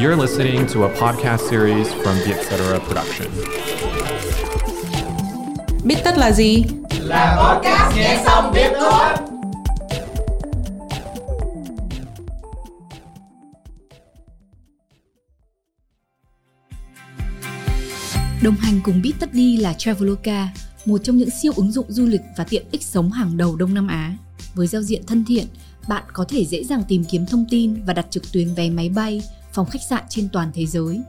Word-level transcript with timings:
You're 0.00 0.16
listening 0.16 0.66
to 0.74 0.84
a 0.84 0.88
podcast 0.88 1.50
series 1.50 1.88
from 1.92 2.16
the 2.24 2.32
Etc. 2.32 2.80
Production. 2.86 3.28
Biết 5.84 5.96
tất 6.04 6.18
là 6.18 6.32
gì? 6.32 6.64
Là 7.00 7.36
podcast 7.36 7.96
nghe 7.96 8.22
xong 8.24 8.52
biết 8.54 8.72
thôi. 8.80 9.08
Đồng 18.42 18.54
hành 18.54 18.80
cùng 18.84 19.02
Biết 19.02 19.12
tất 19.20 19.34
đi 19.34 19.56
là 19.56 19.74
Traveloka, 19.78 20.48
một 20.84 20.98
trong 21.04 21.16
những 21.16 21.30
siêu 21.42 21.52
ứng 21.56 21.72
dụng 21.72 21.86
du 21.88 22.06
lịch 22.06 22.22
và 22.36 22.44
tiện 22.44 22.64
ích 22.70 22.82
sống 22.82 23.12
hàng 23.12 23.36
đầu 23.36 23.56
Đông 23.56 23.74
Nam 23.74 23.86
Á. 23.86 24.16
Với 24.54 24.66
giao 24.66 24.82
diện 24.82 25.02
thân 25.06 25.24
thiện, 25.24 25.46
bạn 25.88 26.04
có 26.12 26.24
thể 26.28 26.44
dễ 26.44 26.64
dàng 26.64 26.82
tìm 26.88 27.04
kiếm 27.04 27.26
thông 27.26 27.44
tin 27.50 27.84
và 27.84 27.92
đặt 27.92 28.06
trực 28.10 28.32
tuyến 28.32 28.54
vé 28.54 28.70
máy 28.70 28.88
bay, 28.88 29.22
phòng 29.58 29.70
khách 29.70 29.82
sạn 29.82 30.04
trên 30.08 30.28
toàn 30.32 30.50
thế 30.54 30.66
giới. 30.66 31.00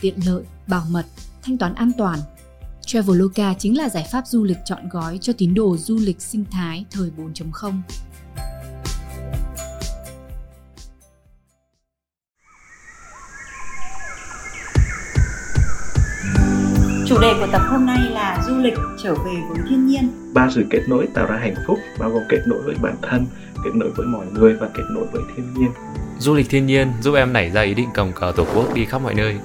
Tiện 0.00 0.14
lợi, 0.26 0.42
bảo 0.66 0.84
mật, 0.90 1.06
thanh 1.42 1.58
toán 1.58 1.74
an 1.74 1.92
toàn. 1.98 2.18
Traveloka 2.80 3.54
chính 3.58 3.78
là 3.78 3.88
giải 3.88 4.08
pháp 4.12 4.26
du 4.26 4.44
lịch 4.44 4.56
chọn 4.64 4.88
gói 4.88 5.18
cho 5.18 5.32
tín 5.38 5.54
đồ 5.54 5.76
du 5.76 5.98
lịch 5.98 6.20
sinh 6.20 6.44
thái 6.50 6.84
thời 6.90 7.10
4.0. 7.18 7.80
Chủ 17.06 17.20
đề 17.20 17.34
của 17.40 17.48
tập 17.52 17.62
hôm 17.70 17.86
nay 17.86 17.98
là 18.10 18.44
du 18.48 18.56
lịch 18.56 18.74
trở 19.02 19.14
về 19.14 19.34
với 19.48 19.58
thiên 19.68 19.86
nhiên. 19.86 20.32
Ba 20.34 20.48
sự 20.54 20.64
kết 20.70 20.80
nối 20.88 21.08
tạo 21.14 21.26
ra 21.26 21.36
hạnh 21.36 21.54
phúc 21.66 21.78
bao 21.98 22.10
gồm 22.10 22.22
kết 22.28 22.40
nối 22.46 22.62
với 22.62 22.74
bản 22.82 22.96
thân, 23.02 23.26
kết 23.64 23.70
nối 23.74 23.90
với 23.90 24.06
mọi 24.06 24.26
người 24.26 24.54
và 24.54 24.68
kết 24.74 24.84
nối 24.90 25.06
với 25.12 25.22
thiên 25.36 25.54
nhiên. 25.54 25.70
Du 26.18 26.34
lịch 26.34 26.50
thiên 26.50 26.66
nhiên 26.66 26.92
giúp 27.00 27.14
em 27.14 27.32
nảy 27.32 27.50
ra 27.50 27.60
ý 27.60 27.74
định 27.74 27.88
cầm 27.94 28.12
cờ 28.12 28.32
tổ 28.36 28.46
quốc 28.54 28.74
đi 28.74 28.84
khắp 28.84 28.98
mọi 28.98 29.14
nơi. 29.14 29.36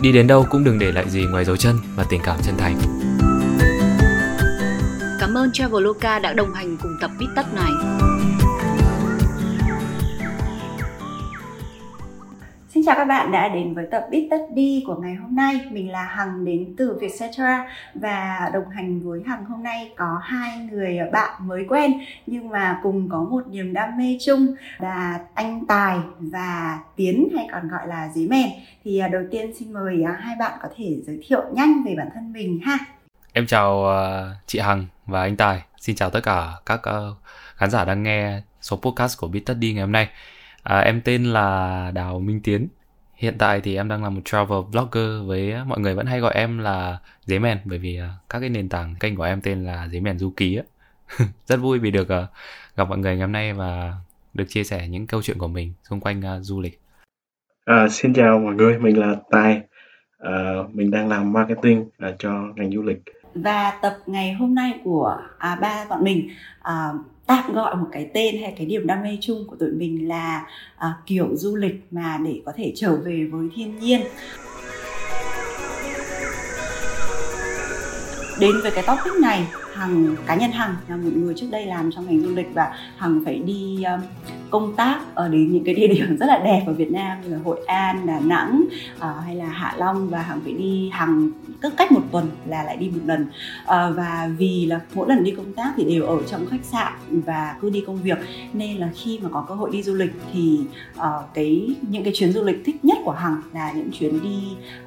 Đi 0.00 0.12
đến 0.12 0.26
đâu 0.26 0.46
cũng 0.50 0.64
đừng 0.64 0.78
để 0.78 0.92
lại 0.92 1.10
gì 1.10 1.24
ngoài 1.24 1.44
dấu 1.44 1.56
chân 1.56 1.76
và 1.96 2.04
tình 2.10 2.20
cảm 2.24 2.38
chân 2.42 2.54
thành. 2.58 2.78
Cảm 5.20 5.34
ơn 5.34 5.52
Traveloka 5.52 6.18
đã 6.18 6.32
đồng 6.32 6.54
hành 6.54 6.76
cùng 6.76 6.92
tập 7.00 7.10
Bít 7.18 7.28
Tất 7.36 7.54
này. 7.54 7.70
Xin 12.80 12.86
chào 12.86 12.96
các 12.96 13.04
bạn 13.04 13.32
đã 13.32 13.48
đến 13.48 13.74
với 13.74 13.86
tập 13.90 14.06
Biết 14.10 14.28
Tất 14.30 14.46
Đi 14.54 14.84
của 14.86 14.94
ngày 14.94 15.14
hôm 15.14 15.36
nay. 15.36 15.60
Mình 15.70 15.90
là 15.90 16.02
Hằng 16.02 16.44
đến 16.44 16.74
từ 16.76 16.98
Vietcetera 17.00 17.68
và 17.94 18.50
đồng 18.54 18.70
hành 18.70 19.00
với 19.00 19.20
Hằng 19.26 19.44
hôm 19.44 19.62
nay 19.62 19.92
có 19.96 20.20
hai 20.22 20.58
người 20.58 20.98
bạn 21.12 21.48
mới 21.48 21.64
quen 21.68 21.92
nhưng 22.26 22.48
mà 22.48 22.80
cùng 22.82 23.08
có 23.08 23.26
một 23.30 23.42
niềm 23.50 23.72
đam 23.72 23.98
mê 23.98 24.18
chung 24.20 24.54
là 24.78 25.20
anh 25.34 25.66
Tài 25.66 25.98
và 26.18 26.78
Tiến 26.96 27.28
hay 27.36 27.48
còn 27.52 27.68
gọi 27.68 27.88
là 27.88 28.08
Dế 28.14 28.26
Mèn. 28.26 28.50
Thì 28.84 28.98
à, 28.98 29.08
đầu 29.08 29.22
tiên 29.30 29.52
xin 29.58 29.72
mời 29.72 30.02
à, 30.02 30.16
hai 30.20 30.36
bạn 30.38 30.58
có 30.62 30.68
thể 30.76 30.96
giới 31.06 31.20
thiệu 31.26 31.42
nhanh 31.52 31.84
về 31.84 31.94
bản 31.98 32.08
thân 32.14 32.32
mình 32.32 32.60
ha. 32.62 32.78
Em 33.32 33.46
chào 33.46 33.90
à, 33.90 34.30
chị 34.46 34.58
Hằng 34.58 34.86
và 35.06 35.22
anh 35.22 35.36
Tài. 35.36 35.62
Xin 35.78 35.96
chào 35.96 36.10
tất 36.10 36.20
cả 36.22 36.48
các 36.66 36.80
khán 37.56 37.70
giả 37.70 37.84
đang 37.84 38.02
nghe 38.02 38.40
số 38.60 38.76
podcast 38.76 39.20
của 39.20 39.28
Biết 39.28 39.42
Tất 39.46 39.54
Đi 39.58 39.72
ngày 39.72 39.80
hôm 39.82 39.92
nay. 39.92 40.08
À, 40.62 40.78
em 40.78 41.00
tên 41.04 41.24
là 41.24 41.90
Đào 41.94 42.20
Minh 42.20 42.40
Tiến. 42.44 42.68
Hiện 43.14 43.34
tại 43.38 43.60
thì 43.60 43.76
em 43.76 43.88
đang 43.88 44.04
là 44.04 44.10
một 44.10 44.20
travel 44.24 44.58
blogger 44.72 45.26
với 45.26 45.54
mọi 45.66 45.80
người 45.80 45.94
vẫn 45.94 46.06
hay 46.06 46.20
gọi 46.20 46.34
em 46.34 46.58
là 46.58 46.98
Dế 47.24 47.38
Mèn 47.38 47.58
bởi 47.64 47.78
vì 47.78 47.96
à, 47.96 48.10
các 48.28 48.40
cái 48.40 48.48
nền 48.48 48.68
tảng 48.68 48.94
kênh 49.00 49.16
của 49.16 49.22
em 49.22 49.40
tên 49.40 49.64
là 49.64 49.88
Dế 49.88 50.00
Mèn 50.00 50.18
Du 50.18 50.32
Ký 50.36 50.56
á. 50.56 50.62
Rất 51.46 51.56
vui 51.56 51.78
vì 51.78 51.90
được 51.90 52.08
à, 52.08 52.26
gặp 52.76 52.88
mọi 52.88 52.98
người 52.98 53.12
ngày 53.12 53.20
hôm 53.20 53.32
nay 53.32 53.52
và 53.52 53.94
được 54.34 54.44
chia 54.48 54.64
sẻ 54.64 54.88
những 54.88 55.06
câu 55.06 55.22
chuyện 55.22 55.38
của 55.38 55.48
mình 55.48 55.72
xung 55.82 56.00
quanh 56.00 56.20
uh, 56.20 56.44
du 56.44 56.60
lịch. 56.60 56.80
À, 57.64 57.88
xin 57.88 58.14
chào 58.14 58.38
mọi 58.38 58.54
người, 58.54 58.78
mình 58.78 58.98
là 58.98 59.16
Tài. 59.30 59.60
À, 60.18 60.54
mình 60.72 60.90
đang 60.90 61.08
làm 61.08 61.32
marketing 61.32 61.80
uh, 61.80 62.14
cho 62.18 62.30
ngành 62.56 62.70
du 62.70 62.82
lịch. 62.82 63.02
Và 63.34 63.70
tập 63.82 63.98
ngày 64.06 64.32
hôm 64.32 64.54
nay 64.54 64.80
của 64.84 65.18
à, 65.38 65.58
ba 65.60 65.86
bọn 65.88 66.04
mình 66.04 66.28
à, 66.62 66.92
tạm 67.26 67.52
gọi 67.52 67.76
một 67.76 67.86
cái 67.92 68.10
tên 68.14 68.42
hay 68.42 68.54
cái 68.56 68.66
điểm 68.66 68.86
đam 68.86 69.02
mê 69.02 69.18
chung 69.20 69.44
của 69.46 69.56
tụi 69.56 69.70
mình 69.70 70.08
là 70.08 70.46
à, 70.76 70.94
kiểu 71.06 71.28
du 71.32 71.56
lịch 71.56 71.86
mà 71.90 72.18
để 72.24 72.40
có 72.46 72.52
thể 72.56 72.72
trở 72.76 72.96
về 72.96 73.28
với 73.32 73.48
thiên 73.54 73.78
nhiên. 73.78 74.00
Đến 78.40 78.52
với 78.62 78.70
cái 78.70 78.84
topic 78.86 79.12
này 79.20 79.46
hằng 79.74 80.16
cá 80.26 80.34
nhân 80.34 80.50
hằng 80.50 80.76
là 80.88 80.96
một 80.96 81.10
người 81.14 81.34
trước 81.36 81.46
đây 81.50 81.66
làm 81.66 81.90
trong 81.92 82.06
ngành 82.06 82.20
du 82.20 82.34
lịch 82.34 82.48
và 82.54 82.72
hằng 82.96 83.22
phải 83.24 83.38
đi 83.38 83.82
um, 83.82 84.00
công 84.50 84.74
tác 84.76 85.00
ở 85.14 85.28
đến 85.28 85.52
những 85.52 85.64
cái 85.64 85.74
địa 85.74 85.86
điểm 85.86 86.16
rất 86.20 86.26
là 86.26 86.38
đẹp 86.44 86.62
ở 86.66 86.72
Việt 86.72 86.90
Nam 86.92 87.18
như 87.22 87.28
là 87.28 87.38
Hội 87.44 87.60
An, 87.66 88.06
Đà 88.06 88.20
Nẵng 88.20 88.64
uh, 88.96 89.02
hay 89.24 89.36
là 89.36 89.46
Hạ 89.46 89.74
Long 89.76 90.08
và 90.08 90.22
hằng 90.22 90.40
phải 90.44 90.52
đi 90.52 90.90
hằng 90.92 91.30
cứ 91.60 91.70
cách 91.70 91.92
một 91.92 92.02
tuần 92.12 92.30
là 92.46 92.62
lại 92.62 92.76
đi 92.76 92.88
một 92.88 93.00
lần. 93.06 93.22
Uh, 93.22 93.96
và 93.96 94.30
vì 94.38 94.66
là 94.66 94.80
mỗi 94.94 95.08
lần 95.08 95.24
đi 95.24 95.30
công 95.30 95.52
tác 95.52 95.72
thì 95.76 95.84
đều 95.84 96.06
ở 96.06 96.22
trong 96.30 96.46
khách 96.46 96.64
sạn 96.64 96.92
và 97.10 97.56
cứ 97.60 97.70
đi 97.70 97.84
công 97.86 98.02
việc 98.02 98.18
nên 98.52 98.76
là 98.76 98.90
khi 98.96 99.18
mà 99.22 99.28
có 99.32 99.44
cơ 99.48 99.54
hội 99.54 99.70
đi 99.72 99.82
du 99.82 99.94
lịch 99.94 100.12
thì 100.32 100.60
uh, 100.98 101.04
cái 101.34 101.68
những 101.90 102.04
cái 102.04 102.12
chuyến 102.16 102.32
du 102.32 102.42
lịch 102.44 102.62
thích 102.64 102.84
nhất 102.84 102.98
của 103.04 103.12
hằng 103.12 103.42
là 103.54 103.72
những 103.72 103.90
chuyến 103.98 104.22
đi 104.22 104.38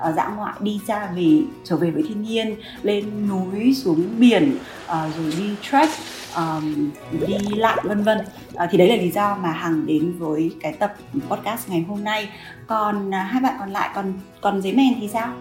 uh, 0.10 0.16
dã 0.16 0.32
ngoại 0.36 0.54
đi 0.60 0.80
ra 0.88 1.10
về 1.16 1.42
trở 1.64 1.76
về 1.76 1.92
với 1.92 2.04
thiên 2.08 2.24
nhiên 2.24 2.56
lên 2.84 3.06
núi 3.30 3.74
xuống 3.74 4.04
biển 4.20 4.58
uh, 4.86 5.16
rồi 5.18 5.34
đi 5.40 5.50
trek 5.72 5.90
um, 6.36 6.90
đi 7.28 7.56
lặn 7.56 7.80
vân 7.84 8.04
vân. 8.04 8.18
Uh, 8.20 8.62
thì 8.72 8.78
đấy 8.78 8.90
là 8.90 8.96
lý 8.96 9.12
do 9.12 9.36
mà 9.36 9.52
hằng 9.52 9.86
đến 9.86 10.14
với 10.20 10.52
cái 10.62 10.74
tập 10.74 10.94
podcast 11.30 11.70
ngày 11.70 11.86
hôm 11.88 12.04
nay. 12.04 12.30
Còn 12.68 13.08
uh, 13.08 13.14
hai 13.14 13.42
bạn 13.42 13.56
còn 13.60 13.72
lại 13.72 13.90
còn 13.96 14.14
còn 14.42 14.62
giấy 14.62 14.74
men 14.74 14.94
thì 15.00 15.08
sao? 15.08 15.34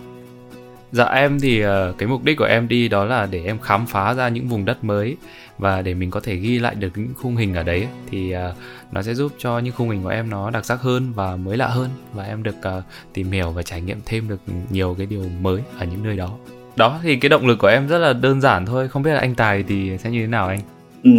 Dạ 0.92 1.04
em 1.04 1.40
thì 1.40 1.64
uh, 1.64 1.70
cái 1.98 2.08
mục 2.08 2.24
đích 2.24 2.38
của 2.38 2.44
em 2.44 2.68
đi 2.68 2.88
đó 2.88 3.04
là 3.04 3.26
để 3.26 3.44
em 3.44 3.58
khám 3.58 3.86
phá 3.86 4.14
ra 4.14 4.28
những 4.28 4.48
vùng 4.48 4.64
đất 4.64 4.84
mới 4.84 5.16
và 5.58 5.82
để 5.82 5.94
mình 5.94 6.10
có 6.10 6.20
thể 6.20 6.36
ghi 6.36 6.58
lại 6.58 6.74
được 6.74 6.90
những 6.94 7.14
khung 7.16 7.36
hình 7.36 7.54
ở 7.54 7.62
đấy. 7.62 7.86
Thì 8.10 8.34
uh, 8.36 8.56
nó 8.92 9.02
sẽ 9.02 9.14
giúp 9.14 9.32
cho 9.38 9.58
những 9.58 9.74
khung 9.74 9.90
hình 9.90 10.02
của 10.02 10.08
em 10.08 10.30
nó 10.30 10.50
đặc 10.50 10.64
sắc 10.64 10.80
hơn 10.80 11.12
và 11.12 11.36
mới 11.36 11.56
lạ 11.56 11.66
hơn 11.66 11.90
và 12.12 12.24
em 12.24 12.42
được 12.42 12.56
uh, 12.78 12.84
tìm 13.12 13.30
hiểu 13.30 13.50
và 13.50 13.62
trải 13.62 13.80
nghiệm 13.80 14.00
thêm 14.04 14.28
được 14.28 14.40
nhiều 14.70 14.94
cái 14.98 15.06
điều 15.06 15.24
mới 15.40 15.62
ở 15.78 15.86
những 15.86 16.02
nơi 16.02 16.16
đó. 16.16 16.30
Đó 16.76 17.00
thì 17.02 17.16
cái 17.16 17.28
động 17.28 17.46
lực 17.46 17.58
của 17.58 17.66
em 17.66 17.88
rất 17.88 17.98
là 17.98 18.12
đơn 18.12 18.40
giản 18.40 18.66
thôi, 18.66 18.88
không 18.88 19.02
biết 19.02 19.12
là 19.12 19.20
anh 19.20 19.34
Tài 19.34 19.62
thì 19.62 19.98
sẽ 19.98 20.10
như 20.10 20.20
thế 20.20 20.26
nào 20.26 20.48
anh? 20.48 20.60
Ừ. 21.04 21.10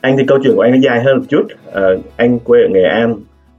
Anh 0.00 0.16
thì 0.18 0.24
câu 0.26 0.38
chuyện 0.42 0.52
của 0.56 0.60
anh 0.60 0.72
nó 0.72 0.78
dài 0.78 1.02
hơn 1.02 1.18
một 1.18 1.24
chút. 1.28 1.46
À, 1.72 1.82
anh 2.16 2.38
quê 2.38 2.62
ở 2.62 2.68
Nghệ 2.68 2.82
An, 2.82 3.16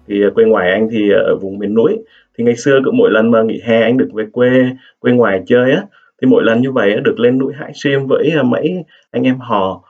thì 0.08 0.22
ờ, 0.22 0.30
quê 0.30 0.46
ngoài 0.46 0.72
anh 0.72 0.88
thì 0.92 1.12
ờ, 1.12 1.20
ở 1.20 1.36
vùng 1.36 1.60
miền 1.60 1.74
núi. 1.74 1.98
Thì 2.38 2.44
ngày 2.44 2.56
xưa 2.56 2.80
cứ 2.86 2.92
mỗi 2.92 3.12
lần 3.12 3.32
mà 3.32 3.44
nghỉ 3.44 3.62
hè 3.64 3.82
anh 3.82 3.98
được 3.98 4.10
về 4.14 4.26
quê 4.32 4.50
quê 5.00 5.12
ngoài 5.12 5.44
chơi 5.48 5.72
á, 5.72 5.84
thì 6.22 6.28
mỗi 6.28 6.44
lần 6.44 6.62
như 6.62 6.72
vậy 6.72 6.96
được 7.04 7.20
lên 7.20 7.38
núi 7.38 7.54
Hải 7.54 7.72
Xiêm 7.76 8.08
với 8.08 8.32
mấy 8.46 8.84
anh 9.12 9.24
em 9.24 9.38
họ. 9.40 9.84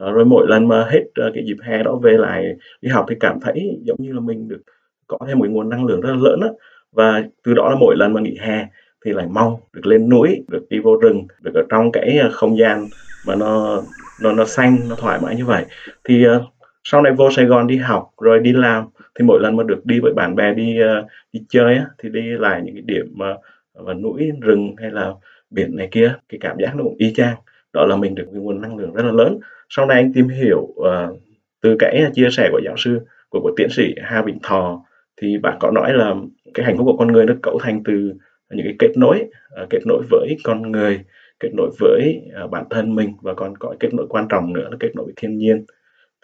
À, 0.00 0.10
rồi 0.10 0.24
mỗi 0.24 0.46
lần 0.48 0.68
mà 0.68 0.84
hết 0.90 1.04
cái 1.14 1.44
dịp 1.46 1.56
hè 1.62 1.82
đó 1.82 1.96
về 2.02 2.12
lại 2.12 2.44
đi 2.82 2.88
học 2.88 3.06
thì 3.08 3.16
cảm 3.20 3.40
thấy 3.40 3.78
giống 3.82 3.96
như 4.00 4.12
là 4.12 4.20
mình 4.20 4.48
được 4.48 4.60
có 5.06 5.18
thêm 5.28 5.38
một 5.38 5.46
nguồn 5.48 5.68
năng 5.68 5.84
lượng 5.84 6.00
rất 6.00 6.10
là 6.10 6.18
lớn 6.22 6.40
á. 6.40 6.48
Và 6.92 7.22
từ 7.44 7.54
đó 7.54 7.70
là 7.70 7.76
mỗi 7.80 7.96
lần 7.96 8.12
mà 8.12 8.20
nghỉ 8.20 8.36
hè 8.40 8.66
thì 9.04 9.12
lại 9.12 9.26
mong 9.30 9.56
được 9.72 9.86
lên 9.86 10.08
núi, 10.08 10.44
được 10.48 10.66
đi 10.70 10.78
vô 10.78 10.96
rừng, 10.96 11.26
được 11.42 11.54
ở 11.54 11.62
trong 11.68 11.92
cái 11.92 12.20
không 12.32 12.58
gian 12.58 12.86
mà 13.26 13.34
nó 13.34 13.82
nó 14.22 14.32
nó 14.32 14.44
xanh, 14.44 14.78
nó 14.88 14.94
thoải 14.94 15.18
mái 15.22 15.36
như 15.36 15.44
vậy. 15.44 15.64
Thì 16.04 16.26
uh, 16.28 16.42
sau 16.84 17.02
này 17.02 17.12
vô 17.12 17.30
Sài 17.30 17.44
Gòn 17.44 17.66
đi 17.66 17.76
học 17.76 18.10
rồi 18.20 18.38
đi 18.38 18.52
làm 18.52 18.84
thì 19.18 19.24
mỗi 19.24 19.40
lần 19.40 19.56
mà 19.56 19.64
được 19.64 19.86
đi 19.86 20.00
với 20.00 20.12
bạn 20.12 20.34
bè 20.34 20.54
đi 20.54 20.78
uh, 20.82 21.06
đi 21.32 21.40
chơi 21.48 21.74
á, 21.74 21.86
thì 21.98 22.08
đi 22.08 22.20
lại 22.22 22.62
những 22.64 22.74
cái 22.74 22.82
điểm 22.86 23.06
mà 23.14 23.34
và 23.74 23.94
núi 23.94 24.30
rừng 24.40 24.74
hay 24.78 24.90
là 24.90 25.12
biển 25.50 25.76
này 25.76 25.88
kia 25.90 26.14
cái 26.28 26.38
cảm 26.40 26.56
giác 26.58 26.76
nó 26.76 26.84
cũng 26.84 26.96
y 26.98 27.12
chang. 27.12 27.36
Đó 27.72 27.86
là 27.86 27.96
mình 27.96 28.14
được 28.14 28.24
cái 28.32 28.40
nguồn 28.40 28.60
năng 28.60 28.76
lượng 28.76 28.94
rất 28.94 29.02
là 29.04 29.12
lớn. 29.12 29.38
Sau 29.68 29.86
này 29.86 29.96
anh 29.96 30.12
tìm 30.12 30.28
hiểu 30.28 30.58
uh, 30.58 31.20
từ 31.62 31.76
cái 31.78 32.04
chia 32.14 32.28
sẻ 32.30 32.48
của 32.52 32.60
giáo 32.64 32.74
sư 32.76 33.00
của, 33.28 33.40
của 33.40 33.52
tiến 33.56 33.68
sĩ 33.70 33.94
Hà 34.02 34.22
Bình 34.22 34.38
Thò 34.42 34.84
thì 35.16 35.38
bạn 35.38 35.56
có 35.60 35.70
nói 35.70 35.92
là 35.92 36.14
cái 36.54 36.66
hạnh 36.66 36.76
phúc 36.76 36.86
của 36.86 36.96
con 36.96 37.12
người 37.12 37.26
nó 37.26 37.34
cấu 37.42 37.58
thành 37.62 37.82
từ 37.84 38.12
những 38.50 38.66
cái 38.66 38.76
kết 38.78 38.92
nối 38.96 39.24
uh, 39.62 39.70
kết 39.70 39.80
nối 39.86 40.02
với 40.10 40.36
con 40.44 40.72
người 40.72 41.00
kết 41.40 41.50
nối 41.54 41.70
với 41.80 42.22
à, 42.34 42.46
bản 42.46 42.64
thân 42.70 42.94
mình 42.94 43.12
và 43.20 43.34
còn 43.34 43.56
có 43.58 43.74
kết 43.80 43.94
nối 43.94 44.06
quan 44.08 44.28
trọng 44.28 44.52
nữa 44.52 44.68
là 44.70 44.76
kết 44.80 44.90
nối 44.94 45.04
với 45.04 45.14
thiên 45.16 45.38
nhiên. 45.38 45.64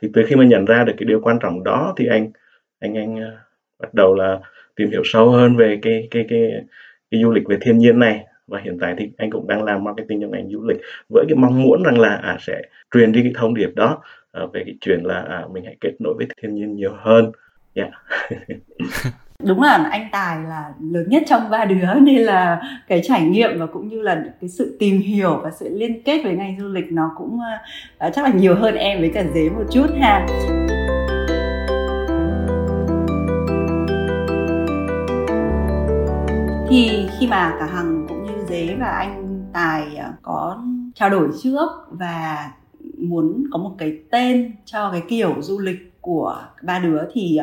Thì 0.03 0.09
từ 0.15 0.25
khi 0.27 0.37
mà 0.37 0.45
nhận 0.45 0.65
ra 0.65 0.85
được 0.85 0.93
cái 0.99 1.07
điều 1.07 1.21
quan 1.21 1.39
trọng 1.41 1.65
đó 1.65 1.95
thì 1.97 2.07
anh 2.07 2.31
anh 2.81 2.95
anh 2.95 3.21
à, 3.21 3.31
bắt 3.79 3.95
đầu 3.95 4.15
là 4.15 4.41
tìm 4.77 4.91
hiểu 4.91 5.03
sâu 5.05 5.31
hơn 5.31 5.57
về 5.57 5.79
cái 5.83 6.09
cái 6.11 6.27
cái 6.29 6.53
cái 7.11 7.23
du 7.23 7.33
lịch 7.33 7.49
về 7.49 7.59
thiên 7.61 7.79
nhiên 7.79 7.99
này. 7.99 8.25
Và 8.47 8.61
hiện 8.61 8.79
tại 8.81 8.95
thì 8.99 9.11
anh 9.17 9.31
cũng 9.31 9.49
đang 9.49 9.65
làm 9.65 9.85
marketing 9.85 10.21
trong 10.21 10.31
ngành 10.31 10.49
du 10.49 10.65
lịch 10.65 10.81
với 11.09 11.25
cái 11.29 11.37
mong 11.37 11.63
muốn 11.63 11.83
rằng 11.83 11.99
là 11.99 12.15
à, 12.15 12.37
sẽ 12.41 12.63
truyền 12.95 13.13
đi 13.13 13.23
cái 13.23 13.33
thông 13.35 13.55
điệp 13.55 13.71
đó 13.75 14.03
à, 14.33 14.43
về 14.53 14.63
cái 14.67 14.75
chuyện 14.81 15.01
là 15.05 15.23
à, 15.23 15.45
mình 15.53 15.65
hãy 15.65 15.77
kết 15.81 15.93
nối 15.99 16.15
với 16.15 16.27
thiên 16.43 16.55
nhiên 16.55 16.75
nhiều 16.77 16.93
hơn. 16.99 17.33
Yeah. 17.75 17.91
Dạ. 18.31 19.11
đúng 19.47 19.63
là 19.63 19.89
anh 19.91 20.09
tài 20.13 20.39
là 20.49 20.73
lớn 20.81 21.05
nhất 21.09 21.23
trong 21.27 21.51
ba 21.51 21.65
đứa 21.65 21.95
nên 22.01 22.19
là 22.19 22.63
cái 22.89 23.01
trải 23.05 23.23
nghiệm 23.23 23.59
và 23.59 23.67
cũng 23.67 23.89
như 23.89 24.03
là 24.03 24.25
cái 24.41 24.51
sự 24.51 24.77
tìm 24.79 25.01
hiểu 25.01 25.41
và 25.43 25.51
sự 25.51 25.69
liên 25.79 26.03
kết 26.03 26.21
với 26.25 26.35
ngành 26.35 26.57
du 26.61 26.69
lịch 26.69 26.93
nó 26.93 27.11
cũng 27.19 27.39
uh, 28.07 28.13
chắc 28.15 28.25
là 28.25 28.31
nhiều 28.31 28.55
hơn 28.55 28.75
em 28.75 29.01
với 29.01 29.11
cả 29.15 29.25
dế 29.35 29.49
một 29.49 29.65
chút 29.71 29.87
ha. 30.01 30.27
Thì 36.69 37.09
khi 37.19 37.27
mà 37.27 37.57
cả 37.59 37.67
hằng 37.67 38.07
cũng 38.09 38.25
như 38.25 38.33
dế 38.49 38.77
và 38.81 38.87
anh 38.87 39.43
tài 39.53 39.97
ờ, 39.97 40.13
có 40.23 40.63
trao 40.95 41.11
đổi 41.11 41.29
trước 41.43 41.69
và 41.91 42.51
muốn 42.99 43.45
có 43.53 43.59
một 43.59 43.75
cái 43.79 43.99
tên 44.11 44.53
cho 44.65 44.91
cái 44.91 45.03
kiểu 45.09 45.35
du 45.41 45.59
lịch 45.59 45.95
của 46.01 46.43
ba 46.63 46.79
đứa 46.79 47.03
thì 47.13 47.39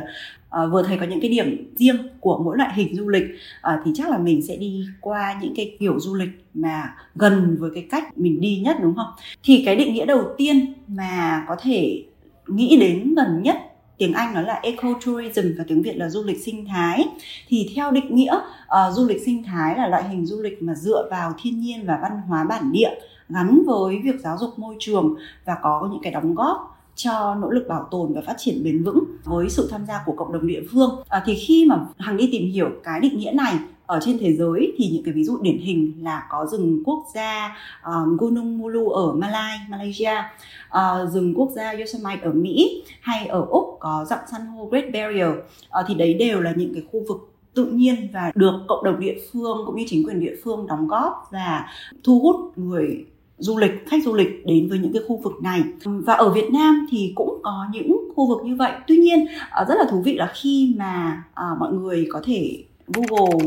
Ờ, 0.51 0.69
vừa 0.69 0.83
thấy 0.83 0.97
có 0.97 1.05
những 1.05 1.21
cái 1.21 1.29
điểm 1.29 1.73
riêng 1.75 1.97
của 2.19 2.41
mỗi 2.43 2.57
loại 2.57 2.73
hình 2.75 2.95
du 2.95 3.09
lịch 3.09 3.23
à, 3.61 3.81
thì 3.85 3.91
chắc 3.95 4.09
là 4.09 4.17
mình 4.17 4.41
sẽ 4.41 4.55
đi 4.55 4.85
qua 5.01 5.39
những 5.41 5.53
cái 5.55 5.75
kiểu 5.79 5.99
du 5.99 6.15
lịch 6.15 6.29
mà 6.53 6.95
gần 7.15 7.57
với 7.59 7.71
cái 7.73 7.87
cách 7.89 8.17
mình 8.17 8.41
đi 8.41 8.61
nhất 8.65 8.77
đúng 8.81 8.95
không? 8.95 9.07
Thì 9.43 9.63
cái 9.65 9.75
định 9.75 9.93
nghĩa 9.93 10.05
đầu 10.05 10.23
tiên 10.37 10.73
mà 10.87 11.45
có 11.47 11.55
thể 11.61 12.03
nghĩ 12.47 12.77
đến 12.79 13.15
gần 13.15 13.41
nhất 13.43 13.57
tiếng 13.97 14.13
Anh 14.13 14.33
nó 14.33 14.41
là 14.41 14.59
ecotourism 14.63 15.41
và 15.57 15.63
tiếng 15.67 15.81
Việt 15.81 15.97
là 15.97 16.09
du 16.09 16.23
lịch 16.23 16.41
sinh 16.45 16.65
thái. 16.65 17.05
Thì 17.47 17.69
theo 17.75 17.91
định 17.91 18.15
nghĩa 18.15 18.35
uh, 18.65 18.93
du 18.93 19.07
lịch 19.07 19.21
sinh 19.25 19.43
thái 19.43 19.75
là 19.77 19.87
loại 19.87 20.09
hình 20.09 20.25
du 20.25 20.41
lịch 20.41 20.63
mà 20.63 20.73
dựa 20.75 21.07
vào 21.11 21.33
thiên 21.41 21.59
nhiên 21.59 21.85
và 21.85 21.99
văn 22.01 22.11
hóa 22.27 22.43
bản 22.43 22.71
địa 22.71 22.89
gắn 23.29 23.61
với 23.65 23.99
việc 24.03 24.15
giáo 24.19 24.37
dục 24.39 24.59
môi 24.59 24.75
trường 24.79 25.15
và 25.45 25.55
có 25.61 25.89
những 25.91 26.01
cái 26.03 26.11
đóng 26.11 26.35
góp 26.35 26.70
cho 26.95 27.35
nỗ 27.41 27.49
lực 27.49 27.65
bảo 27.69 27.87
tồn 27.91 28.13
và 28.13 28.21
phát 28.27 28.35
triển 28.37 28.63
bền 28.63 28.83
vững 28.83 29.03
với 29.23 29.49
sự 29.49 29.67
tham 29.71 29.85
gia 29.87 30.01
của 30.05 30.11
cộng 30.11 30.33
đồng 30.33 30.47
địa 30.47 30.61
phương. 30.71 31.03
À, 31.09 31.23
thì 31.25 31.35
khi 31.35 31.65
mà 31.69 31.79
hằng 31.97 32.17
đi 32.17 32.29
tìm 32.31 32.51
hiểu 32.51 32.69
cái 32.83 32.99
định 32.99 33.19
nghĩa 33.19 33.31
này 33.31 33.59
ở 33.85 33.99
trên 34.01 34.17
thế 34.19 34.33
giới 34.33 34.73
thì 34.77 34.89
những 34.93 35.03
cái 35.03 35.13
ví 35.13 35.23
dụ 35.23 35.37
điển 35.41 35.57
hình 35.57 35.93
là 36.01 36.27
có 36.29 36.45
rừng 36.45 36.83
quốc 36.85 37.05
gia 37.15 37.57
um, 37.85 38.13
uh, 38.13 38.19
Gunung 38.19 38.57
Mulu 38.57 38.89
ở 38.89 39.13
Malai, 39.13 39.57
Malaysia, 39.69 40.13
uh, 40.69 41.11
rừng 41.13 41.33
quốc 41.35 41.49
gia 41.55 41.71
Yosemite 41.71 42.21
ở 42.23 42.31
Mỹ 42.33 42.83
hay 43.01 43.27
ở 43.27 43.45
Úc 43.49 43.77
có 43.79 44.05
dặn 44.09 44.19
san 44.31 44.41
hô 44.47 44.65
Great 44.65 44.85
Barrier. 44.93 45.29
Uh, 45.29 45.85
thì 45.87 45.95
đấy 45.95 46.13
đều 46.13 46.41
là 46.41 46.53
những 46.55 46.73
cái 46.73 46.83
khu 46.91 47.03
vực 47.09 47.31
tự 47.53 47.65
nhiên 47.65 48.07
và 48.13 48.31
được 48.35 48.53
cộng 48.67 48.83
đồng 48.83 48.99
địa 48.99 49.15
phương 49.31 49.57
cũng 49.65 49.75
như 49.75 49.83
chính 49.87 50.07
quyền 50.07 50.19
địa 50.19 50.35
phương 50.43 50.67
đóng 50.67 50.87
góp 50.87 51.27
và 51.31 51.65
thu 52.03 52.19
hút 52.19 52.57
người 52.57 53.05
du 53.41 53.57
lịch, 53.57 53.71
khách 53.87 54.03
du 54.03 54.13
lịch 54.13 54.45
đến 54.45 54.69
với 54.69 54.79
những 54.79 54.93
cái 54.93 55.01
khu 55.07 55.17
vực 55.17 55.33
này. 55.43 55.63
Và 55.83 56.13
ở 56.13 56.29
Việt 56.29 56.49
Nam 56.51 56.87
thì 56.91 57.11
cũng 57.15 57.39
có 57.43 57.65
những 57.73 58.09
khu 58.15 58.27
vực 58.27 58.45
như 58.45 58.55
vậy. 58.55 58.71
Tuy 58.87 58.97
nhiên 58.97 59.25
ờ, 59.51 59.65
rất 59.69 59.75
là 59.77 59.85
thú 59.91 60.01
vị 60.01 60.15
là 60.15 60.31
khi 60.33 60.73
mà 60.77 61.23
ờ, 61.33 61.55
mọi 61.59 61.73
người 61.73 62.07
có 62.09 62.21
thể 62.23 62.63
Google 62.87 63.45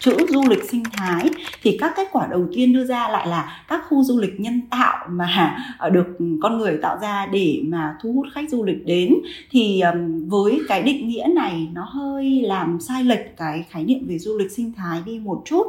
chữ 0.00 0.16
du 0.28 0.42
lịch 0.48 0.70
sinh 0.70 0.82
thái, 0.92 1.30
thì 1.62 1.76
các 1.80 1.92
kết 1.96 2.08
quả 2.12 2.26
đầu 2.30 2.46
tiên 2.54 2.72
đưa 2.72 2.84
ra 2.84 3.08
lại 3.08 3.28
là 3.28 3.64
các 3.68 3.82
khu 3.88 4.04
du 4.04 4.20
lịch 4.20 4.40
nhân 4.40 4.60
tạo 4.70 5.06
mà 5.10 5.56
ờ, 5.78 5.90
được 5.90 6.06
con 6.42 6.58
người 6.58 6.78
tạo 6.82 6.98
ra 7.02 7.26
để 7.26 7.62
mà 7.64 7.96
thu 8.02 8.12
hút 8.12 8.26
khách 8.34 8.50
du 8.50 8.64
lịch 8.64 8.86
đến. 8.86 9.14
Thì 9.50 9.82
với 10.26 10.60
cái 10.68 10.82
định 10.82 11.08
nghĩa 11.08 11.26
này, 11.34 11.68
nó 11.72 11.84
hơi 11.84 12.42
làm 12.42 12.80
sai 12.80 13.04
lệch 13.04 13.36
cái 13.36 13.64
khái 13.70 13.84
niệm 13.84 14.06
về 14.08 14.18
du 14.18 14.38
lịch 14.38 14.50
sinh 14.50 14.72
thái 14.76 15.02
đi 15.06 15.18
một 15.18 15.42
chút. 15.44 15.66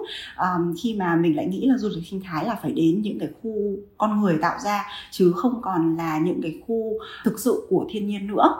Khi 0.84 0.94
mà 0.94 1.16
mình 1.16 1.36
lại 1.36 1.48
nghĩ 1.48 1.68
là 1.68 1.78
du 1.78 1.90
lịch 1.96 2.08
sinh 2.08 2.22
thái 2.22 2.46
là 2.46 2.56
phải 2.62 2.72
đến 2.72 3.02
những 3.02 3.20
cái 3.20 3.30
khu 3.42 3.76
con 3.98 4.22
người 4.22 4.38
tạo 4.42 4.60
ra, 4.66 4.86
chứ 5.12 5.32
không 5.36 5.62
còn 5.62 5.98
là 5.98 6.20
những 6.20 6.42
cái 6.42 6.60
khu 6.68 7.00
thực 7.24 7.40
sự 7.40 7.68
của 7.70 7.88
thiên 7.90 8.08
nhiên 8.08 8.28
nữa. 8.28 8.56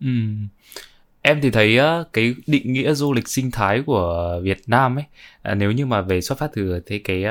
Ừ 0.00 0.08
em 1.22 1.40
thì 1.40 1.50
thấy 1.50 1.78
cái 2.12 2.34
định 2.46 2.72
nghĩa 2.72 2.94
du 2.94 3.12
lịch 3.12 3.28
sinh 3.28 3.50
thái 3.50 3.82
của 3.86 4.40
Việt 4.42 4.58
Nam 4.66 4.98
ấy 4.98 5.04
à, 5.42 5.54
nếu 5.54 5.72
như 5.72 5.86
mà 5.86 6.00
về 6.00 6.20
xuất 6.20 6.38
phát 6.38 6.50
từ 6.54 6.80
thế 6.86 6.98
cái 6.98 7.24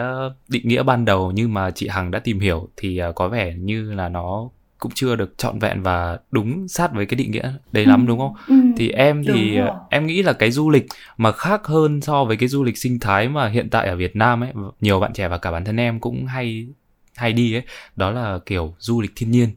định 0.48 0.68
nghĩa 0.68 0.84
ban 0.84 1.06
đầu 1.06 1.32
như 1.32 1.48
mà 1.48 1.72
chị 1.72 1.88
Hằng 1.88 2.12
đã 2.12 2.20
tìm 2.20 2.40
hiểu 2.40 2.70
thì 2.78 2.98
à, 2.98 3.12
có 3.12 3.30
vẻ 3.30 3.54
như 3.54 3.94
là 3.94 4.10
nó 4.10 4.50
cũng 4.78 4.92
chưa 4.96 5.16
được 5.16 5.38
trọn 5.38 5.60
vẹn 5.60 5.82
và 5.82 6.20
đúng 6.32 6.68
sát 6.68 6.94
với 6.94 7.06
cái 7.06 7.16
định 7.16 7.32
nghĩa 7.32 7.54
đấy 7.72 7.86
lắm 7.86 8.02
ừ. 8.02 8.08
đúng 8.08 8.20
không? 8.20 8.34
Ừ. 8.48 8.56
Thì 8.78 8.90
em 8.90 9.24
thì 9.26 9.58
đúng 9.58 9.68
em 9.90 10.08
nghĩ 10.08 10.24
là 10.24 10.34
cái 10.34 10.52
du 10.52 10.70
lịch 10.70 10.86
mà 11.18 11.32
khác 11.32 11.68
hơn 11.68 12.02
so 12.02 12.26
với 12.26 12.38
cái 12.38 12.50
du 12.50 12.64
lịch 12.64 12.78
sinh 12.78 13.00
thái 13.00 13.30
mà 13.30 13.50
hiện 13.50 13.70
tại 13.70 13.88
ở 13.88 13.96
Việt 13.96 14.16
Nam 14.16 14.44
ấy, 14.44 14.52
nhiều 14.82 15.00
bạn 15.00 15.14
trẻ 15.14 15.28
và 15.28 15.38
cả 15.38 15.52
bản 15.52 15.66
thân 15.66 15.80
em 15.80 16.00
cũng 16.00 16.26
hay 16.26 16.68
hay 17.16 17.34
đi 17.34 17.54
ấy, 17.54 17.64
đó 17.96 18.12
là 18.12 18.40
kiểu 18.46 18.76
du 18.80 19.02
lịch 19.02 19.12
thiên 19.16 19.32
nhiên. 19.32 19.50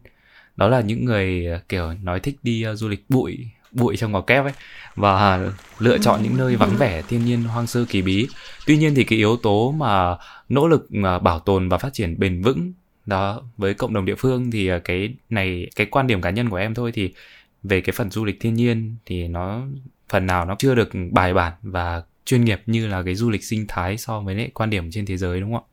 Đó 0.57 0.69
là 0.69 0.81
những 0.81 1.05
người 1.05 1.47
kiểu 1.69 1.93
nói 2.03 2.21
thích 2.21 2.37
đi 2.43 2.65
du 2.75 2.89
lịch 2.89 3.05
bụi 3.09 3.39
bụi 3.75 3.97
trong 3.97 4.13
ngò 4.13 4.21
kép 4.21 4.45
ấy 4.45 4.53
và 4.95 5.49
lựa 5.79 5.99
chọn 5.99 6.23
những 6.23 6.37
nơi 6.37 6.57
vắng 6.57 6.77
vẻ 6.79 7.03
thiên 7.09 7.25
nhiên 7.25 7.43
hoang 7.43 7.67
sơ 7.67 7.85
kỳ 7.89 8.03
bí. 8.03 8.29
Tuy 8.67 8.77
nhiên 8.77 8.95
thì 8.95 9.05
cái 9.05 9.19
yếu 9.19 9.37
tố 9.37 9.73
mà 9.73 10.17
nỗ 10.49 10.69
lực 10.69 10.87
mà 10.91 11.19
bảo 11.19 11.39
tồn 11.39 11.69
và 11.69 11.79
phát 11.79 11.93
triển 11.93 12.19
bền 12.19 12.43
vững 12.43 12.73
đó 13.07 13.43
với 13.57 13.75
cộng 13.75 13.95
đồng 13.95 14.05
địa 14.05 14.15
phương 14.15 14.51
thì 14.51 14.69
à, 14.69 14.79
cái 14.85 15.15
này 15.31 15.71
cái 15.77 15.87
quan 15.87 16.07
điểm 16.07 16.21
cá 16.21 16.31
nhân 16.31 16.51
của 16.51 16.57
em 16.57 16.75
thôi. 16.75 16.93
Thì 16.95 17.15
về 17.63 17.81
cái 17.81 17.93
phần 17.97 18.11
du 18.11 18.25
lịch 18.25 18.41
thiên 18.41 18.55
nhiên 18.55 18.97
thì 19.07 19.29
nó 19.29 19.63
phần 20.09 20.27
nào 20.27 20.45
nó 20.45 20.57
chưa 20.59 20.75
được 20.75 20.89
bài 21.11 21.35
bản 21.35 21.53
và 21.63 22.03
chuyên 22.25 22.45
nghiệp 22.45 22.61
như 22.67 22.87
là 22.87 23.03
cái 23.03 23.15
du 23.15 23.31
lịch 23.31 23.45
sinh 23.45 23.65
thái 23.69 23.97
so 23.97 24.21
với 24.21 24.35
lại 24.35 24.51
quan 24.55 24.71
điểm 24.71 24.91
trên 24.91 25.07
thế 25.07 25.17
giới 25.17 25.41
đúng 25.41 25.55
không 25.55 25.65
ạ? 25.65 25.71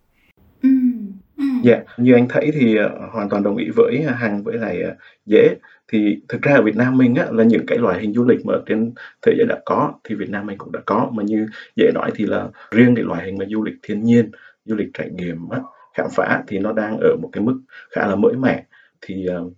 Dạ, 1.63 1.73
yeah, 1.73 1.85
như 1.97 2.13
anh 2.13 2.27
thấy 2.29 2.51
thì 2.53 2.75
uh, 2.79 3.13
hoàn 3.13 3.29
toàn 3.29 3.43
đồng 3.43 3.57
ý 3.57 3.65
với 3.75 4.05
Hằng 4.17 4.43
với 4.43 4.57
lại 4.57 4.77
Dễ 5.25 5.55
thì 5.91 6.21
thực 6.29 6.41
ra 6.41 6.53
ở 6.53 6.61
Việt 6.61 6.75
Nam 6.75 6.97
mình 6.97 7.15
á, 7.15 7.25
là 7.31 7.43
những 7.43 7.65
cái 7.67 7.77
loại 7.77 8.01
hình 8.01 8.13
du 8.13 8.25
lịch 8.25 8.45
mà 8.45 8.53
trên 8.65 8.93
thế 9.21 9.33
giới 9.37 9.45
đã 9.47 9.59
có 9.65 9.93
thì 10.03 10.15
Việt 10.15 10.29
Nam 10.29 10.45
mình 10.45 10.57
cũng 10.57 10.71
đã 10.71 10.79
có. 10.85 11.09
Mà 11.13 11.23
như 11.23 11.47
dễ 11.75 11.91
nói 11.93 12.11
thì 12.15 12.25
là 12.25 12.47
riêng 12.71 12.95
cái 12.95 13.05
loại 13.05 13.25
hình 13.25 13.37
mà 13.37 13.45
du 13.49 13.63
lịch 13.63 13.75
thiên 13.83 14.03
nhiên 14.03 14.31
du 14.65 14.75
lịch 14.75 14.87
trải 14.93 15.09
nghiệm 15.09 15.49
á, 15.49 15.59
khám 15.93 16.07
phá 16.15 16.43
thì 16.47 16.59
nó 16.59 16.73
đang 16.73 16.97
ở 16.97 17.15
một 17.21 17.29
cái 17.31 17.43
mức 17.43 17.61
khá 17.89 18.07
là 18.07 18.15
mới 18.15 18.33
mẻ. 18.33 18.65
Thì 19.01 19.27
uh, 19.41 19.53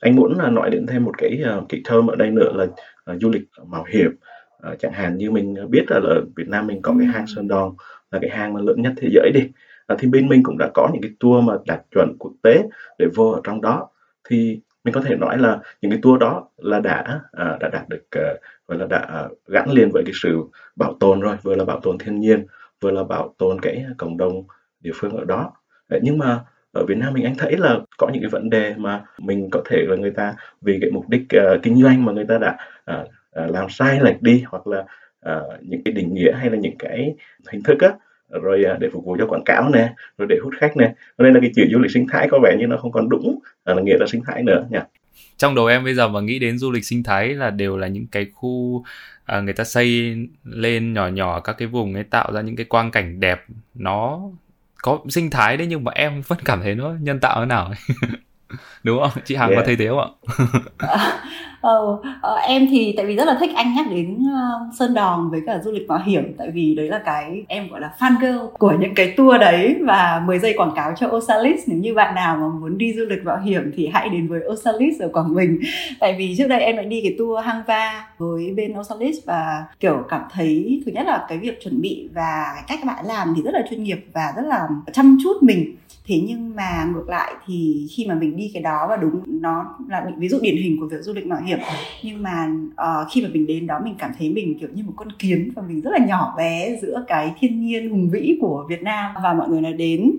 anh 0.00 0.16
muốn 0.16 0.38
là 0.38 0.50
nói 0.50 0.70
đến 0.70 0.86
thêm 0.86 1.04
một 1.04 1.18
cái 1.18 1.42
uh, 1.58 1.64
cái 1.68 1.80
term 1.90 2.06
ở 2.10 2.16
đây 2.16 2.30
nữa 2.30 2.52
là 2.54 2.64
uh, 2.64 3.20
du 3.20 3.30
lịch 3.30 3.48
mạo 3.66 3.84
hiểm. 3.88 4.10
Uh, 4.72 4.78
chẳng 4.78 4.92
hạn 4.92 5.16
như 5.16 5.30
mình 5.30 5.56
biết 5.70 5.84
là 5.88 6.00
ở 6.04 6.24
Việt 6.36 6.48
Nam 6.48 6.66
mình 6.66 6.82
có 6.82 6.94
cái 6.98 7.06
hang 7.06 7.26
Sơn 7.26 7.48
Đoòng 7.48 7.74
là 8.10 8.18
cái 8.22 8.30
hang 8.30 8.52
mà 8.52 8.60
lớn 8.60 8.82
nhất 8.82 8.92
thế 8.96 9.08
giới 9.12 9.30
đi. 9.34 9.40
Uh, 9.92 9.98
thì 9.98 10.08
bên 10.08 10.28
mình 10.28 10.42
cũng 10.42 10.58
đã 10.58 10.70
có 10.74 10.88
những 10.92 11.02
cái 11.02 11.10
tour 11.20 11.44
mà 11.44 11.54
đạt 11.66 11.82
chuẩn 11.94 12.16
quốc 12.18 12.32
tế 12.42 12.62
để 12.98 13.06
vô 13.14 13.30
ở 13.30 13.40
trong 13.44 13.60
đó. 13.60 13.88
Thì 14.28 14.60
mình 14.84 14.94
có 14.94 15.00
thể 15.00 15.16
nói 15.16 15.38
là 15.38 15.58
những 15.82 15.90
cái 15.90 16.00
tour 16.02 16.20
đó 16.20 16.48
là 16.56 16.80
đã 16.80 17.20
à, 17.32 17.56
đã 17.60 17.68
đạt 17.68 17.88
được 17.88 18.04
à, 18.10 18.34
gọi 18.68 18.78
là 18.78 18.86
đã 18.86 18.98
à, 18.98 19.28
gắn 19.46 19.70
liền 19.70 19.90
với 19.92 20.02
cái 20.06 20.12
sự 20.22 20.42
bảo 20.76 20.96
tồn 21.00 21.20
rồi 21.20 21.36
vừa 21.42 21.54
là 21.54 21.64
bảo 21.64 21.80
tồn 21.80 21.98
thiên 21.98 22.20
nhiên 22.20 22.46
vừa 22.80 22.90
là 22.90 23.04
bảo 23.04 23.34
tồn 23.38 23.60
cái 23.60 23.84
cộng 23.98 24.16
đồng 24.16 24.44
địa 24.80 24.92
phương 24.94 25.16
ở 25.16 25.24
đó. 25.24 25.52
Đấy, 25.88 26.00
nhưng 26.02 26.18
mà 26.18 26.40
ở 26.72 26.84
Việt 26.84 26.98
Nam 26.98 27.14
mình 27.14 27.24
anh 27.24 27.34
thấy 27.38 27.56
là 27.56 27.78
có 27.98 28.08
những 28.12 28.22
cái 28.22 28.30
vấn 28.30 28.50
đề 28.50 28.74
mà 28.76 29.04
mình 29.18 29.48
có 29.52 29.62
thể 29.64 29.84
là 29.88 29.96
người 29.96 30.10
ta 30.10 30.34
vì 30.60 30.78
cái 30.80 30.90
mục 30.90 31.08
đích 31.08 31.22
uh, 31.36 31.62
kinh 31.62 31.82
doanh 31.82 32.04
mà 32.04 32.12
người 32.12 32.26
ta 32.28 32.38
đã 32.38 32.56
uh, 33.00 33.06
uh, 33.44 33.50
làm 33.50 33.68
sai 33.70 34.00
lệch 34.00 34.22
đi 34.22 34.44
hoặc 34.46 34.66
là 34.66 34.84
uh, 35.30 35.62
những 35.62 35.82
cái 35.84 35.94
định 35.94 36.14
nghĩa 36.14 36.32
hay 36.32 36.50
là 36.50 36.56
những 36.56 36.78
cái 36.78 37.14
hình 37.52 37.62
thức 37.62 37.80
á 37.80 37.92
rồi 38.42 38.64
à, 38.64 38.76
để 38.80 38.88
phục 38.92 39.04
vụ 39.04 39.16
cho 39.18 39.26
quảng 39.26 39.44
cáo 39.44 39.70
nè 39.70 39.94
rồi 40.18 40.28
để 40.30 40.36
hút 40.42 40.54
khách 40.60 40.76
nè. 40.76 40.94
Nên 41.18 41.34
là 41.34 41.40
cái 41.40 41.50
chữ 41.56 41.62
du 41.72 41.78
lịch 41.78 41.90
sinh 41.90 42.06
thái 42.12 42.28
có 42.30 42.38
vẻ 42.42 42.56
như 42.58 42.66
nó 42.66 42.76
không 42.76 42.92
còn 42.92 43.08
đúng 43.08 43.38
à, 43.64 43.74
là 43.74 43.82
nghĩa 43.82 43.96
là 44.00 44.06
sinh 44.06 44.22
thái 44.26 44.42
nữa 44.42 44.66
nha 44.70 44.86
trong 45.36 45.54
đầu 45.54 45.66
em 45.66 45.84
bây 45.84 45.94
giờ 45.94 46.08
mà 46.08 46.20
nghĩ 46.20 46.38
đến 46.38 46.58
du 46.58 46.70
lịch 46.70 46.84
sinh 46.84 47.02
thái 47.02 47.28
là 47.28 47.50
đều 47.50 47.76
là 47.76 47.86
những 47.86 48.06
cái 48.06 48.26
khu 48.34 48.84
à, 49.24 49.40
người 49.40 49.54
ta 49.54 49.64
xây 49.64 50.16
lên 50.44 50.92
nhỏ 50.92 51.08
nhỏ 51.08 51.40
các 51.40 51.52
cái 51.58 51.68
vùng 51.68 51.94
ấy 51.94 52.04
tạo 52.04 52.32
ra 52.32 52.40
những 52.40 52.56
cái 52.56 52.66
quang 52.66 52.90
cảnh 52.90 53.20
đẹp. 53.20 53.44
Nó 53.74 54.20
có 54.82 54.98
sinh 55.08 55.30
thái 55.30 55.56
đấy 55.56 55.66
nhưng 55.66 55.84
mà 55.84 55.92
em 55.94 56.22
vẫn 56.26 56.38
cảm 56.44 56.60
thấy 56.62 56.74
nó 56.74 56.94
nhân 57.00 57.20
tạo 57.20 57.40
thế 57.40 57.46
nào 57.46 57.72
đúng 58.82 59.00
không? 59.00 59.22
Chị 59.24 59.34
hằng 59.34 59.50
yeah. 59.50 59.60
có 59.60 59.66
thấy 59.66 59.76
thế 59.76 59.88
không 59.88 59.98
ạ. 59.98 60.08
Ờ, 61.64 61.98
ờ, 62.20 62.36
em 62.36 62.66
thì 62.70 62.94
tại 62.96 63.06
vì 63.06 63.16
rất 63.16 63.24
là 63.24 63.36
thích 63.40 63.50
anh 63.54 63.74
nhắc 63.74 63.86
đến 63.90 64.16
uh, 64.16 64.74
sơn 64.78 64.94
đòn 64.94 65.30
với 65.30 65.40
cả 65.46 65.58
du 65.64 65.72
lịch 65.72 65.88
mạo 65.88 65.98
hiểm. 66.04 66.34
Tại 66.38 66.50
vì 66.50 66.74
đấy 66.74 66.88
là 66.88 67.00
cái 67.04 67.44
em 67.48 67.68
gọi 67.68 67.80
là 67.80 67.90
fan 67.98 68.20
girl 68.20 68.38
của 68.58 68.72
những 68.80 68.94
cái 68.94 69.14
tour 69.16 69.40
đấy. 69.40 69.76
Và 69.80 70.22
10 70.26 70.38
giây 70.38 70.54
quảng 70.56 70.72
cáo 70.76 70.92
cho 70.96 71.08
Osalis. 71.08 71.60
Nếu 71.66 71.78
như 71.78 71.94
bạn 71.94 72.14
nào 72.14 72.36
mà 72.36 72.48
muốn 72.60 72.78
đi 72.78 72.94
du 72.94 73.04
lịch 73.04 73.24
mạo 73.24 73.40
hiểm 73.40 73.72
thì 73.76 73.90
hãy 73.92 74.08
đến 74.08 74.28
với 74.28 74.40
Osalis 74.52 75.00
ở 75.00 75.08
Quảng 75.12 75.34
Bình. 75.34 75.60
Tại 76.00 76.14
vì 76.18 76.34
trước 76.38 76.48
đây 76.48 76.60
em 76.60 76.76
đã 76.76 76.82
đi 76.82 77.00
cái 77.02 77.14
tour 77.18 77.44
hang 77.44 77.62
va 77.66 78.06
với 78.18 78.52
bên 78.56 78.78
Osalis 78.80 79.16
và 79.26 79.64
kiểu 79.80 80.04
cảm 80.08 80.22
thấy 80.32 80.82
thứ 80.86 80.92
nhất 80.92 81.06
là 81.06 81.26
cái 81.28 81.38
việc 81.38 81.60
chuẩn 81.64 81.80
bị 81.80 82.08
và 82.14 82.52
cái 82.54 82.64
cách 82.68 82.78
các 82.82 82.86
bạn 82.86 83.06
làm 83.06 83.32
thì 83.36 83.42
rất 83.42 83.54
là 83.54 83.62
chuyên 83.70 83.82
nghiệp 83.82 84.06
và 84.12 84.32
rất 84.36 84.42
là 84.46 84.68
chăm 84.92 85.18
chút 85.22 85.42
mình 85.42 85.76
thế 86.08 86.20
nhưng 86.26 86.56
mà 86.56 86.88
ngược 86.94 87.08
lại 87.08 87.34
thì 87.46 87.86
khi 87.90 88.06
mà 88.06 88.14
mình 88.14 88.36
đi 88.36 88.50
cái 88.54 88.62
đó 88.62 88.86
và 88.88 88.96
đúng 88.96 89.22
nó 89.26 89.76
là 89.88 90.06
ví 90.16 90.28
dụ 90.28 90.38
điển 90.42 90.56
hình 90.56 90.76
của 90.80 90.86
việc 90.86 91.02
du 91.02 91.12
lịch 91.12 91.26
mạo 91.26 91.40
hiểm 91.40 91.58
nhưng 92.02 92.22
mà 92.22 92.50
uh, 92.66 93.08
khi 93.12 93.22
mà 93.22 93.28
mình 93.32 93.46
đến 93.46 93.66
đó 93.66 93.80
mình 93.84 93.94
cảm 93.98 94.10
thấy 94.18 94.30
mình 94.30 94.58
kiểu 94.60 94.68
như 94.74 94.82
một 94.82 94.92
con 94.96 95.08
kiến 95.18 95.50
và 95.56 95.62
mình 95.68 95.80
rất 95.80 95.90
là 95.92 96.06
nhỏ 96.06 96.34
bé 96.36 96.78
giữa 96.82 97.04
cái 97.08 97.34
thiên 97.38 97.60
nhiên 97.60 97.90
hùng 97.90 98.10
vĩ 98.10 98.38
của 98.40 98.66
Việt 98.68 98.82
Nam 98.82 99.14
và 99.22 99.34
mọi 99.34 99.48
người 99.48 99.62
đã 99.62 99.70
đến. 99.70 100.12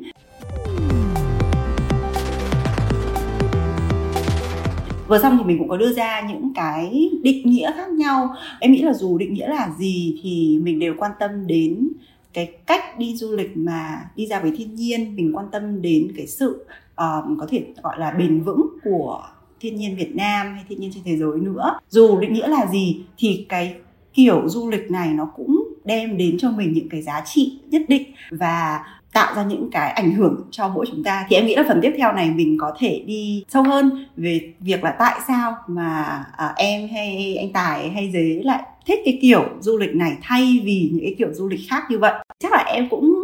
Vừa 5.08 5.20
xong 5.20 5.38
thì 5.38 5.44
mình 5.44 5.58
cũng 5.58 5.70
có 5.70 5.78
đưa 5.78 5.94
ra 5.94 6.22
những 6.22 6.54
cái 6.56 7.10
định 7.24 7.50
nghĩa 7.50 7.72
khác 7.76 7.90
nhau. 7.90 8.36
Em 8.60 8.72
nghĩ 8.72 8.82
là 8.82 8.94
dù 8.94 9.18
định 9.18 9.34
nghĩa 9.34 9.48
là 9.48 9.70
gì 9.78 10.20
thì 10.24 10.60
mình 10.64 10.80
đều 10.80 10.94
quan 10.98 11.12
tâm 11.20 11.48
đến 11.48 11.88
cái 12.36 12.52
cách 12.66 13.00
đi 13.00 13.16
du 13.16 13.36
lịch 13.36 13.58
mà 13.58 14.10
đi 14.16 14.28
ra 14.28 14.40
với 14.40 14.54
thiên 14.58 14.76
nhiên 14.76 15.16
mình 15.16 15.32
quan 15.36 15.46
tâm 15.52 15.82
đến 15.82 16.12
cái 16.18 16.28
sự 16.28 16.66
um, 16.96 17.38
có 17.40 17.48
thể 17.50 17.66
gọi 17.84 18.00
là 18.00 18.12
bền 18.12 18.44
vững 18.44 18.68
của 18.84 19.24
thiên 19.60 19.76
nhiên 19.76 19.96
Việt 19.96 20.16
Nam 20.16 20.54
hay 20.54 20.64
thiên 20.70 20.80
nhiên 20.80 20.92
trên 20.94 21.04
thế 21.04 21.18
giới 21.18 21.40
nữa. 21.40 21.80
Dù 21.90 22.20
định 22.20 22.34
nghĩa 22.34 22.48
là 22.48 22.66
gì 22.72 23.04
thì 23.18 23.46
cái 23.50 23.76
kiểu 24.14 24.50
du 24.50 24.70
lịch 24.70 24.92
này 24.92 25.14
nó 25.14 25.26
cũng 25.36 25.64
đem 25.86 26.18
đến 26.18 26.38
cho 26.40 26.52
mình 26.52 26.74
những 26.74 26.90
cái 26.90 27.02
giá 27.02 27.22
trị 27.26 27.60
nhất 27.70 27.82
định. 27.88 28.04
Và 28.32 28.86
tạo 29.16 29.36
ra 29.36 29.44
những 29.44 29.70
cái 29.72 29.92
ảnh 29.92 30.12
hưởng 30.12 30.42
cho 30.52 30.68
mỗi 30.68 30.86
chúng 30.92 31.04
ta. 31.04 31.26
Thì 31.30 31.36
em 31.36 31.46
nghĩ 31.46 31.56
là 31.56 31.64
phần 31.68 31.80
tiếp 31.82 31.94
theo 31.98 32.14
này 32.14 32.32
mình 32.32 32.58
có 32.60 32.76
thể 32.80 33.04
đi 33.08 33.44
sâu 33.50 33.64
hơn 33.64 34.06
về 34.18 34.54
việc 34.60 34.84
là 34.84 34.96
tại 35.00 35.20
sao 35.28 35.56
mà 35.68 36.04
à, 36.38 36.54
em 36.56 36.90
hay 36.94 37.38
anh 37.40 37.54
tài 37.54 37.90
hay 37.90 38.12
dế 38.14 38.42
lại 38.44 38.64
thích 38.86 39.00
cái 39.06 39.20
kiểu 39.22 39.44
du 39.60 39.78
lịch 39.78 39.96
này 39.96 40.18
thay 40.22 40.62
vì 40.64 40.90
những 40.94 41.06
cái 41.06 41.16
kiểu 41.18 41.34
du 41.34 41.48
lịch 41.50 41.60
khác 41.70 41.84
như 41.90 41.98
vậy. 42.00 42.14
Chắc 42.40 42.52
là 42.52 42.64
em 42.68 42.90
cũng 42.90 43.16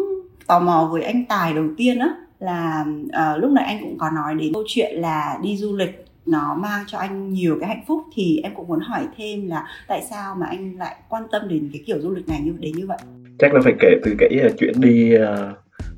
tò 0.48 0.60
mò 0.60 0.90
với 0.92 1.04
anh 1.04 1.26
tài 1.26 1.54
đầu 1.54 1.66
tiên 1.78 2.00
á 2.00 2.10
là 2.40 2.86
uh, 3.06 3.42
lúc 3.42 3.52
nãy 3.52 3.66
anh 3.66 3.80
cũng 3.82 3.98
có 3.98 4.10
nói 4.10 4.36
đến 4.36 4.54
câu 4.54 4.64
chuyện 4.68 4.96
là 4.96 5.38
đi 5.44 5.58
du 5.58 5.78
lịch 5.78 6.06
nó 6.26 6.56
mang 6.56 6.84
cho 6.88 6.98
anh 6.98 7.34
nhiều 7.34 7.58
cái 7.60 7.70
hạnh 7.70 7.84
phúc. 7.88 8.02
Thì 8.16 8.40
em 8.44 8.52
cũng 8.56 8.68
muốn 8.68 8.80
hỏi 8.80 9.02
thêm 9.18 9.50
là 9.50 9.66
tại 9.88 10.02
sao 10.10 10.36
mà 10.36 10.46
anh 10.46 10.78
lại 10.78 10.96
quan 11.10 11.24
tâm 11.32 11.42
đến 11.48 11.70
cái 11.74 11.84
kiểu 11.86 12.02
du 12.02 12.12
lịch 12.12 12.28
này 12.28 12.40
như 12.44 12.54
đến 12.60 12.72
như 12.76 12.88
vậy? 12.88 12.98
Chắc 13.40 13.54
là 13.54 13.62
phải 13.64 13.74
kể 13.80 13.88
từ 14.04 14.16
cái 14.20 14.30
uh, 14.46 14.54
chuyện 14.60 14.74
đi 14.82 15.16
uh, 15.16 15.22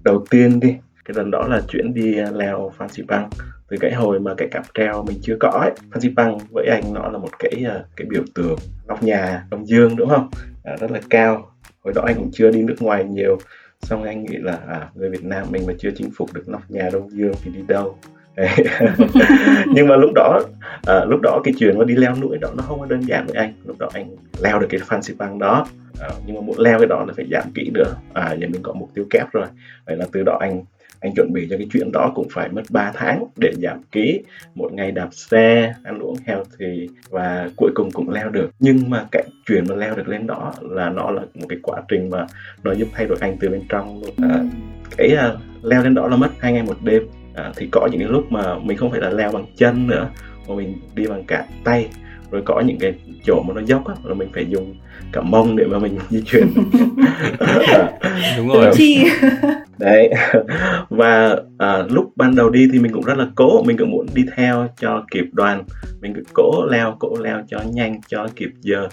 đầu 0.04 0.26
tiên 0.30 0.60
đi. 0.60 0.76
Cái 1.06 1.16
lần 1.18 1.32
đó 1.32 1.48
là 1.48 1.62
chuyện 1.68 1.94
đi 1.94 2.18
à, 2.18 2.32
leo 2.32 2.72
Phan 2.78 2.90
Xipang 2.90 3.30
từ 3.70 3.78
cái 3.80 3.94
hồi 3.94 4.20
mà 4.20 4.34
cái 4.38 4.48
cặp 4.52 4.66
treo 4.74 5.04
mình 5.04 5.20
chưa 5.22 5.38
có 5.40 5.50
ấy 5.50 5.72
Phan 5.92 6.02
Xipang 6.02 6.38
với 6.52 6.68
anh 6.68 6.94
nó 6.94 7.10
là 7.10 7.18
một 7.18 7.40
cái 7.40 7.66
à, 7.68 7.84
cái 7.96 8.08
biểu 8.10 8.24
tượng 8.36 8.58
góc 8.88 9.04
nhà 9.04 9.46
Đông 9.50 9.68
Dương 9.68 9.96
đúng 9.96 10.10
không? 10.10 10.30
À, 10.64 10.76
rất 10.80 10.92
là 10.92 11.00
cao. 11.10 11.52
Hồi 11.84 11.94
đó 11.94 12.02
anh 12.06 12.16
cũng 12.16 12.32
chưa 12.34 12.52
đi 12.52 12.62
nước 12.62 12.76
ngoài 12.80 13.06
nhiều. 13.06 13.38
Xong 13.82 14.04
anh 14.04 14.24
nghĩ 14.24 14.38
là 14.38 14.60
à, 14.68 14.90
người 14.96 15.10
Việt 15.10 15.24
Nam 15.24 15.48
mình 15.52 15.64
mà 15.68 15.74
chưa 15.80 15.90
chinh 15.96 16.10
phục 16.16 16.34
được 16.34 16.50
nóc 16.50 16.72
nhà 16.72 16.90
Đông 16.94 17.10
Dương 17.12 17.34
thì 17.44 17.52
đi 17.52 17.60
đâu? 17.68 17.98
nhưng 19.68 19.88
mà 19.88 19.96
lúc 19.96 20.12
đó 20.16 20.42
à, 20.86 21.06
lúc 21.06 21.20
đó 21.24 21.42
cái 21.44 21.54
chuyện 21.60 21.78
mà 21.78 21.86
đi 21.86 21.96
leo 21.96 22.16
núi 22.22 22.38
đó 22.42 22.50
nó 22.58 22.64
không 22.64 22.80
có 22.80 22.86
đơn 22.86 23.08
giản 23.08 23.26
với 23.26 23.36
anh. 23.36 23.54
Lúc 23.66 23.80
đó 23.80 23.90
anh 23.94 24.16
leo 24.42 24.60
được 24.60 24.68
cái 24.70 24.80
Phan 24.84 25.02
Xipang 25.02 25.40
đó. 25.40 25.68
À, 26.00 26.10
nhưng 26.26 26.36
mà 26.36 26.42
muốn 26.42 26.60
leo 26.60 26.80
cái 26.80 26.88
đó 26.88 27.06
là 27.08 27.14
phải 27.16 27.26
giảm 27.32 27.52
kỹ 27.56 27.72
nữa. 27.74 27.96
À 28.14 28.34
giờ 28.34 28.48
mình 28.52 28.62
có 28.64 28.74
mục 28.74 28.90
tiêu 28.94 29.06
kép 29.10 29.32
rồi. 29.32 29.46
Vậy 29.86 29.98
là 29.98 30.06
từ 30.12 30.24
đó 30.24 30.38
anh 30.40 30.64
anh 31.00 31.14
chuẩn 31.16 31.34
bị 31.34 31.48
cho 31.50 31.58
cái 31.58 31.68
chuyện 31.74 31.92
đó 31.92 32.12
cũng 32.16 32.28
phải 32.32 32.50
mất 32.50 32.62
3 32.70 32.92
tháng 32.96 33.26
để 33.36 33.52
giảm 33.58 33.82
ký. 33.92 34.22
Mỗi 34.56 34.72
ngày 34.72 34.92
đạp 34.92 35.10
xe 35.12 35.74
ăn 35.84 36.00
uống 36.00 36.16
healthy 36.26 36.90
và 37.10 37.50
cuối 37.56 37.72
cùng 37.76 37.92
cũng 37.92 38.10
leo 38.10 38.30
được. 38.30 38.50
Nhưng 38.60 38.90
mà 38.90 39.06
cái 39.12 39.24
chuyện 39.46 39.64
mà 39.70 39.76
leo 39.76 39.96
được 39.96 40.08
lên 40.08 40.28
đó 40.28 40.54
là 40.62 40.90
nó 40.90 41.12
là 41.12 41.22
một 41.34 41.46
cái 41.50 41.60
quá 41.64 41.82
trình 41.88 42.10
mà 42.10 42.26
nó 42.64 42.72
giúp 42.72 42.88
thay 42.94 43.06
đổi 43.06 43.18
anh 43.22 43.38
từ 43.40 43.50
bên 43.50 43.62
trong 43.70 44.02
luôn. 44.02 44.30
À, 44.30 44.44
cái 44.98 45.18
uh, 45.34 45.66
leo 45.66 45.84
lên 45.84 45.96
đó 45.96 46.08
là 46.08 46.16
mất 46.16 46.30
hai 46.40 46.54
ngày 46.54 46.64
một 46.64 46.78
đêm 46.84 47.04
à, 47.36 47.52
thì 47.56 47.68
có 47.72 47.88
những 47.92 48.00
cái 48.00 48.10
lúc 48.10 48.32
mà 48.32 48.60
mình 48.60 48.78
không 48.78 48.92
phải 48.92 49.00
là 49.00 49.10
leo 49.10 49.32
bằng 49.32 49.46
chân 49.56 49.88
nữa 49.88 50.10
mà 50.48 50.56
mình 50.56 50.80
đi 50.96 51.08
bằng 51.08 51.24
cả 51.28 51.46
tay 51.64 51.90
rồi 52.34 52.42
có 52.46 52.62
những 52.66 52.78
cái 52.80 52.94
chỗ 53.26 53.44
mà 53.48 53.54
nó 53.54 53.62
dốc 53.66 53.88
á 53.88 53.96
là 54.04 54.14
mình 54.14 54.30
phải 54.34 54.46
dùng 54.50 54.76
cả 55.12 55.22
mông 55.22 55.56
để 55.56 55.66
mà 55.66 55.80
mình 55.80 56.00
di 56.10 56.22
chuyển. 56.22 56.48
Đúng 58.38 58.48
rồi. 58.48 58.72
Chi. 58.74 59.04
Đấy. 59.78 60.14
Và 60.90 61.36
à, 61.58 61.84
lúc 61.90 62.12
ban 62.16 62.36
đầu 62.36 62.50
đi 62.50 62.68
thì 62.74 62.80
mình 62.80 62.92
cũng 62.94 63.04
rất 63.04 63.18
là 63.18 63.28
cố 63.36 63.64
mình 63.64 63.78
cũng 63.78 63.92
muốn 63.92 64.06
đi 64.14 64.26
theo 64.36 64.68
cho 64.78 65.04
kịp 65.12 65.26
đoàn. 65.32 65.64
Mình 66.02 66.14
cứ 66.16 66.22
cố 66.34 66.66
leo 66.72 66.96
cố 67.00 67.18
leo 67.20 67.44
cho 67.48 67.60
nhanh 67.74 68.02
cho 68.08 68.28
kịp 68.36 68.50
giờ. 68.62 68.88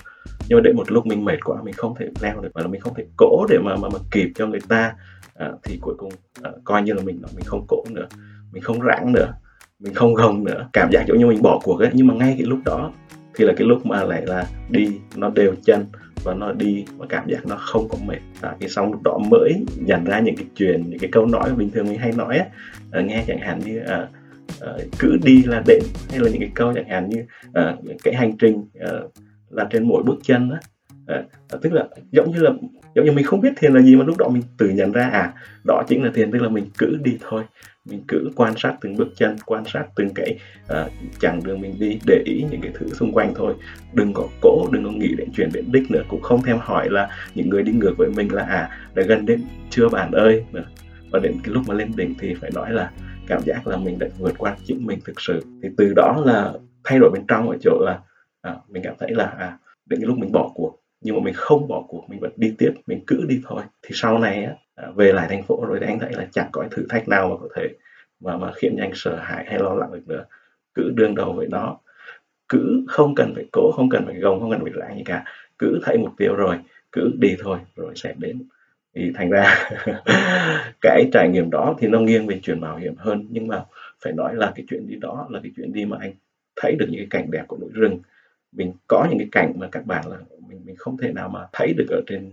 Nhưng 0.49 0.57
mà 0.57 0.61
đến 0.65 0.77
một 0.77 0.93
lúc 0.93 1.07
mình 1.07 1.25
mệt 1.25 1.45
quá 1.45 1.57
mình 1.65 1.75
không 1.75 1.95
thể 1.99 2.07
leo 2.23 2.41
được 2.41 2.51
và 2.55 2.63
là 2.63 2.69
mình 2.69 2.81
không 2.81 2.95
thể 2.95 3.05
cố 3.17 3.47
để 3.51 3.59
mà 3.59 3.77
mà, 3.77 3.89
mà 3.89 3.99
kịp 4.11 4.29
cho 4.35 4.47
người 4.47 4.61
ta. 4.69 4.93
À, 5.35 5.51
thì 5.63 5.79
cuối 5.81 5.95
cùng 5.99 6.13
à, 6.43 6.51
coi 6.65 6.83
như 6.83 6.93
là 6.93 7.03
mình 7.03 7.23
mình 7.37 7.45
không 7.45 7.65
cố 7.69 7.85
nữa. 7.91 8.07
Mình 8.53 8.63
không 8.63 8.81
rãng 8.83 9.13
nữa. 9.13 9.33
Mình 9.79 9.95
không 9.95 10.15
gồng 10.15 10.45
nữa. 10.45 10.69
Cảm 10.73 10.91
giác 10.93 11.05
giống 11.07 11.19
như 11.19 11.27
mình 11.27 11.43
bỏ 11.43 11.61
cuộc 11.63 11.81
ấy. 11.81 11.91
Nhưng 11.93 12.07
mà 12.07 12.15
ngay 12.15 12.35
cái 12.39 12.47
lúc 12.47 12.59
đó 12.65 12.93
thì 13.35 13.45
là 13.45 13.53
cái 13.57 13.67
lúc 13.67 13.87
mà 13.87 14.05
lại 14.05 14.27
là 14.27 14.47
đi 14.69 14.99
nó 15.17 15.31
đều 15.31 15.55
chân 15.65 15.87
và 16.25 16.35
nó 16.35 16.53
đi 16.53 16.85
và 16.97 17.07
cảm 17.09 17.29
giác 17.29 17.47
nó 17.47 17.57
không 17.57 17.89
có 17.89 17.99
mệt. 18.07 18.19
À, 18.41 18.57
cái 18.61 18.69
xong 18.69 18.93
lúc 18.93 19.03
đó 19.05 19.19
mới 19.31 19.65
nhận 19.77 20.05
ra 20.05 20.21
những 20.21 20.37
cái 20.37 20.47
chuyện 20.57 20.85
những 20.89 20.99
cái 20.99 21.11
câu 21.13 21.27
nói 21.27 21.55
bình 21.55 21.71
thường 21.71 21.89
mình 21.89 21.99
hay 21.99 22.13
nói 22.13 22.39
á. 22.39 22.47
À, 22.93 23.01
nghe 23.01 23.25
chẳng 23.27 23.39
hạn 23.39 23.61
như 23.65 23.79
à, 23.79 24.09
à, 24.61 24.73
cứ 24.99 25.17
đi 25.25 25.43
là 25.43 25.63
đến 25.67 25.83
hay 26.11 26.21
là 26.21 26.31
những 26.31 26.41
cái 26.41 26.51
câu 26.55 26.73
chẳng 26.75 26.89
hạn 26.89 27.09
như 27.09 27.25
à, 27.55 27.77
cái 28.03 28.15
hành 28.15 28.37
trình 28.39 28.65
à, 28.81 28.91
là 29.51 29.67
trên 29.71 29.89
mỗi 29.89 30.03
bước 30.03 30.17
chân 30.23 30.51
á. 30.51 30.61
À, 31.07 31.23
tức 31.63 31.73
là 31.73 31.89
giống 32.11 32.31
như 32.31 32.41
là 32.41 32.51
giống 32.95 33.05
như 33.05 33.13
mình 33.13 33.25
không 33.25 33.41
biết 33.41 33.53
thiền 33.57 33.75
là 33.75 33.83
gì 33.83 33.97
mà 33.97 34.05
lúc 34.05 34.19
đó 34.19 34.29
mình 34.29 34.43
tự 34.59 34.69
nhận 34.69 34.93
ra 34.93 35.05
à 35.13 35.33
đó 35.65 35.83
chính 35.89 36.05
là 36.05 36.11
thiền 36.15 36.33
tức 36.33 36.43
là 36.43 36.49
mình 36.49 36.65
cứ 36.79 36.99
đi 37.03 37.19
thôi 37.21 37.43
mình 37.91 38.03
cứ 38.09 38.31
quan 38.37 38.55
sát 38.57 38.75
từng 38.81 38.97
bước 38.97 39.09
chân 39.17 39.37
quan 39.47 39.65
sát 39.67 39.85
từng 39.97 40.09
cái 40.15 40.39
uh, 40.65 40.93
chặng 41.21 41.41
đường 41.45 41.61
mình 41.61 41.75
đi 41.81 41.99
để 42.07 42.23
ý 42.27 42.45
những 42.51 42.61
cái 42.61 42.73
thứ 42.75 42.89
xung 42.89 43.13
quanh 43.13 43.33
thôi. 43.37 43.55
Đừng 43.93 44.13
có 44.13 44.29
cố 44.41 44.69
đừng 44.73 44.85
có 44.85 44.91
nghĩ 44.91 45.15
đến 45.19 45.29
chuyện 45.37 45.49
đến 45.53 45.65
đích 45.73 45.91
nữa 45.91 46.03
cũng 46.09 46.23
không 46.23 46.43
thèm 46.43 46.59
hỏi 46.61 46.89
là 46.91 47.09
những 47.35 47.49
người 47.49 47.63
đi 47.63 47.73
ngược 47.73 47.95
với 47.99 48.11
mình 48.17 48.33
là 48.33 48.43
à 48.43 48.71
đã 48.95 49.03
gần 49.03 49.27
đến 49.27 49.43
chưa 49.71 49.89
bạn 49.89 50.13
ơi? 50.13 50.45
Nữa. 50.53 50.65
Và 51.13 51.19
đến 51.23 51.33
cái 51.45 51.55
lúc 51.55 51.63
mà 51.69 51.75
lên 51.75 51.93
đỉnh 51.97 52.15
thì 52.19 52.35
phải 52.35 52.51
nói 52.55 52.73
là 52.73 52.91
cảm 53.27 53.43
giác 53.45 53.67
là 53.67 53.77
mình 53.77 53.99
đã 53.99 54.07
vượt 54.19 54.35
qua 54.39 54.57
chính 54.65 54.87
mình 54.87 54.99
thực 55.05 55.21
sự. 55.21 55.43
Thì 55.63 55.69
từ 55.77 55.93
đó 55.97 56.23
là 56.27 56.53
thay 56.85 56.99
đổi 56.99 57.11
bên 57.11 57.23
trong 57.29 57.51
ở 57.51 57.57
chỗ 57.61 57.81
là 57.85 57.99
à, 58.43 58.57
mình 58.69 58.83
cảm 58.83 58.95
thấy 58.99 59.11
là 59.11 59.25
à 59.25 59.59
đến 59.87 60.01
cái 60.01 60.07
lúc 60.07 60.19
mình 60.19 60.33
bỏ 60.33 60.51
cuộc. 60.55 60.77
Nhưng 61.01 61.15
mà 61.15 61.21
mình 61.25 61.35
không 61.35 61.69
bỏ 61.69 61.85
cuộc 61.89 62.05
mình 62.09 62.21
vẫn 62.21 62.33
đi 62.37 62.55
tiếp 62.59 62.73
mình 62.87 63.01
cứ 63.07 63.25
đi 63.29 63.41
thôi. 63.45 63.63
Thì 63.83 63.91
sau 63.93 64.19
này 64.19 64.45
á, 64.45 64.53
Ờ, 64.83 64.93
về 64.97 65.13
lại 65.13 65.27
thành 65.29 65.43
phố 65.43 65.65
rồi 65.69 65.79
thì 65.81 65.87
anh 65.87 65.99
thấy 65.99 66.13
là 66.13 66.27
chẳng 66.33 66.49
có 66.53 66.65
thử 66.71 66.87
thách 66.89 67.09
nào 67.09 67.29
mà 67.29 67.37
có 67.41 67.49
thể 67.57 67.69
mà 68.21 68.37
mà 68.37 68.53
khiến 68.53 68.77
anh 68.81 68.91
sợ 68.95 69.17
hãi 69.17 69.45
hay 69.49 69.59
lo 69.59 69.75
lắng 69.75 69.93
được 69.93 70.09
nữa. 70.09 70.25
Cứ 70.75 70.91
đương 70.95 71.15
đầu 71.15 71.33
với 71.33 71.47
nó. 71.47 71.77
Cứ 72.49 72.85
không 72.89 73.15
cần 73.15 73.33
phải 73.35 73.45
cố, 73.53 73.71
không 73.77 73.89
cần 73.91 74.07
phải 74.07 74.15
gồng, 74.15 74.41
không 74.41 74.51
cần 74.51 74.61
phải 74.63 74.73
ráng 74.73 74.97
gì 74.97 75.03
cả. 75.05 75.25
Cứ 75.59 75.81
thấy 75.85 75.99
mục 75.99 76.13
tiêu 76.17 76.35
rồi, 76.37 76.57
cứ 76.93 77.11
đi 77.19 77.37
thôi, 77.39 77.59
rồi 77.77 77.93
sẽ 77.97 78.15
đến. 78.19 78.43
Thì 78.95 79.13
thành 79.15 79.31
ra 79.31 79.71
cái 80.81 81.09
trải 81.13 81.29
nghiệm 81.29 81.51
đó 81.51 81.75
thì 81.79 81.89
nó 81.89 82.01
nghiêng 82.01 82.27
về 82.27 82.41
chuyện 82.43 82.61
mạo 82.61 82.77
hiểm 82.77 82.95
hơn. 82.97 83.27
Nhưng 83.31 83.47
mà 83.49 83.65
phải 84.05 84.13
nói 84.13 84.35
là 84.35 84.53
cái 84.57 84.65
chuyện 84.69 84.87
đi 84.89 84.97
đó 84.97 85.27
là 85.31 85.41
cái 85.43 85.53
chuyện 85.57 85.73
đi 85.73 85.85
mà 85.85 85.97
anh 86.01 86.13
thấy 86.57 86.77
được 86.79 86.87
những 86.91 87.01
cái 87.01 87.07
cảnh 87.11 87.31
đẹp 87.31 87.45
của 87.49 87.57
núi 87.61 87.71
rừng. 87.73 87.99
Mình 88.53 88.73
có 88.89 89.07
những 89.11 89.19
cái 89.19 89.29
cảnh 89.33 89.53
mà 89.57 89.69
các 89.73 89.87
bạn 89.87 90.09
là 90.09 90.17
mình 90.49 90.61
mình 90.65 90.77
không 90.77 90.97
thể 90.97 91.13
nào 91.13 91.29
mà 91.29 91.47
thấy 91.53 91.73
được 91.73 91.87
ở 91.91 92.01
trên 92.07 92.33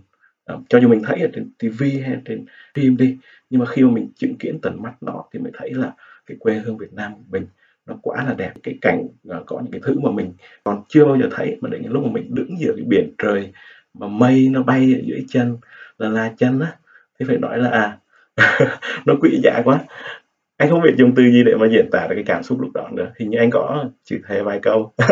cho 0.68 0.78
dù 0.78 0.88
mình 0.88 1.02
thấy 1.04 1.20
ở 1.20 1.28
trên 1.34 1.50
TV 1.58 1.82
hay 1.82 2.16
trên 2.24 2.44
phim 2.74 2.96
đi, 2.96 3.16
nhưng 3.50 3.60
mà 3.60 3.66
khi 3.66 3.82
mà 3.82 3.90
mình 3.90 4.08
chứng 4.16 4.36
kiến 4.36 4.58
tận 4.62 4.82
mắt 4.82 4.92
nó 5.00 5.24
thì 5.32 5.38
mình 5.38 5.52
thấy 5.56 5.74
là 5.74 5.92
cái 6.26 6.36
quê 6.40 6.54
hương 6.54 6.78
Việt 6.78 6.92
Nam 6.92 7.14
của 7.14 7.24
mình 7.28 7.46
nó 7.86 7.94
quá 8.02 8.24
là 8.24 8.34
đẹp. 8.34 8.52
Cái 8.62 8.78
cảnh 8.80 9.08
à, 9.30 9.38
có 9.46 9.60
những 9.60 9.72
cái 9.72 9.80
thứ 9.84 10.00
mà 10.00 10.10
mình 10.10 10.32
còn 10.64 10.82
chưa 10.88 11.04
bao 11.04 11.16
giờ 11.16 11.28
thấy, 11.30 11.58
mà 11.60 11.68
đến 11.70 11.82
lúc 11.88 12.04
mà 12.04 12.10
mình 12.12 12.34
đứng 12.34 12.58
giữa 12.60 12.72
cái 12.76 12.84
biển 12.88 13.14
trời 13.18 13.52
mà 13.94 14.08
mây 14.08 14.48
nó 14.52 14.62
bay 14.62 14.94
ở 14.94 15.00
dưới 15.04 15.24
chân, 15.28 15.56
là 15.98 16.08
là 16.08 16.32
chân 16.38 16.60
á, 16.60 16.72
thì 17.18 17.26
phải 17.28 17.38
nói 17.38 17.58
là 17.58 17.70
à 17.70 17.98
nó 19.06 19.14
quỷ 19.20 19.40
dạ 19.44 19.62
quá. 19.64 19.80
Anh 20.56 20.70
không 20.70 20.82
biết 20.82 20.94
dùng 20.96 21.14
từ 21.14 21.22
gì 21.22 21.44
để 21.44 21.54
mà 21.54 21.66
diễn 21.70 21.90
tả 21.90 22.06
được 22.06 22.14
cái 22.14 22.24
cảm 22.26 22.42
xúc 22.42 22.60
lúc 22.60 22.70
đó 22.74 22.88
nữa. 22.92 23.12
Hình 23.18 23.30
như 23.30 23.38
anh 23.38 23.50
có 23.50 23.84
chữ 24.04 24.18
thề 24.28 24.42
vài 24.42 24.58
câu. 24.62 24.92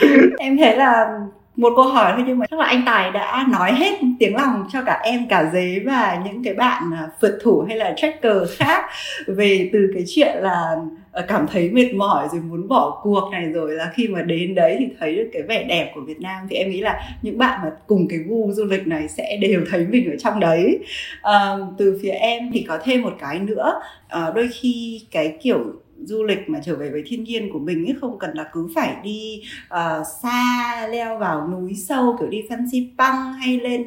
Em 0.38 0.56
thấy 0.56 0.76
là 0.76 1.20
một 1.56 1.72
câu 1.76 1.84
hỏi 1.84 2.12
thôi 2.16 2.24
nhưng 2.26 2.38
mà 2.38 2.46
chắc 2.50 2.58
là 2.58 2.66
anh 2.66 2.82
Tài 2.86 3.10
đã 3.10 3.46
nói 3.50 3.72
hết 3.72 3.98
tiếng 4.18 4.36
lòng 4.36 4.68
cho 4.72 4.82
cả 4.82 5.00
em 5.04 5.28
cả 5.28 5.50
dế 5.52 5.82
và 5.86 6.22
những 6.24 6.44
cái 6.44 6.54
bạn 6.54 6.82
à, 6.94 7.08
phượt 7.20 7.38
thủ 7.42 7.64
hay 7.68 7.76
là 7.76 7.94
tracker 7.96 8.36
khác 8.56 8.84
về 9.26 9.70
từ 9.72 9.90
cái 9.94 10.04
chuyện 10.06 10.36
là 10.40 10.76
ờ, 11.12 11.24
cảm 11.28 11.46
thấy 11.52 11.70
mệt 11.70 11.94
mỏi 11.94 12.28
rồi 12.32 12.40
muốn 12.40 12.68
bỏ 12.68 13.00
cuộc 13.02 13.28
này 13.32 13.44
rồi 13.44 13.72
là 13.72 13.90
khi 13.94 14.08
mà 14.08 14.22
đến 14.22 14.54
đấy 14.54 14.76
thì 14.78 14.86
thấy 15.00 15.16
được 15.16 15.30
cái 15.32 15.42
vẻ 15.42 15.64
đẹp 15.64 15.92
của 15.94 16.00
Việt 16.00 16.20
Nam 16.20 16.46
thì 16.50 16.56
em 16.56 16.70
nghĩ 16.70 16.80
là 16.80 17.02
những 17.22 17.38
bạn 17.38 17.60
mà 17.62 17.70
cùng 17.86 18.08
cái 18.08 18.18
gu 18.18 18.52
du 18.52 18.64
lịch 18.64 18.86
này 18.86 19.08
sẽ 19.08 19.36
đều 19.40 19.64
thấy 19.70 19.86
mình 19.86 20.10
ở 20.10 20.16
trong 20.18 20.40
đấy. 20.40 20.78
À, 21.22 21.56
từ 21.78 21.98
phía 22.02 22.10
em 22.10 22.50
thì 22.52 22.64
có 22.68 22.78
thêm 22.84 23.02
một 23.02 23.12
cái 23.18 23.38
nữa. 23.38 23.80
À, 24.08 24.32
đôi 24.34 24.48
khi 24.60 25.00
cái 25.10 25.36
kiểu 25.42 25.58
du 26.04 26.24
lịch 26.24 26.48
mà 26.48 26.60
trở 26.64 26.76
về 26.76 26.90
với 26.90 27.02
thiên 27.06 27.24
nhiên 27.24 27.52
của 27.52 27.58
mình 27.58 27.86
ấy 27.86 27.96
không 28.00 28.18
cần 28.18 28.30
là 28.34 28.44
cứ 28.52 28.68
phải 28.74 28.96
đi 29.02 29.42
uh, 29.74 30.06
xa 30.22 30.86
leo 30.90 31.18
vào 31.18 31.48
núi 31.48 31.74
sâu 31.74 32.16
kiểu 32.20 32.28
đi 32.28 32.42
Phan 32.48 32.70
Xipang 32.72 33.32
hay 33.32 33.60
lên 33.60 33.84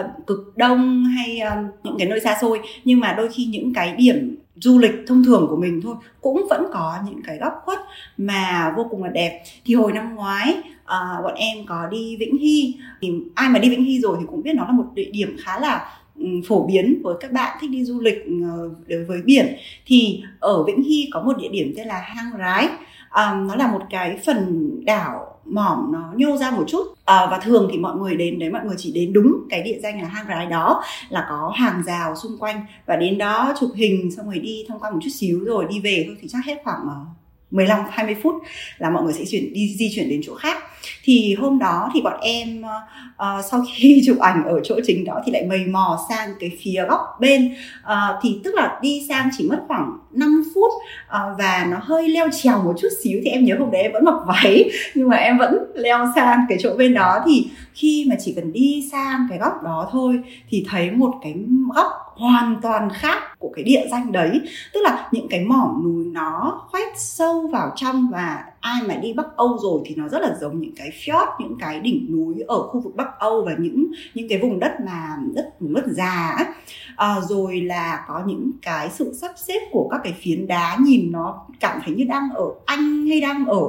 uh, 0.00 0.26
cực 0.26 0.56
đông 0.56 1.04
hay 1.04 1.40
uh, 1.46 1.84
những 1.84 1.96
cái 1.98 2.08
nơi 2.08 2.20
xa 2.20 2.38
xôi. 2.40 2.60
Nhưng 2.84 3.00
mà 3.00 3.12
đôi 3.12 3.28
khi 3.28 3.44
những 3.44 3.74
cái 3.74 3.96
điểm 3.96 4.36
du 4.54 4.78
lịch 4.78 4.94
thông 5.06 5.24
thường 5.24 5.46
của 5.50 5.56
mình 5.56 5.80
thôi 5.82 5.94
cũng 6.20 6.46
vẫn 6.50 6.66
có 6.72 6.98
những 7.06 7.22
cái 7.22 7.38
góc 7.38 7.52
khuất 7.64 7.78
mà 8.16 8.74
vô 8.76 8.86
cùng 8.90 9.04
là 9.04 9.10
đẹp. 9.10 9.42
Thì 9.64 9.74
hồi 9.74 9.92
năm 9.92 10.14
ngoái 10.14 10.54
uh, 10.82 11.24
bọn 11.24 11.34
em 11.34 11.66
có 11.66 11.86
đi 11.90 12.16
Vĩnh 12.16 12.38
Hy. 12.38 12.74
Thì 13.00 13.12
ai 13.34 13.48
mà 13.48 13.58
đi 13.58 13.70
Vĩnh 13.70 13.84
Hy 13.84 14.00
rồi 14.00 14.16
thì 14.20 14.26
cũng 14.28 14.42
biết 14.42 14.54
nó 14.54 14.64
là 14.64 14.72
một 14.72 14.86
địa 14.94 15.10
điểm 15.12 15.36
khá 15.44 15.60
là 15.60 15.94
phổ 16.48 16.66
biến 16.66 17.00
với 17.04 17.14
các 17.20 17.32
bạn 17.32 17.58
thích 17.60 17.70
đi 17.70 17.84
du 17.84 18.00
lịch 18.00 18.24
ờ, 18.42 18.70
đối 18.86 19.04
với 19.04 19.22
biển 19.22 19.56
thì 19.86 20.22
ở 20.40 20.64
Vĩnh 20.64 20.82
Hy 20.82 21.08
có 21.12 21.22
một 21.22 21.32
địa 21.38 21.48
điểm 21.48 21.72
tên 21.76 21.86
là 21.86 22.00
hang 22.00 22.30
rái. 22.38 22.68
À, 23.10 23.34
nó 23.48 23.54
là 23.54 23.72
một 23.72 23.80
cái 23.90 24.18
phần 24.26 24.70
đảo 24.84 25.38
mỏm 25.44 25.92
nó 25.92 26.12
nhô 26.16 26.36
ra 26.36 26.50
một 26.50 26.64
chút. 26.68 26.82
À, 27.04 27.26
và 27.30 27.38
thường 27.38 27.68
thì 27.72 27.78
mọi 27.78 27.96
người 27.96 28.16
đến 28.16 28.38
đấy 28.38 28.50
mọi 28.50 28.64
người 28.64 28.76
chỉ 28.78 28.92
đến 28.92 29.12
đúng 29.12 29.32
cái 29.50 29.62
địa 29.62 29.78
danh 29.82 30.02
là 30.02 30.08
hang 30.08 30.26
rái 30.28 30.46
đó 30.46 30.82
là 31.08 31.26
có 31.30 31.52
hàng 31.56 31.82
rào 31.86 32.16
xung 32.16 32.38
quanh. 32.38 32.60
Và 32.86 32.96
đến 32.96 33.18
đó 33.18 33.54
chụp 33.60 33.70
hình 33.74 34.10
xong 34.16 34.26
rồi 34.26 34.38
đi 34.38 34.64
thông 34.68 34.80
qua 34.80 34.90
một 34.90 34.98
chút 35.02 35.10
xíu 35.12 35.40
rồi 35.44 35.66
đi 35.70 35.80
về 35.80 36.04
thôi 36.06 36.16
thì 36.20 36.28
chắc 36.28 36.44
hết 36.44 36.56
khoảng 36.64 36.80
ờ, 36.88 36.96
15 37.50 37.80
20 37.90 38.16
phút 38.22 38.34
là 38.78 38.90
mọi 38.90 39.02
người 39.02 39.12
sẽ 39.12 39.24
chuyển 39.28 39.52
đi 39.52 39.74
di 39.78 39.90
chuyển 39.94 40.08
đến 40.08 40.20
chỗ 40.24 40.34
khác. 40.34 40.58
Thì 41.04 41.34
hôm 41.34 41.58
đó 41.58 41.90
thì 41.94 42.00
bọn 42.00 42.20
em 42.20 42.62
uh, 42.62 43.44
sau 43.50 43.64
khi 43.74 44.02
chụp 44.06 44.18
ảnh 44.18 44.44
ở 44.44 44.60
chỗ 44.64 44.80
chính 44.86 45.04
đó 45.04 45.20
thì 45.24 45.32
lại 45.32 45.46
mầy 45.48 45.66
mò 45.66 45.98
sang 46.08 46.28
cái 46.40 46.50
phía 46.62 46.84
góc 46.88 47.00
bên. 47.20 47.54
Uh, 47.84 48.18
thì 48.22 48.40
tức 48.44 48.54
là 48.54 48.78
đi 48.82 49.06
sang 49.08 49.28
chỉ 49.38 49.48
mất 49.48 49.64
khoảng 49.68 49.98
5 50.12 50.42
phút 50.54 50.72
uh, 50.72 51.38
và 51.38 51.66
nó 51.70 51.76
hơi 51.82 52.08
leo 52.08 52.28
trèo 52.42 52.62
một 52.62 52.74
chút 52.78 52.88
xíu 53.02 53.20
thì 53.24 53.30
em 53.30 53.44
nhớ 53.44 53.56
hôm 53.58 53.70
đấy 53.70 53.82
em 53.82 53.92
vẫn 53.92 54.04
mặc 54.04 54.18
váy 54.26 54.70
nhưng 54.94 55.08
mà 55.08 55.16
em 55.16 55.38
vẫn 55.38 55.58
leo 55.74 56.06
sang 56.14 56.40
cái 56.48 56.58
chỗ 56.60 56.76
bên 56.76 56.94
đó. 56.94 57.18
Thì 57.26 57.50
khi 57.74 58.06
mà 58.10 58.16
chỉ 58.20 58.32
cần 58.32 58.52
đi 58.52 58.88
sang 58.92 59.26
cái 59.30 59.38
góc 59.38 59.62
đó 59.64 59.88
thôi 59.92 60.20
thì 60.48 60.66
thấy 60.68 60.90
một 60.90 61.14
cái 61.22 61.34
góc 61.74 61.86
hoàn 62.16 62.56
toàn 62.62 62.88
khác 62.94 63.38
của 63.38 63.52
cái 63.56 63.64
địa 63.64 63.86
danh 63.90 64.12
đấy. 64.12 64.40
Tức 64.74 64.80
là 64.84 65.08
những 65.12 65.28
cái 65.28 65.40
mỏm 65.44 65.84
núi 65.84 66.04
nó 66.04 66.62
khoét 66.70 66.88
sâu 66.96 67.37
vào 67.46 67.72
trong 67.76 68.08
và 68.08 68.44
ai 68.60 68.82
mà 68.88 68.94
đi 68.94 69.12
Bắc 69.12 69.36
Âu 69.36 69.58
rồi 69.62 69.80
thì 69.84 69.94
nó 69.94 70.08
rất 70.08 70.22
là 70.22 70.34
giống 70.40 70.60
những 70.60 70.74
cái 70.76 70.90
fjord 71.04 71.26
những 71.40 71.56
cái 71.60 71.80
đỉnh 71.80 72.06
núi 72.10 72.44
ở 72.48 72.62
khu 72.62 72.80
vực 72.80 72.96
Bắc 72.96 73.18
Âu 73.18 73.44
và 73.44 73.52
những 73.58 73.86
những 74.14 74.28
cái 74.28 74.38
vùng 74.38 74.58
đất 74.58 74.72
mà 74.86 75.16
đất 75.34 75.50
vùng 75.60 75.74
đất 75.74 75.84
già 75.86 76.36
à, 76.96 77.16
rồi 77.28 77.60
là 77.60 78.04
có 78.08 78.22
những 78.26 78.50
cái 78.62 78.90
sự 78.90 79.14
sắp 79.20 79.32
xếp 79.36 79.60
của 79.70 79.88
các 79.90 80.00
cái 80.04 80.14
phiến 80.22 80.46
đá 80.46 80.76
nhìn 80.80 81.12
nó 81.12 81.46
cảm 81.60 81.80
thấy 81.84 81.94
như 81.94 82.04
đang 82.04 82.28
ở 82.34 82.44
Anh 82.66 83.06
hay 83.06 83.20
đang 83.20 83.46
ở 83.46 83.62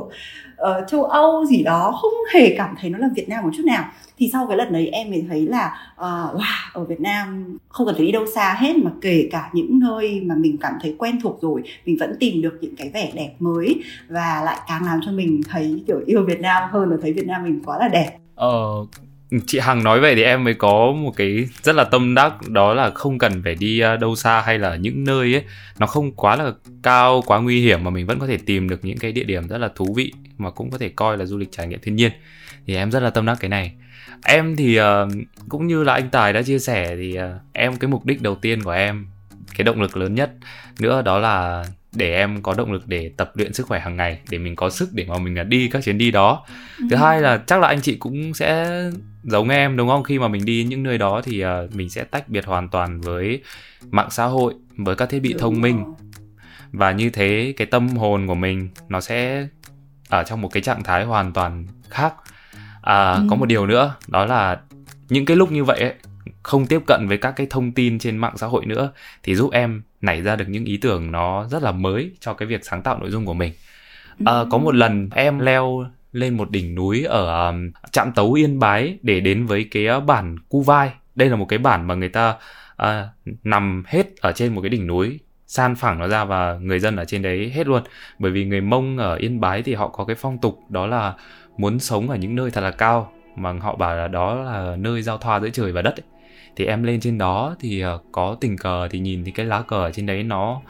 uh, 0.60 0.88
châu 0.88 1.03
Âu 1.03 1.46
gì 1.46 1.63
đó 1.63 1.98
không 2.01 2.13
hề 2.34 2.55
cảm 2.58 2.75
thấy 2.81 2.89
nó 2.89 2.98
là 2.98 3.10
Việt 3.15 3.29
Nam 3.29 3.43
một 3.43 3.50
chút 3.58 3.63
nào. 3.65 3.84
Thì 4.17 4.29
sau 4.34 4.48
cái 4.48 4.58
lần 4.58 4.74
đấy 4.74 4.88
em 4.88 5.10
mới 5.10 5.25
thấy 5.29 5.48
là 5.48 5.77
uh, 5.96 6.39
wow 6.39 6.69
ở 6.74 6.84
Việt 6.84 7.00
Nam 7.00 7.58
không 7.69 7.88
cần 7.88 7.96
phải 7.96 8.05
đi 8.05 8.12
đâu 8.12 8.25
xa 8.36 8.55
hết 8.60 8.77
mà 8.77 8.91
kể 9.01 9.29
cả 9.31 9.50
những 9.53 9.79
nơi 9.79 10.22
mà 10.22 10.36
mình 10.36 10.58
cảm 10.58 10.74
thấy 10.81 10.96
quen 10.98 11.19
thuộc 11.22 11.38
rồi 11.41 11.62
mình 11.86 11.98
vẫn 12.00 12.15
tìm 12.19 12.41
được 12.41 12.58
những 12.62 12.75
cái 12.75 12.89
vẻ 12.93 13.12
đẹp 13.15 13.34
mới 13.39 13.84
và 14.10 14.41
lại 14.46 14.58
càng 14.67 14.78
làm 14.86 15.00
cho 15.05 15.12
mình 15.12 15.41
thấy 15.50 15.83
kiểu 15.88 16.01
yêu 16.05 16.24
Việt 16.24 16.39
Nam 16.39 16.63
hơn 16.71 16.89
là 16.89 16.98
thấy 17.01 17.13
Việt 17.13 17.27
Nam 17.27 17.43
mình 17.43 17.62
quá 17.65 17.77
là 17.79 17.88
đẹp. 17.88 18.17
Ờ 18.36 18.86
chị 19.48 19.59
Hằng 19.59 19.83
nói 19.83 20.00
vậy 20.00 20.15
thì 20.15 20.24
em 20.24 20.43
mới 20.43 20.53
có 20.53 20.91
một 20.91 21.13
cái 21.15 21.48
rất 21.63 21.75
là 21.75 21.83
tâm 21.83 22.15
đắc 22.15 22.33
đó 22.48 22.74
là 22.74 22.89
không 22.89 23.17
cần 23.17 23.41
phải 23.43 23.55
đi 23.55 23.79
à, 23.79 23.95
đâu 23.95 24.15
xa 24.15 24.41
hay 24.41 24.59
là 24.59 24.75
những 24.75 25.03
nơi 25.03 25.33
ấy. 25.33 25.43
Nó 25.79 25.88
không 25.88 26.12
quá 26.12 26.36
là 26.36 26.51
cao 26.83 27.21
quá 27.25 27.39
nguy 27.39 27.62
hiểm 27.62 27.83
mà 27.83 27.89
mình 27.89 28.05
vẫn 28.05 28.19
có 28.19 28.27
thể 28.27 28.38
tìm 28.45 28.69
được 28.69 28.86
những 28.86 28.98
cái 28.98 29.12
địa 29.12 29.24
điểm 29.24 29.48
rất 29.48 29.57
là 29.57 29.69
thú 29.75 29.93
vị 29.95 30.13
mà 30.38 30.50
cũng 30.50 30.71
có 30.71 30.77
thể 30.77 30.89
coi 30.89 31.17
là 31.17 31.25
du 31.25 31.38
lịch 31.38 31.51
trải 31.51 31.67
nghiệm 31.67 31.79
thiên 31.81 31.95
nhiên. 31.95 32.12
Thì 32.67 32.75
em 32.75 32.91
rất 32.91 33.00
là 33.00 33.09
tâm 33.09 33.25
đắc 33.25 33.38
cái 33.39 33.50
này. 33.50 33.74
Em 34.24 34.55
thì 34.55 34.79
uh, 34.79 34.86
cũng 35.50 35.67
như 35.67 35.83
là 35.83 35.93
anh 35.93 36.09
Tài 36.09 36.33
đã 36.33 36.41
chia 36.41 36.59
sẻ 36.59 36.95
thì 36.95 37.17
uh, 37.19 37.24
em 37.53 37.75
cái 37.75 37.89
mục 37.89 38.05
đích 38.05 38.21
đầu 38.21 38.36
tiên 38.36 38.63
của 38.63 38.71
em 38.71 39.07
cái 39.57 39.63
động 39.63 39.81
lực 39.81 39.98
lớn 39.98 40.15
nhất 40.15 40.31
nữa 40.79 41.01
đó 41.01 41.19
là 41.19 41.65
để 41.93 42.15
em 42.15 42.41
có 42.41 42.53
động 42.53 42.72
lực 42.72 42.88
để 42.88 43.12
tập 43.17 43.31
luyện 43.36 43.53
sức 43.53 43.67
khỏe 43.67 43.79
hàng 43.79 43.98
ngày 43.98 44.19
để 44.29 44.38
mình 44.38 44.55
có 44.55 44.69
sức 44.69 44.89
để 44.93 45.05
mà 45.08 45.17
mình 45.17 45.50
đi 45.50 45.67
các 45.67 45.84
chuyến 45.84 45.98
đi 45.98 46.12
đó. 46.12 46.46
Thứ 46.77 46.96
ừ. 46.96 46.96
hai 46.96 47.22
là 47.22 47.38
chắc 47.48 47.60
là 47.60 47.67
anh 47.67 47.81
chị 47.81 47.96
cũng 47.96 48.34
sẽ 48.34 48.81
giống 49.24 49.50
em 49.50 49.77
đúng 49.77 49.89
không? 49.89 50.03
Khi 50.03 50.19
mà 50.19 50.27
mình 50.27 50.46
đi 50.46 50.63
những 50.63 50.84
nơi 50.84 50.98
đó 50.98 51.22
thì 51.24 51.46
uh, 51.46 51.75
mình 51.75 51.89
sẽ 51.89 52.03
tách 52.03 52.29
biệt 52.29 52.46
hoàn 52.46 52.69
toàn 52.69 53.01
với 53.01 53.43
mạng 53.91 54.08
xã 54.12 54.25
hội 54.25 54.53
với 54.77 54.96
các 54.96 55.10
thiết 55.10 55.19
bị 55.19 55.36
thông 55.39 55.62
minh. 55.62 55.84
và 56.72 56.91
như 56.91 57.10
thế 57.10 57.53
cái 57.58 57.67
tâm 57.67 57.88
hồn 57.88 58.27
của 58.27 58.36
mình 58.36 58.69
nó 58.89 59.01
sẽ 59.01 59.48
ở 60.10 60.24
trong 60.24 60.41
một 60.41 60.50
cái 60.50 60.63
trạng 60.63 60.84
thái 60.84 61.03
hoàn 61.03 61.34
toàn 61.34 61.67
khác. 61.89 62.13
À, 62.81 63.12
ừ. 63.12 63.27
có 63.29 63.36
một 63.36 63.46
điều 63.46 63.67
nữa 63.67 63.96
đó 64.08 64.25
là 64.25 64.60
những 65.10 65.25
cái 65.25 65.38
lúc 65.38 65.51
như 65.51 65.63
vậy 65.63 65.79
ấy, 65.79 65.93
không 66.43 66.65
tiếp 66.65 66.81
cận 66.88 67.05
với 67.08 67.17
các 67.17 67.31
cái 67.31 67.48
thông 67.50 67.72
tin 67.72 68.00
trên 68.00 68.17
mạng 68.17 68.38
xã 68.38 68.48
hội 68.48 68.65
nữa 68.65 68.91
thì 69.24 69.36
giúp 69.36 69.51
em 69.51 69.81
nảy 70.01 70.22
ra 70.22 70.36
được 70.36 70.46
những 70.48 70.65
ý 70.65 70.77
tưởng 70.77 71.12
nó 71.12 71.48
rất 71.48 71.63
là 71.63 71.72
mới 71.72 72.12
cho 72.20 72.34
cái 72.34 72.48
việc 72.48 72.65
sáng 72.65 72.82
tạo 72.82 73.00
nội 73.00 73.12
dung 73.12 73.25
của 73.25 73.34
mình. 73.34 73.53
À, 74.25 74.34
có 74.51 74.58
một 74.58 74.75
lần 74.75 75.10
em 75.15 75.39
leo 75.39 75.86
lên 76.12 76.38
một 76.38 76.51
đỉnh 76.51 76.75
núi 76.75 77.03
ở 77.03 77.50
um, 77.50 77.72
trạm 77.91 78.12
tấu 78.12 78.34
yên 78.34 78.60
bái 78.60 78.98
để 79.01 79.20
đến 79.20 79.46
với 79.46 79.68
cái 79.72 79.88
uh, 79.98 80.03
bản 80.03 80.36
cu 80.50 80.62
vai. 80.62 80.91
Đây 81.15 81.29
là 81.29 81.36
một 81.36 81.46
cái 81.46 81.60
bản 81.60 81.88
mà 81.88 81.96
người 81.96 82.09
ta 82.09 82.35
uh, 82.83 82.88
nằm 83.44 83.83
hết 83.88 84.18
ở 84.22 84.31
trên 84.31 84.55
một 84.55 84.62
cái 84.62 84.70
đỉnh 84.70 84.88
núi 84.88 85.20
san 85.48 85.75
phẳng 85.75 86.00
nó 86.00 86.07
ra 86.07 86.25
và 86.25 86.57
người 86.62 86.79
dân 86.79 86.96
ở 86.96 87.05
trên 87.05 87.22
đấy 87.22 87.51
hết 87.55 87.68
luôn. 87.68 87.83
Bởi 88.20 88.31
vì 88.31 88.46
người 88.46 88.62
mông 88.62 88.98
ở 88.98 89.16
yên 89.16 89.40
bái 89.40 89.64
thì 89.64 89.74
họ 89.74 89.88
có 89.88 90.05
cái 90.05 90.16
phong 90.16 90.38
tục 90.38 90.59
đó 90.70 90.88
là 90.88 91.14
muốn 91.57 91.79
sống 91.79 92.09
ở 92.09 92.16
những 92.16 92.35
nơi 92.35 92.51
thật 92.51 92.62
là 92.62 92.72
cao 92.72 93.12
mà 93.35 93.53
họ 93.53 93.75
bảo 93.75 93.96
là 93.96 94.07
đó 94.07 94.35
là 94.35 94.75
nơi 94.75 95.01
giao 95.01 95.18
thoa 95.18 95.40
giữa 95.40 95.50
trời 95.50 95.72
và 95.72 95.81
đất 95.81 95.96
ấy. 95.96 96.03
Thì 96.59 96.65
em 96.65 96.83
lên 96.83 97.00
trên 97.00 97.17
đó 97.17 97.55
thì 97.59 97.85
uh, 97.85 98.01
có 98.11 98.35
tình 98.41 98.57
cờ 98.57 98.87
thì 98.91 99.00
nhìn 99.00 99.24
thì 99.25 99.31
cái 99.31 99.45
lá 99.45 99.61
cờ 99.61 99.77
ở 99.77 99.91
trên 99.91 100.05
đấy 100.05 100.24
nó 100.24 100.61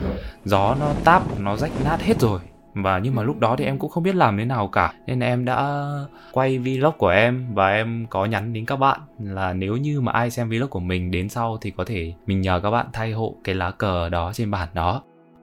gió 0.46 0.76
nó 0.80 0.92
táp 1.04 1.40
nó 1.40 1.56
rách 1.56 1.72
nát 1.86 2.02
hết 2.02 2.20
rồi. 2.20 2.40
Và 2.74 3.00
nhưng 3.00 3.16
mà 3.16 3.24
lúc 3.24 3.40
đó 3.40 3.56
thì 3.58 3.66
em 3.66 3.78
cũng 3.78 3.90
không 3.90 4.04
biết 4.04 4.16
làm 4.16 4.38
thế 4.38 4.46
nào 4.46 4.68
cả. 4.68 4.94
Nên 5.08 5.20
em 5.20 5.46
đã 5.46 5.88
quay 6.32 6.60
vlog 6.60 6.94
của 6.98 7.08
em 7.08 7.48
và 7.54 7.70
em 7.70 8.06
có 8.10 8.26
nhắn 8.26 8.54
đến 8.54 8.66
các 8.66 8.76
bạn 8.76 9.00
là 9.20 9.54
nếu 9.54 9.78
như 9.78 10.02
mà 10.02 10.12
ai 10.12 10.30
xem 10.30 10.50
vlog 10.50 10.70
của 10.70 10.80
mình 10.80 11.12
đến 11.12 11.30
sau 11.30 11.58
thì 11.62 11.72
có 11.72 11.86
thể 11.86 12.14
mình 12.26 12.42
nhờ 12.42 12.60
các 12.64 12.72
bạn 12.72 12.86
thay 12.94 13.12
hộ 13.12 13.36
cái 13.44 13.56
lá 13.56 13.72
cờ 13.72 14.10
đó 14.10 14.32
trên 14.34 14.52
bản 14.52 14.68
đó. 14.74 15.02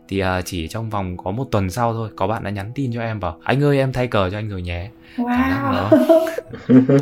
Thì 0.08 0.22
uh, 0.22 0.26
chỉ 0.44 0.68
trong 0.68 0.90
vòng 0.90 1.16
có 1.16 1.30
một 1.30 1.48
tuần 1.50 1.70
sau 1.70 1.92
thôi 1.92 2.10
có 2.16 2.26
bạn 2.26 2.44
đã 2.44 2.50
nhắn 2.50 2.72
tin 2.74 2.92
cho 2.92 3.00
em 3.00 3.20
bảo 3.20 3.36
anh 3.44 3.62
ơi 3.62 3.78
em 3.78 3.92
thay 3.92 4.06
cờ 4.06 4.30
cho 4.30 4.38
anh 4.38 4.48
rồi 4.48 4.62
nhé. 4.62 4.90
Wow. 5.16 5.26
cảm 5.28 5.50
giác 5.50 5.72
đó 5.72 5.90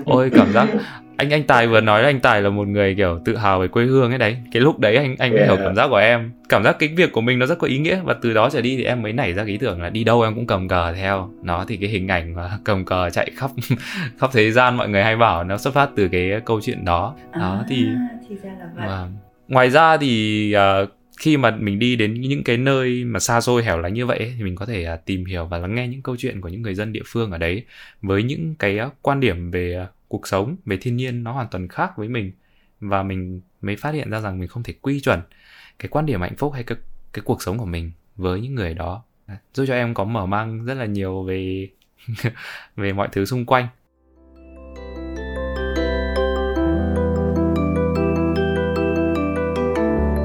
ôi 0.05 0.31
cảm 0.35 0.53
giác 0.53 0.69
anh 1.17 1.31
anh 1.31 1.45
tài 1.45 1.67
vừa 1.67 1.81
nói 1.81 2.03
là 2.03 2.09
anh 2.09 2.21
tài 2.21 2.43
là 2.43 2.51
một 2.51 2.69
người 2.69 2.95
kiểu 2.95 3.21
tự 3.25 3.37
hào 3.37 3.61
về 3.61 3.69
quê 3.69 3.85
hương 3.85 4.11
ấy 4.13 4.19
đấy. 4.19 4.37
Cái 4.53 4.63
lúc 4.63 4.79
đấy 4.79 4.97
anh 4.97 5.17
anh 5.19 5.31
mới 5.31 5.39
yeah. 5.39 5.51
hiểu 5.51 5.59
cảm 5.65 5.77
giác 5.77 5.89
của 5.89 5.97
em. 5.97 6.33
Cảm 6.49 6.65
giác 6.65 6.77
cái 6.79 6.89
việc 6.89 7.13
của 7.13 7.21
mình 7.21 7.39
nó 7.39 7.47
rất 7.47 7.59
có 7.59 7.67
ý 7.67 7.79
nghĩa. 7.79 8.01
Và 8.05 8.15
từ 8.23 8.33
đó 8.33 8.51
trở 8.51 8.61
đi 8.61 8.77
thì 8.77 8.85
em 8.85 9.03
mới 9.03 9.13
nảy 9.13 9.33
ra 9.33 9.43
cái 9.43 9.53
ý 9.53 9.59
tưởng 9.59 9.83
là 9.83 9.91
đi 9.91 10.05
đâu 10.05 10.23
em 10.23 10.35
cũng 10.35 10.47
cầm 10.47 10.69
cờ 10.69 10.93
theo. 10.93 11.31
Nó 11.43 11.65
thì 11.69 11.77
cái 11.77 11.89
hình 11.89 12.09
ảnh 12.09 12.35
mà 12.35 12.51
cầm 12.65 12.85
cờ 12.85 13.11
chạy 13.11 13.31
khắp 13.37 13.51
khắp 14.19 14.31
thế 14.33 14.51
gian 14.51 14.77
mọi 14.77 14.89
người 14.89 15.03
hay 15.03 15.17
bảo 15.17 15.45
nó 15.45 15.59
xuất 15.59 15.75
phát 15.75 15.91
từ 15.97 16.09
cái 16.09 16.41
câu 16.45 16.61
chuyện 16.61 16.85
đó. 16.85 17.15
Đó 17.33 17.59
à, 17.61 17.65
thì, 17.69 17.87
thì 18.29 18.37
ra 18.43 18.51
là 18.59 18.67
vậy. 18.77 18.87
Và, 18.89 19.09
ngoài 19.49 19.71
ra 19.71 19.97
thì 19.97 20.55
uh, 20.83 20.89
khi 21.19 21.37
mà 21.37 21.51
mình 21.51 21.79
đi 21.79 21.97
đến 21.97 22.21
những 22.21 22.45
cái 22.45 22.57
nơi 22.57 23.05
mà 23.05 23.21
xa 23.21 23.41
xôi 23.41 23.65
hẻo 23.65 23.79
lánh 23.79 23.95
như 23.95 24.07
vậy 24.07 24.33
thì 24.39 24.45
mình 24.45 24.57
có 24.57 24.67
thể 24.67 24.87
uh, 24.95 25.05
tìm 25.05 25.25
hiểu 25.25 25.47
và 25.47 25.59
lắng 25.59 25.75
nghe 25.75 25.89
những 25.89 26.03
câu 26.03 26.17
chuyện 26.19 26.41
của 26.41 26.49
những 26.49 26.63
người 26.63 26.75
dân 26.75 26.93
địa 26.93 27.03
phương 27.07 27.31
ở 27.31 27.39
đấy. 27.39 27.65
Với 28.03 28.23
những 28.23 28.55
cái 28.59 28.81
uh, 28.87 28.93
quan 29.03 29.21
điểm 29.21 29.51
về 29.51 29.83
uh, 29.83 29.89
cuộc 30.15 30.29
sống 30.29 30.57
về 30.65 30.77
thiên 30.81 30.97
nhiên 30.97 31.25
nó 31.25 31.33
hoàn 31.33 31.47
toàn 31.51 31.69
khác 31.69 31.93
với 31.97 32.09
mình 32.09 32.33
và 32.81 33.03
mình 33.03 33.41
mới 33.61 33.77
phát 33.77 33.95
hiện 33.95 34.11
ra 34.11 34.21
rằng 34.21 34.39
mình 34.39 34.49
không 34.49 34.63
thể 34.63 34.75
quy 34.83 35.01
chuẩn 35.01 35.21
cái 35.79 35.89
quan 35.89 36.07
điểm 36.07 36.21
hạnh 36.21 36.37
phúc 36.37 36.53
hay 36.53 36.63
cái 36.63 36.79
cái 37.13 37.23
cuộc 37.25 37.43
sống 37.43 37.59
của 37.59 37.65
mình 37.65 37.93
với 38.17 38.41
những 38.41 38.55
người 38.55 38.75
đó. 38.75 39.05
Giúp 39.55 39.65
cho 39.69 39.75
em 39.75 39.95
có 39.95 40.05
mở 40.05 40.27
mang 40.27 40.65
rất 40.65 40.75
là 40.75 40.85
nhiều 40.85 41.23
về 41.23 41.69
về 42.77 42.93
mọi 42.93 43.09
thứ 43.13 43.25
xung 43.25 43.47
quanh. 43.47 43.69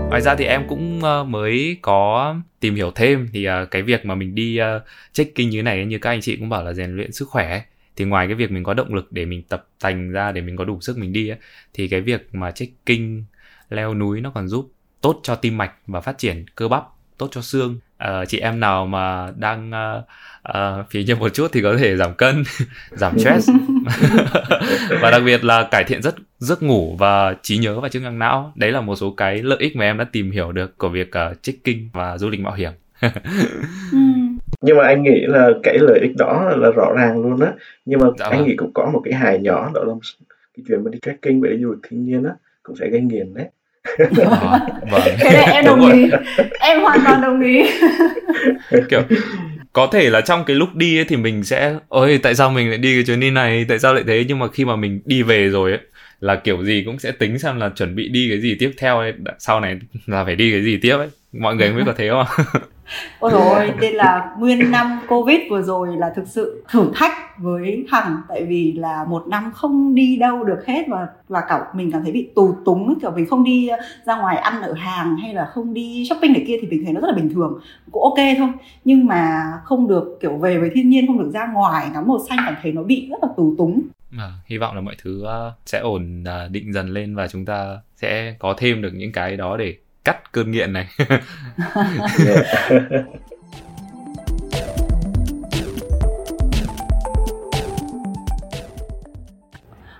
Ngoài 0.09 0.21
ra 0.21 0.35
thì 0.35 0.45
em 0.45 0.67
cũng 0.67 1.03
ờ, 1.03 1.23
mới 1.23 1.77
có 1.81 2.35
tìm 2.59 2.75
hiểu 2.75 2.91
thêm 2.95 3.27
thì 3.33 3.45
ờ, 3.45 3.65
cái 3.65 3.81
việc 3.81 4.05
mà 4.05 4.15
mình 4.15 4.35
đi 4.35 4.57
ờ, 4.57 4.83
check-in 5.13 5.49
như 5.49 5.63
này 5.63 5.85
như 5.85 5.97
các 5.97 6.09
anh 6.09 6.21
chị 6.21 6.37
cũng 6.37 6.49
bảo 6.49 6.63
là 6.63 6.73
rèn 6.73 6.95
luyện 6.95 7.11
sức 7.11 7.29
khỏe 7.29 7.61
thì 7.99 8.05
ngoài 8.05 8.27
cái 8.27 8.35
việc 8.35 8.51
mình 8.51 8.63
có 8.63 8.73
động 8.73 8.93
lực 8.93 9.11
để 9.11 9.25
mình 9.25 9.43
tập 9.43 9.67
thành 9.79 10.11
ra 10.11 10.31
để 10.31 10.41
mình 10.41 10.55
có 10.57 10.65
đủ 10.65 10.81
sức 10.81 10.97
mình 10.97 11.13
đi 11.13 11.29
ấy, 11.29 11.37
thì 11.73 11.87
cái 11.87 12.01
việc 12.01 12.27
mà 12.31 12.51
trekking 12.51 13.23
leo 13.69 13.93
núi 13.93 14.21
nó 14.21 14.29
còn 14.29 14.47
giúp 14.47 14.71
tốt 15.01 15.19
cho 15.23 15.35
tim 15.35 15.57
mạch 15.57 15.71
và 15.87 16.01
phát 16.01 16.17
triển 16.17 16.45
cơ 16.55 16.67
bắp 16.67 16.83
tốt 17.17 17.27
cho 17.31 17.41
xương. 17.41 17.79
Uh, 18.03 18.27
chị 18.27 18.39
em 18.39 18.59
nào 18.59 18.85
mà 18.85 19.31
đang 19.37 19.71
uh, 19.71 20.03
uh, 20.49 20.89
phí 20.89 21.03
nhiều 21.03 21.15
một 21.15 21.29
chút 21.29 21.47
thì 21.53 21.61
có 21.61 21.77
thể 21.77 21.97
giảm 21.97 22.13
cân 22.13 22.43
giảm 22.91 23.19
stress. 23.19 23.49
Và 25.01 25.11
đặc 25.11 25.21
biệt 25.25 25.43
là 25.43 25.67
cải 25.71 25.83
thiện 25.83 26.01
rất 26.01 26.15
giấc 26.37 26.63
ngủ 26.63 26.95
và 26.99 27.35
trí 27.41 27.57
nhớ 27.57 27.79
và 27.79 27.89
chức 27.89 28.03
năng 28.03 28.19
não. 28.19 28.53
Đấy 28.55 28.71
là 28.71 28.81
một 28.81 28.95
số 28.95 29.11
cái 29.11 29.41
lợi 29.41 29.57
ích 29.59 29.75
mà 29.75 29.85
em 29.85 29.97
đã 29.97 30.03
tìm 30.03 30.31
hiểu 30.31 30.51
được 30.51 30.77
của 30.77 30.89
việc 30.89 31.11
uh, 31.31 31.43
trekking 31.43 31.89
và 31.93 32.17
du 32.17 32.29
lịch 32.29 32.39
mạo 32.39 32.53
hiểm. 32.53 32.71
Ừ 33.91 33.97
nhưng 34.61 34.77
mà 34.77 34.83
anh 34.83 35.03
nghĩ 35.03 35.21
là 35.27 35.49
cái 35.63 35.77
lợi 35.79 35.99
ích 35.99 36.11
đó 36.17 36.51
là 36.57 36.71
rõ 36.71 36.93
ràng 36.97 37.21
luôn 37.21 37.39
á. 37.39 37.51
Nhưng 37.85 37.99
mà 37.99 38.07
dạ 38.19 38.25
anh 38.25 38.39
vâng. 38.39 38.47
nghĩ 38.47 38.55
cũng 38.55 38.73
có 38.73 38.89
một 38.93 39.01
cái 39.05 39.13
hài 39.13 39.39
nhỏ 39.39 39.71
đó 39.73 39.83
là 39.83 39.93
cái 40.57 40.63
chuyện 40.67 40.83
mà 40.83 40.91
đi 40.91 40.99
trekking 41.01 41.41
về 41.41 41.57
du 41.61 41.71
lịch 41.71 41.79
thiên 41.89 42.05
nhiên 42.05 42.23
á 42.23 42.31
cũng 42.63 42.75
sẽ 42.75 42.89
gây 42.89 43.01
nghiền 43.01 43.33
đấy. 43.33 43.45
À, 44.31 44.59
vâng. 44.91 45.01
cái 45.19 45.33
này 45.33 45.53
em 45.53 45.65
đồng 45.65 45.91
ý. 45.91 46.09
Em 46.59 46.81
hoàn 46.81 46.99
toàn 47.05 47.21
đồng 47.21 47.41
ý. 47.41 47.63
Kiểu 48.89 49.01
có 49.73 49.89
thể 49.91 50.09
là 50.09 50.21
trong 50.21 50.43
cái 50.45 50.55
lúc 50.55 50.75
đi 50.75 50.97
ấy 50.97 51.05
thì 51.05 51.17
mình 51.17 51.43
sẽ 51.43 51.75
ôi 51.87 52.19
tại 52.23 52.35
sao 52.35 52.49
mình 52.49 52.69
lại 52.69 52.77
đi 52.77 52.95
cái 52.95 53.03
chuyến 53.03 53.19
đi 53.19 53.31
này? 53.31 53.65
Tại 53.69 53.79
sao 53.79 53.93
lại 53.93 54.03
thế? 54.07 54.25
Nhưng 54.27 54.39
mà 54.39 54.47
khi 54.47 54.65
mà 54.65 54.75
mình 54.75 55.01
đi 55.05 55.23
về 55.23 55.49
rồi 55.49 55.71
ấy 55.71 55.79
là 56.19 56.35
kiểu 56.35 56.63
gì 56.63 56.83
cũng 56.85 56.99
sẽ 56.99 57.11
tính 57.11 57.39
xem 57.39 57.59
là 57.59 57.69
chuẩn 57.75 57.95
bị 57.95 58.09
đi 58.09 58.29
cái 58.29 58.41
gì 58.41 58.55
tiếp 58.59 58.71
theo 58.77 58.97
ấy. 58.97 59.13
Sau 59.39 59.59
này 59.59 59.79
là 60.05 60.25
phải 60.25 60.35
đi 60.35 60.51
cái 60.51 60.63
gì 60.63 60.77
tiếp 60.77 60.97
ấy 60.97 61.07
mọi 61.33 61.55
người 61.55 61.73
biết 61.73 61.83
có 61.85 61.93
thế 61.97 62.09
không 62.09 62.45
Ôi 63.19 63.31
rồi 63.31 63.71
nên 63.81 63.93
là 63.93 64.35
nguyên 64.39 64.71
năm 64.71 64.99
Covid 65.07 65.39
vừa 65.49 65.61
rồi 65.61 65.97
là 65.97 66.13
thực 66.15 66.27
sự 66.27 66.63
thử 66.69 66.91
thách 66.95 67.13
với 67.37 67.85
Hằng 67.89 68.21
tại 68.29 68.45
vì 68.45 68.73
là 68.73 69.05
một 69.09 69.27
năm 69.27 69.51
không 69.53 69.95
đi 69.95 70.17
đâu 70.17 70.43
được 70.43 70.65
hết 70.67 70.85
và 70.87 71.07
và 71.27 71.41
cả 71.49 71.59
mình 71.73 71.91
cảm 71.91 72.03
thấy 72.03 72.11
bị 72.11 72.29
tù 72.35 72.55
túng 72.65 72.99
kiểu 73.01 73.11
mình 73.11 73.25
không 73.25 73.43
đi 73.43 73.69
ra 74.05 74.17
ngoài 74.17 74.37
ăn 74.37 74.61
ở 74.61 74.73
hàng 74.73 75.17
hay 75.17 75.33
là 75.33 75.45
không 75.45 75.73
đi 75.73 76.05
shopping 76.09 76.33
này 76.33 76.43
kia 76.47 76.57
thì 76.61 76.67
mình 76.67 76.83
thấy 76.85 76.93
nó 76.93 77.01
rất 77.01 77.07
là 77.07 77.13
bình 77.15 77.33
thường 77.33 77.59
cũng 77.91 78.03
ok 78.03 78.17
thôi. 78.37 78.49
Nhưng 78.85 79.05
mà 79.05 79.43
không 79.63 79.87
được 79.87 80.17
kiểu 80.21 80.37
về 80.37 80.57
với 80.57 80.69
thiên 80.73 80.89
nhiên 80.89 81.07
không 81.07 81.19
được 81.19 81.31
ra 81.33 81.47
ngoài 81.53 81.89
ngắm 81.93 82.07
màu 82.07 82.19
xanh 82.29 82.39
cảm 82.45 82.55
thấy 82.61 82.71
nó 82.71 82.83
bị 82.83 83.07
rất 83.11 83.17
là 83.21 83.29
tù 83.37 83.55
túng. 83.57 83.81
À, 84.17 84.31
hy 84.45 84.57
vọng 84.57 84.75
là 84.75 84.81
mọi 84.81 84.95
thứ 85.03 85.23
uh, 85.23 85.53
sẽ 85.65 85.79
ổn 85.79 86.23
uh, 86.23 86.51
định 86.51 86.73
dần 86.73 86.89
lên 86.89 87.15
và 87.15 87.27
chúng 87.27 87.45
ta 87.45 87.77
sẽ 87.95 88.35
có 88.39 88.53
thêm 88.57 88.81
được 88.81 88.91
những 88.93 89.11
cái 89.11 89.37
đó 89.37 89.57
để 89.57 89.75
cắt 90.03 90.31
cơn 90.31 90.51
nghiện 90.51 90.73
này. 90.73 90.87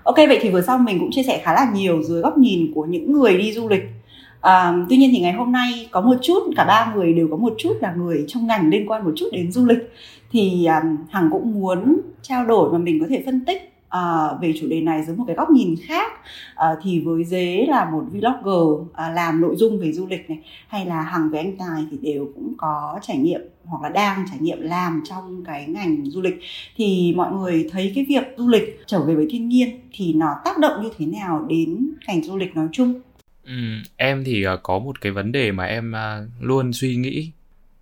Ok 0.10 0.16
vậy 0.16 0.40
thì 0.42 0.50
vừa 0.50 0.62
xong 0.62 0.86
mình 0.86 1.00
cũng 1.00 1.12
chia 1.12 1.24
sẻ 1.24 1.42
khá 1.44 1.54
là 1.54 1.72
nhiều 1.74 2.04
dưới 2.04 2.22
góc 2.22 2.38
nhìn 2.38 2.72
của 2.76 2.86
những 2.86 3.14
người 3.14 3.38
đi 3.38 3.54
du 3.54 3.70
lịch. 3.70 3.84
À, 4.42 4.74
tuy 4.90 4.98
nhiên 4.98 5.10
thì 5.14 5.20
ngày 5.20 5.34
hôm 5.34 5.52
nay 5.52 5.90
có 5.92 6.02
một 6.02 6.16
chút 6.22 6.40
cả 6.56 6.66
ba 6.66 6.94
người 6.96 7.14
đều 7.14 7.28
có 7.32 7.38
một 7.38 7.54
chút 7.58 7.74
là 7.82 7.94
người 7.94 8.26
trong 8.28 8.48
ngành 8.48 8.70
liên 8.70 8.90
quan 8.90 9.04
một 9.06 9.12
chút 9.16 9.26
đến 9.32 9.52
du 9.52 9.66
lịch. 9.66 9.94
Thì 10.32 10.66
um, 10.66 10.98
hằng 11.10 11.30
cũng 11.32 11.60
muốn 11.60 12.02
trao 12.22 12.46
đổi 12.46 12.70
và 12.70 12.78
mình 12.78 13.00
có 13.00 13.06
thể 13.10 13.24
phân 13.26 13.46
tích 13.46 13.74
uh, 13.98 14.42
về 14.42 14.54
chủ 14.60 14.68
đề 14.68 14.82
này 14.82 15.04
dưới 15.04 15.16
một 15.16 15.24
cái 15.28 15.36
góc 15.36 15.50
nhìn 15.50 15.76
khác. 15.88 16.12
Uh, 16.54 16.80
thì 16.84 17.00
với 17.00 17.24
dế 17.24 17.66
là 17.70 17.90
một 17.90 18.04
vlogger 18.12 18.82
uh, 18.82 18.90
làm 19.14 19.42
nội 19.42 19.56
dung 19.56 19.80
về 19.80 19.92
du 19.92 20.08
lịch 20.08 20.30
này 20.30 20.40
hay 20.68 20.86
là 20.86 21.02
hằng 21.02 21.30
với 21.30 21.40
anh 21.40 21.58
tài 21.58 21.86
thì 21.92 21.98
đều 22.02 22.32
cũng 22.36 22.54
có 22.58 23.00
trải 23.02 23.18
nghiệm 23.18 23.42
hoặc 23.64 23.84
là 23.84 23.90
đang 23.90 24.26
trải 24.30 24.40
nghiệm 24.40 24.62
làm 24.62 25.04
trong 25.10 25.44
cái 25.46 25.66
ngành 25.68 26.06
du 26.06 26.22
lịch. 26.22 26.40
Thì 26.76 27.14
mọi 27.16 27.32
người 27.32 27.70
thấy 27.72 27.92
cái 27.96 28.06
việc 28.10 28.24
du 28.38 28.48
lịch 28.48 28.80
trở 28.86 29.04
về 29.04 29.16
với 29.16 29.28
thiên 29.30 29.50
nhiên 29.50 29.80
thì 29.94 30.14
nó 30.14 30.36
tác 30.46 30.58
động 30.58 30.84
như 30.84 30.90
thế 30.98 31.06
nào 31.06 31.46
đến 31.50 31.90
ngành 32.08 32.24
du 32.24 32.38
lịch 32.38 32.56
nói 32.56 32.68
chung? 32.72 33.02
Ừ, 33.46 33.54
em 33.98 34.24
thì 34.26 34.44
à, 34.44 34.56
có 34.64 34.80
một 34.80 35.02
cái 35.02 35.12
vấn 35.12 35.32
đề 35.32 35.52
mà 35.52 35.64
em 35.64 35.96
à, 35.96 36.22
luôn 36.40 36.74
suy 36.74 36.96
nghĩ 36.96 37.32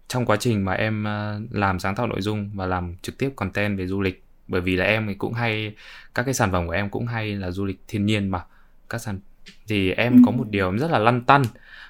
trong 0.08 0.26
quá 0.26 0.38
trình 0.40 0.66
mà 0.66 0.74
em 0.74 1.06
làm 1.52 1.80
sáng 1.80 1.96
tạo 1.96 2.08
nội 2.08 2.22
dung 2.22 2.50
và 2.54 2.66
làm 2.66 2.96
trực 3.02 3.18
tiếp 3.18 3.30
content 3.36 3.78
về 3.78 3.88
du 3.88 4.02
lịch 4.02 4.24
bởi 4.48 4.62
vì 4.62 4.76
là 4.76 4.86
em 4.86 5.16
cũng 5.18 5.34
hay 5.34 5.76
các 6.16 6.24
cái 6.24 6.34
sản 6.34 6.52
phẩm 6.52 6.68
của 6.68 6.74
em 6.74 6.90
cũng 6.90 7.08
hay 7.08 7.36
là 7.36 7.52
du 7.52 7.66
lịch 7.66 7.80
thiên 7.88 8.06
nhiên 8.06 8.30
mà. 8.30 8.44
Các 8.90 8.98
sản 8.98 9.20
thì 9.68 9.92
em 9.92 10.14
ừ. 10.14 10.20
có 10.26 10.32
một 10.32 10.46
điều 10.50 10.78
rất 10.78 10.92
là 10.92 11.00
lăn 11.00 11.22
tăn 11.22 11.42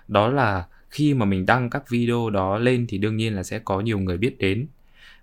đó 0.07 0.27
là 0.27 0.65
khi 0.89 1.13
mà 1.13 1.25
mình 1.25 1.45
đăng 1.45 1.69
các 1.69 1.89
video 1.89 2.29
đó 2.29 2.57
lên 2.57 2.85
thì 2.89 2.97
đương 2.97 3.17
nhiên 3.17 3.35
là 3.35 3.43
sẽ 3.43 3.59
có 3.59 3.79
nhiều 3.79 3.99
người 3.99 4.17
biết 4.17 4.37
đến. 4.37 4.67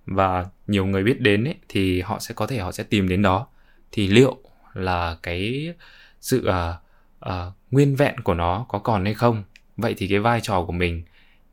Và 0.07 0.47
nhiều 0.67 0.87
người 0.87 1.03
biết 1.03 1.21
đến 1.21 1.45
ấy, 1.45 1.55
thì 1.69 2.01
họ 2.01 2.19
sẽ 2.19 2.35
có 2.35 2.47
thể 2.47 2.59
họ 2.59 2.73
sẽ 2.73 2.85
tìm 2.85 3.09
đến 3.09 3.23
đó. 3.23 3.47
Thì 3.93 4.09
liệu 4.09 4.39
là 4.75 5.17
cái 5.23 5.75
sự 6.21 6.49
uh, 6.49 6.75
uh, 7.29 7.53
nguyên 7.71 7.97
vẹn 7.97 8.21
của 8.21 8.35
nó 8.35 8.67
có 8.69 8.79
còn 8.79 9.05
hay 9.05 9.15
không? 9.15 9.43
Vậy 9.77 9.95
thì 9.97 10.09
cái 10.09 10.19
vai 10.19 10.41
trò 10.41 10.65
của 10.67 10.73
mình 10.73 11.03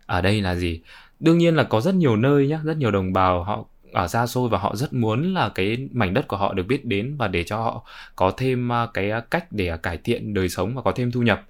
ở 0.06 0.22
đây 0.22 0.42
là 0.42 0.56
gì? 0.56 0.82
Đương 1.20 1.38
nhiên 1.38 1.56
là 1.56 1.64
có 1.64 1.82
rất 1.82 1.96
nhiều 1.96 2.16
nơi 2.16 2.48
nhá 2.48 2.60
rất 2.64 2.78
nhiều 2.78 2.92
đồng 2.92 3.14
bào 3.14 3.44
họ 3.44 3.66
ở 3.92 4.08
xa 4.08 4.28
xôi 4.28 4.50
và 4.50 4.58
họ 4.58 4.76
rất 4.76 4.94
muốn 4.94 5.34
là 5.34 5.50
cái 5.56 5.88
mảnh 5.92 6.14
đất 6.14 6.28
của 6.28 6.38
họ 6.38 6.54
được 6.54 6.64
biết 6.68 6.86
đến 6.86 7.16
và 7.18 7.28
để 7.28 7.44
cho 7.44 7.58
họ 7.58 7.86
có 8.16 8.32
thêm 8.38 8.72
à, 8.72 8.88
cái 8.94 9.12
à, 9.12 9.20
cách 9.20 9.52
để 9.52 9.68
à, 9.68 9.78
cải 9.78 9.98
thiện 9.98 10.34
đời 10.34 10.50
sống 10.50 10.76
và 10.76 10.82
có 10.82 10.92
thêm 10.92 11.12
thu 11.12 11.22
nhập. 11.22 11.46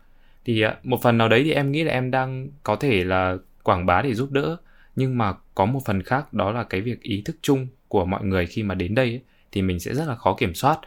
Thì 0.45 0.63
một 0.83 1.01
phần 1.01 1.17
nào 1.17 1.29
đấy 1.29 1.43
thì 1.43 1.51
em 1.51 1.71
nghĩ 1.71 1.83
là 1.83 1.93
em 1.93 2.11
đang 2.11 2.47
có 2.63 2.75
thể 2.75 3.03
là 3.03 3.35
quảng 3.63 3.85
bá 3.85 4.01
để 4.01 4.13
giúp 4.13 4.31
đỡ 4.31 4.57
nhưng 4.95 5.17
mà 5.17 5.33
có 5.55 5.65
một 5.65 5.79
phần 5.85 6.03
khác 6.03 6.33
đó 6.33 6.51
là 6.51 6.63
cái 6.63 6.81
việc 6.81 7.01
ý 7.01 7.21
thức 7.25 7.35
chung 7.41 7.67
của 7.87 8.05
mọi 8.05 8.25
người 8.25 8.45
khi 8.45 8.63
mà 8.63 8.75
đến 8.75 8.95
đây 8.95 9.09
ấy, 9.09 9.21
thì 9.51 9.61
mình 9.61 9.79
sẽ 9.79 9.93
rất 9.93 10.07
là 10.07 10.15
khó 10.15 10.35
kiểm 10.39 10.53
soát. 10.53 10.79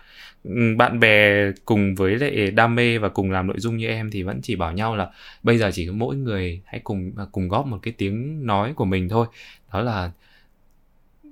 Bạn 0.76 1.00
bè 1.00 1.50
cùng 1.64 1.94
với 1.94 2.18
lại 2.18 2.50
đam 2.50 2.74
mê 2.74 2.98
và 2.98 3.08
cùng 3.08 3.30
làm 3.30 3.46
nội 3.46 3.56
dung 3.58 3.76
như 3.76 3.86
em 3.86 4.10
thì 4.10 4.22
vẫn 4.22 4.40
chỉ 4.42 4.56
bảo 4.56 4.72
nhau 4.72 4.96
là 4.96 5.10
bây 5.42 5.58
giờ 5.58 5.70
chỉ 5.74 5.86
có 5.86 5.92
mỗi 5.92 6.16
người 6.16 6.62
hãy 6.64 6.80
cùng 6.84 7.12
cùng 7.32 7.48
góp 7.48 7.66
một 7.66 7.78
cái 7.82 7.94
tiếng 7.98 8.46
nói 8.46 8.72
của 8.76 8.84
mình 8.84 9.08
thôi. 9.08 9.26
Đó 9.72 9.80
là 9.80 10.10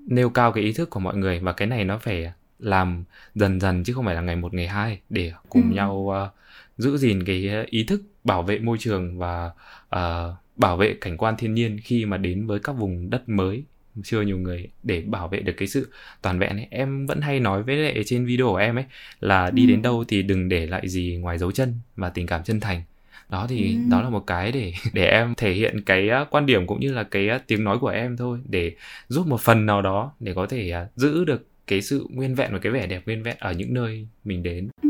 nêu 0.06 0.30
cao 0.30 0.52
cái 0.52 0.64
ý 0.64 0.72
thức 0.72 0.90
của 0.90 1.00
mọi 1.00 1.16
người 1.16 1.38
và 1.38 1.52
cái 1.52 1.68
này 1.68 1.84
nó 1.84 1.98
phải 1.98 2.32
làm 2.58 3.04
dần 3.34 3.60
dần 3.60 3.84
chứ 3.84 3.92
không 3.92 4.04
phải 4.04 4.14
là 4.14 4.20
ngày 4.20 4.36
một 4.36 4.54
ngày 4.54 4.68
hai 4.68 5.00
để 5.10 5.32
cùng 5.48 5.70
ừ. 5.70 5.74
nhau 5.74 5.92
uh, 5.94 6.14
giữ 6.78 6.96
gìn 6.96 7.24
cái 7.24 7.64
ý 7.66 7.84
thức 7.84 8.02
bảo 8.24 8.42
vệ 8.42 8.58
môi 8.58 8.76
trường 8.80 9.18
và 9.18 9.50
uh, 9.96 10.34
bảo 10.56 10.76
vệ 10.76 10.94
cảnh 11.00 11.16
quan 11.16 11.34
thiên 11.38 11.54
nhiên 11.54 11.78
khi 11.82 12.06
mà 12.06 12.16
đến 12.16 12.46
với 12.46 12.58
các 12.60 12.72
vùng 12.72 13.10
đất 13.10 13.28
mới 13.28 13.64
chưa 14.02 14.22
nhiều 14.22 14.38
người 14.38 14.68
để 14.82 15.00
bảo 15.00 15.28
vệ 15.28 15.40
được 15.40 15.52
cái 15.56 15.68
sự 15.68 15.92
toàn 16.22 16.38
vẹn 16.38 16.56
ấy 16.56 16.66
em 16.70 17.06
vẫn 17.06 17.20
hay 17.20 17.40
nói 17.40 17.62
với 17.62 17.76
lại 17.76 18.02
trên 18.06 18.26
video 18.26 18.46
của 18.46 18.56
em 18.56 18.78
ấy 18.78 18.84
là 19.20 19.50
đi 19.50 19.62
ừ. 19.62 19.68
đến 19.68 19.82
đâu 19.82 20.04
thì 20.08 20.22
đừng 20.22 20.48
để 20.48 20.66
lại 20.66 20.88
gì 20.88 21.16
ngoài 21.20 21.38
dấu 21.38 21.52
chân 21.52 21.74
và 21.96 22.10
tình 22.10 22.26
cảm 22.26 22.42
chân 22.44 22.60
thành 22.60 22.82
đó 23.32 23.46
thì 23.48 23.74
ừ. 23.74 23.90
đó 23.90 24.02
là 24.02 24.08
một 24.08 24.26
cái 24.26 24.52
để 24.52 24.72
để 24.92 25.06
em 25.06 25.34
thể 25.36 25.52
hiện 25.52 25.80
cái 25.86 26.08
quan 26.30 26.46
điểm 26.46 26.66
cũng 26.66 26.80
như 26.80 26.92
là 26.92 27.02
cái 27.02 27.28
tiếng 27.46 27.64
nói 27.64 27.78
của 27.78 27.88
em 27.88 28.16
thôi 28.16 28.38
để 28.48 28.72
giúp 29.08 29.26
một 29.26 29.40
phần 29.40 29.66
nào 29.66 29.82
đó 29.82 30.12
để 30.20 30.32
có 30.34 30.46
thể 30.46 30.70
à, 30.70 30.86
giữ 30.96 31.24
được 31.24 31.46
cái 31.66 31.82
sự 31.82 32.06
nguyên 32.10 32.34
vẹn 32.34 32.52
và 32.52 32.58
cái 32.58 32.72
vẻ 32.72 32.86
đẹp 32.86 33.02
nguyên 33.06 33.22
vẹn 33.22 33.36
ở 33.38 33.52
những 33.52 33.74
nơi 33.74 34.06
mình 34.24 34.42
đến 34.42 34.68
ừ, 34.82 34.88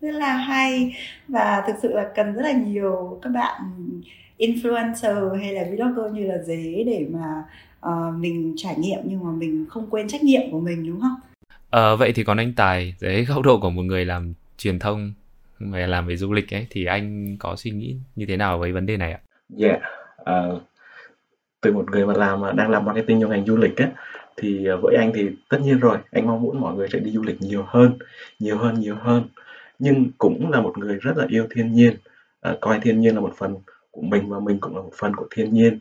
rất 0.00 0.10
là 0.10 0.36
hay 0.36 0.96
và 1.28 1.62
thực 1.66 1.76
sự 1.82 1.92
là 1.92 2.10
cần 2.14 2.34
rất 2.34 2.42
là 2.42 2.52
nhiều 2.52 3.20
các 3.22 3.30
bạn 3.30 3.62
influencer 4.38 5.34
hay 5.34 5.52
là 5.52 5.64
vlogger 5.70 6.12
như 6.12 6.26
là 6.26 6.38
dế 6.38 6.84
để 6.86 7.06
mà 7.10 7.42
uh, 7.86 8.14
mình 8.20 8.54
trải 8.56 8.74
nghiệm 8.78 8.98
nhưng 9.04 9.24
mà 9.24 9.30
mình 9.30 9.66
không 9.68 9.90
quên 9.90 10.08
trách 10.08 10.22
nhiệm 10.22 10.50
của 10.50 10.60
mình 10.60 10.86
đúng 10.86 11.00
không? 11.00 11.16
Ờ, 11.70 11.96
vậy 11.96 12.12
thì 12.12 12.24
còn 12.24 12.36
anh 12.36 12.52
Tài 12.52 12.94
dưới 12.98 13.24
góc 13.24 13.42
độ 13.42 13.60
của 13.60 13.70
một 13.70 13.82
người 13.82 14.04
làm 14.04 14.32
truyền 14.58 14.78
thông 14.78 15.12
về 15.60 15.86
làm 15.86 16.06
về 16.06 16.16
du 16.16 16.32
lịch 16.32 16.54
ấy 16.54 16.66
thì 16.70 16.84
anh 16.84 17.36
có 17.38 17.56
suy 17.56 17.70
nghĩ 17.70 17.96
như 18.16 18.26
thế 18.26 18.36
nào 18.36 18.58
với 18.58 18.72
vấn 18.72 18.86
đề 18.86 18.96
này 18.96 19.12
ạ? 19.12 19.20
Yeah, 19.58 19.80
uh, 20.22 20.62
từ 21.60 21.72
một 21.72 21.90
người 21.90 22.06
mà 22.06 22.14
làm 22.14 22.56
đang 22.56 22.70
làm 22.70 22.84
marketing 22.84 23.20
trong 23.20 23.30
ngành 23.30 23.46
du 23.46 23.56
lịch 23.56 23.76
ấy 23.76 23.88
thì 24.36 24.66
với 24.82 24.96
anh 24.96 25.12
thì 25.14 25.28
tất 25.48 25.58
nhiên 25.62 25.78
rồi 25.78 25.98
anh 26.10 26.26
mong 26.26 26.42
muốn 26.42 26.60
mọi 26.60 26.74
người 26.74 26.88
sẽ 26.92 26.98
đi 26.98 27.10
du 27.10 27.22
lịch 27.22 27.42
nhiều 27.42 27.64
hơn 27.66 27.98
nhiều 28.38 28.58
hơn 28.58 28.80
nhiều 28.80 28.96
hơn. 29.00 29.22
Nhưng 29.78 30.10
cũng 30.18 30.50
là 30.50 30.60
một 30.60 30.78
người 30.78 30.98
rất 31.00 31.16
là 31.16 31.26
yêu 31.28 31.46
thiên 31.50 31.72
nhiên 31.72 31.94
uh, 32.50 32.60
coi 32.60 32.80
thiên 32.80 33.00
nhiên 33.00 33.14
là 33.14 33.20
một 33.20 33.32
phần 33.36 33.56
của 33.90 34.02
mình 34.02 34.28
và 34.28 34.38
mình 34.40 34.58
cũng 34.60 34.76
là 34.76 34.82
một 34.82 34.92
phần 34.98 35.16
của 35.16 35.26
thiên 35.30 35.52
nhiên. 35.52 35.78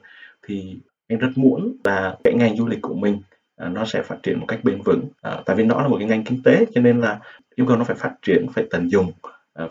Thì 0.48 0.80
anh 1.10 1.20
rất 1.20 1.30
muốn 1.36 1.76
là 1.84 2.18
cái 2.24 2.34
ngành 2.34 2.56
du 2.56 2.68
lịch 2.68 2.82
của 2.82 2.94
mình 2.94 3.22
ờ, 3.56 3.70
nó 3.70 3.86
sẽ 3.86 4.02
phát 4.02 4.18
triển 4.24 4.40
một 4.40 4.46
cách 4.48 4.60
bền 4.64 4.82
vững. 4.86 5.06
À, 5.22 5.42
tại 5.46 5.56
vì 5.56 5.64
nó 5.64 5.82
là 5.82 5.88
một 5.88 5.98
cái 6.00 6.08
ngành 6.08 6.24
kinh 6.24 6.44
tế 6.44 6.66
cho 6.74 6.82
nên 6.82 7.02
là 7.02 7.20
yêu 7.56 7.68
cầu 7.68 7.78
nó 7.78 7.84
phải 7.84 7.96
phát 7.96 8.12
triển 8.22 8.46
phải 8.54 8.66
tận 8.70 8.92
dụng 8.92 9.12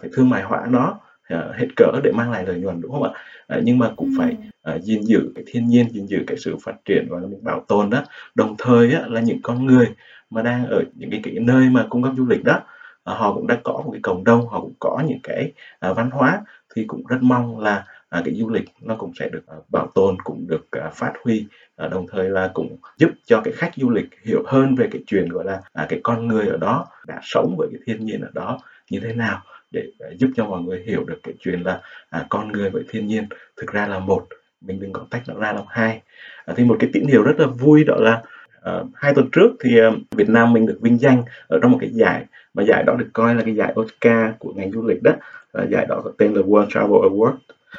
phải 0.00 0.10
thương 0.12 0.30
mại 0.30 0.42
hóa 0.42 0.66
nó 0.70 1.00
à, 1.28 1.44
hết 1.54 1.66
cỡ 1.76 2.00
để 2.04 2.12
mang 2.12 2.30
lại 2.30 2.44
lợi 2.46 2.60
nhuận 2.60 2.80
đúng 2.80 2.92
không 2.92 3.02
ạ? 3.02 3.10
À, 3.46 3.60
nhưng 3.64 3.78
mà 3.78 3.92
cũng 3.96 4.10
phải 4.18 4.36
à, 4.62 4.78
gìn 4.78 5.02
giữ 5.02 5.32
cái 5.34 5.44
thiên 5.46 5.66
nhiên 5.66 5.88
gìn 5.92 6.06
giữ 6.06 6.24
cái 6.26 6.36
sự 6.36 6.56
phát 6.62 6.74
triển 6.84 7.06
và 7.10 7.18
mình 7.18 7.44
bảo 7.44 7.64
tồn 7.68 7.90
đó. 7.90 8.04
Đồng 8.34 8.54
thời 8.58 8.92
á, 8.92 9.02
là 9.06 9.20
những 9.20 9.42
con 9.42 9.66
người 9.66 9.86
mà 10.30 10.42
đang 10.42 10.66
ở 10.66 10.82
những 10.94 11.10
cái, 11.10 11.20
cái 11.24 11.34
nơi 11.40 11.68
mà 11.70 11.86
cung 11.90 12.02
cấp 12.02 12.12
du 12.16 12.26
lịch 12.26 12.44
đó 12.44 12.60
à, 13.04 13.14
họ 13.14 13.34
cũng 13.34 13.46
đã 13.46 13.58
có 13.64 13.72
một 13.72 13.90
cái 13.92 14.00
cộng 14.02 14.24
đồng 14.24 14.48
họ 14.48 14.60
cũng 14.60 14.74
có 14.78 15.02
những 15.06 15.20
cái 15.22 15.52
à, 15.80 15.92
văn 15.92 16.10
hóa 16.10 16.40
thì 16.74 16.84
cũng 16.84 17.02
rất 17.06 17.18
mong 17.20 17.60
là 17.60 17.84
à, 18.08 18.22
cái 18.24 18.34
du 18.34 18.48
lịch 18.48 18.64
nó 18.80 18.96
cũng 18.96 19.12
sẽ 19.18 19.28
được 19.28 19.46
à, 19.46 19.56
bảo 19.68 19.86
tồn 19.94 20.16
cũng 20.24 20.46
được 20.48 20.70
à, 20.70 20.90
phát 20.94 21.12
huy 21.24 21.46
à, 21.76 21.88
đồng 21.88 22.06
thời 22.10 22.30
là 22.30 22.50
cũng 22.54 22.76
giúp 22.98 23.10
cho 23.26 23.40
cái 23.44 23.54
khách 23.56 23.70
du 23.76 23.90
lịch 23.90 24.08
hiểu 24.24 24.42
hơn 24.46 24.74
về 24.74 24.88
cái 24.92 25.02
chuyện 25.06 25.28
gọi 25.28 25.44
là 25.44 25.60
à, 25.72 25.86
cái 25.88 26.00
con 26.02 26.26
người 26.26 26.46
ở 26.46 26.56
đó 26.56 26.86
đã 27.06 27.20
sống 27.22 27.54
với 27.58 27.68
cái 27.72 27.80
thiên 27.86 28.06
nhiên 28.06 28.20
ở 28.20 28.30
đó 28.34 28.58
như 28.90 29.00
thế 29.00 29.12
nào 29.12 29.42
để 29.70 29.82
à, 29.98 30.08
giúp 30.18 30.30
cho 30.36 30.44
mọi 30.44 30.62
người 30.62 30.82
hiểu 30.86 31.04
được 31.04 31.18
cái 31.22 31.34
chuyện 31.40 31.62
là 31.62 31.80
à, 32.10 32.26
con 32.28 32.52
người 32.52 32.70
với 32.70 32.84
thiên 32.88 33.06
nhiên 33.06 33.26
thực 33.56 33.72
ra 33.72 33.86
là 33.86 33.98
một 33.98 34.26
mình 34.60 34.80
đừng 34.80 34.92
có 34.92 35.06
tách 35.10 35.22
nó 35.28 35.34
ra 35.34 35.52
làm 35.52 35.64
hai. 35.68 36.02
À, 36.44 36.54
thì 36.56 36.64
một 36.64 36.76
cái 36.80 36.90
tín 36.92 37.06
hiệu 37.06 37.22
rất 37.22 37.40
là 37.40 37.46
vui 37.46 37.84
đó 37.84 37.96
là 37.98 38.22
à, 38.62 38.72
hai 38.94 39.14
tuần 39.14 39.28
trước 39.32 39.50
thì 39.60 39.78
à, 39.78 39.90
Việt 40.10 40.28
Nam 40.28 40.52
mình 40.52 40.66
được 40.66 40.78
vinh 40.80 40.98
danh 40.98 41.22
ở 41.48 41.58
trong 41.62 41.72
một 41.72 41.78
cái 41.80 41.90
giải 41.92 42.24
mà 42.54 42.62
giải 42.62 42.82
đó 42.86 42.94
được 42.98 43.08
coi 43.12 43.34
là 43.34 43.42
cái 43.42 43.54
giải 43.54 43.74
Oscar 43.80 44.30
của 44.38 44.52
ngành 44.52 44.72
du 44.72 44.86
lịch 44.86 45.02
đó 45.02 45.12
à, 45.52 45.64
giải 45.70 45.86
đó 45.88 46.00
có 46.04 46.12
tên 46.18 46.34
là 46.34 46.42
World 46.42 46.70
Travel 46.70 47.00
Award. 47.12 47.34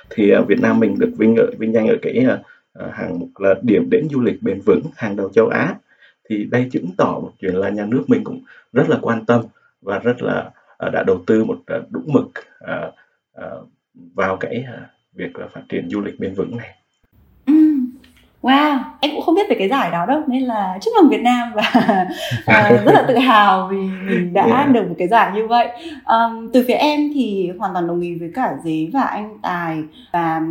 Thì 0.10 0.32
à, 0.32 0.42
Việt 0.42 0.62
Nam 0.62 0.80
mình 0.80 1.00
được 1.00 1.12
vinh 1.18 1.36
ở 1.36 1.52
vinh 1.58 1.74
danh 1.74 1.88
ở 1.88 1.96
cái 2.02 2.26
à, 2.28 2.40
à 2.74 2.88
hàng 2.94 3.20
mục 3.20 3.30
là 3.40 3.56
điểm 3.62 3.90
đến 3.90 4.08
du 4.12 4.22
lịch 4.22 4.42
bền 4.42 4.62
vững 4.66 4.82
hàng 4.96 5.16
đầu 5.16 5.30
châu 5.30 5.48
Á. 5.48 5.76
Thì 6.30 6.46
đây 6.52 6.68
chứng 6.72 6.90
tỏ 6.98 7.20
một 7.24 7.32
chuyện 7.40 7.56
là 7.56 7.70
nhà 7.70 7.86
nước 7.86 8.04
mình 8.08 8.24
cũng 8.24 8.42
rất 8.74 8.90
là 8.90 8.98
quan 9.02 9.26
tâm 9.26 9.42
và 9.82 10.00
rất 10.00 10.22
là 10.22 10.46
uh, 10.48 10.59
đã 10.80 11.04
đầu 11.08 11.18
tư 11.28 11.44
một 11.44 11.58
uh, 11.78 11.92
đúng 11.92 12.08
mực 12.08 12.32
uh, 12.64 12.94
vào 14.16 14.38
cái 14.38 14.66
việc 15.14 15.40
là 15.40 15.48
phát 15.54 15.62
triển 15.70 15.90
du 15.90 16.02
lịch 16.02 16.20
bền 16.20 16.34
vững 16.34 16.58
này. 16.58 16.76
Wow, 18.42 18.80
em 19.00 19.12
cũng 19.12 19.22
không 19.22 19.36
biết 19.36 19.50
về 19.50 19.56
cái 19.60 19.70
giải 19.70 19.92
đó 19.92 20.06
đâu 20.06 20.22
nên 20.28 20.44
là 20.44 20.78
chúc 20.82 20.94
mừng 21.02 21.10
Việt 21.10 21.22
Nam 21.22 21.52
và 21.54 21.72
uh, 22.42 22.86
rất 22.86 22.92
là 22.94 23.06
tự 23.08 23.18
hào 23.18 23.68
vì 23.72 23.78
mình 23.78 24.34
đã 24.34 24.46
yeah. 24.46 24.72
được 24.72 24.88
một 24.90 24.96
cái 24.98 25.08
giải 25.08 25.32
như 25.36 25.48
vậy. 25.48 25.68
Um, 26.06 26.50
từ 26.54 26.66
phía 26.68 26.74
em 26.74 27.12
thì 27.14 27.52
hoàn 27.60 27.74
toàn 27.74 27.88
đồng 27.88 28.02
ý 28.02 28.16
với 28.16 28.32
cả 28.36 28.56
Dế 28.64 28.88
và 28.94 29.02
anh 29.02 29.38
Tài 29.42 29.84
và 30.12 30.42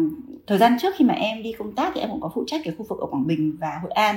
thời 0.46 0.58
gian 0.58 0.76
trước 0.80 0.94
khi 0.96 1.04
mà 1.04 1.14
em 1.14 1.42
đi 1.42 1.52
công 1.52 1.74
tác 1.74 1.92
thì 1.94 2.00
em 2.00 2.10
cũng 2.10 2.20
có 2.20 2.30
phụ 2.34 2.44
trách 2.46 2.60
cái 2.64 2.74
khu 2.78 2.86
vực 2.88 2.98
ở 2.98 3.06
Quảng 3.06 3.26
Bình 3.26 3.56
và 3.60 3.78
Hội 3.82 3.90
An 3.90 4.16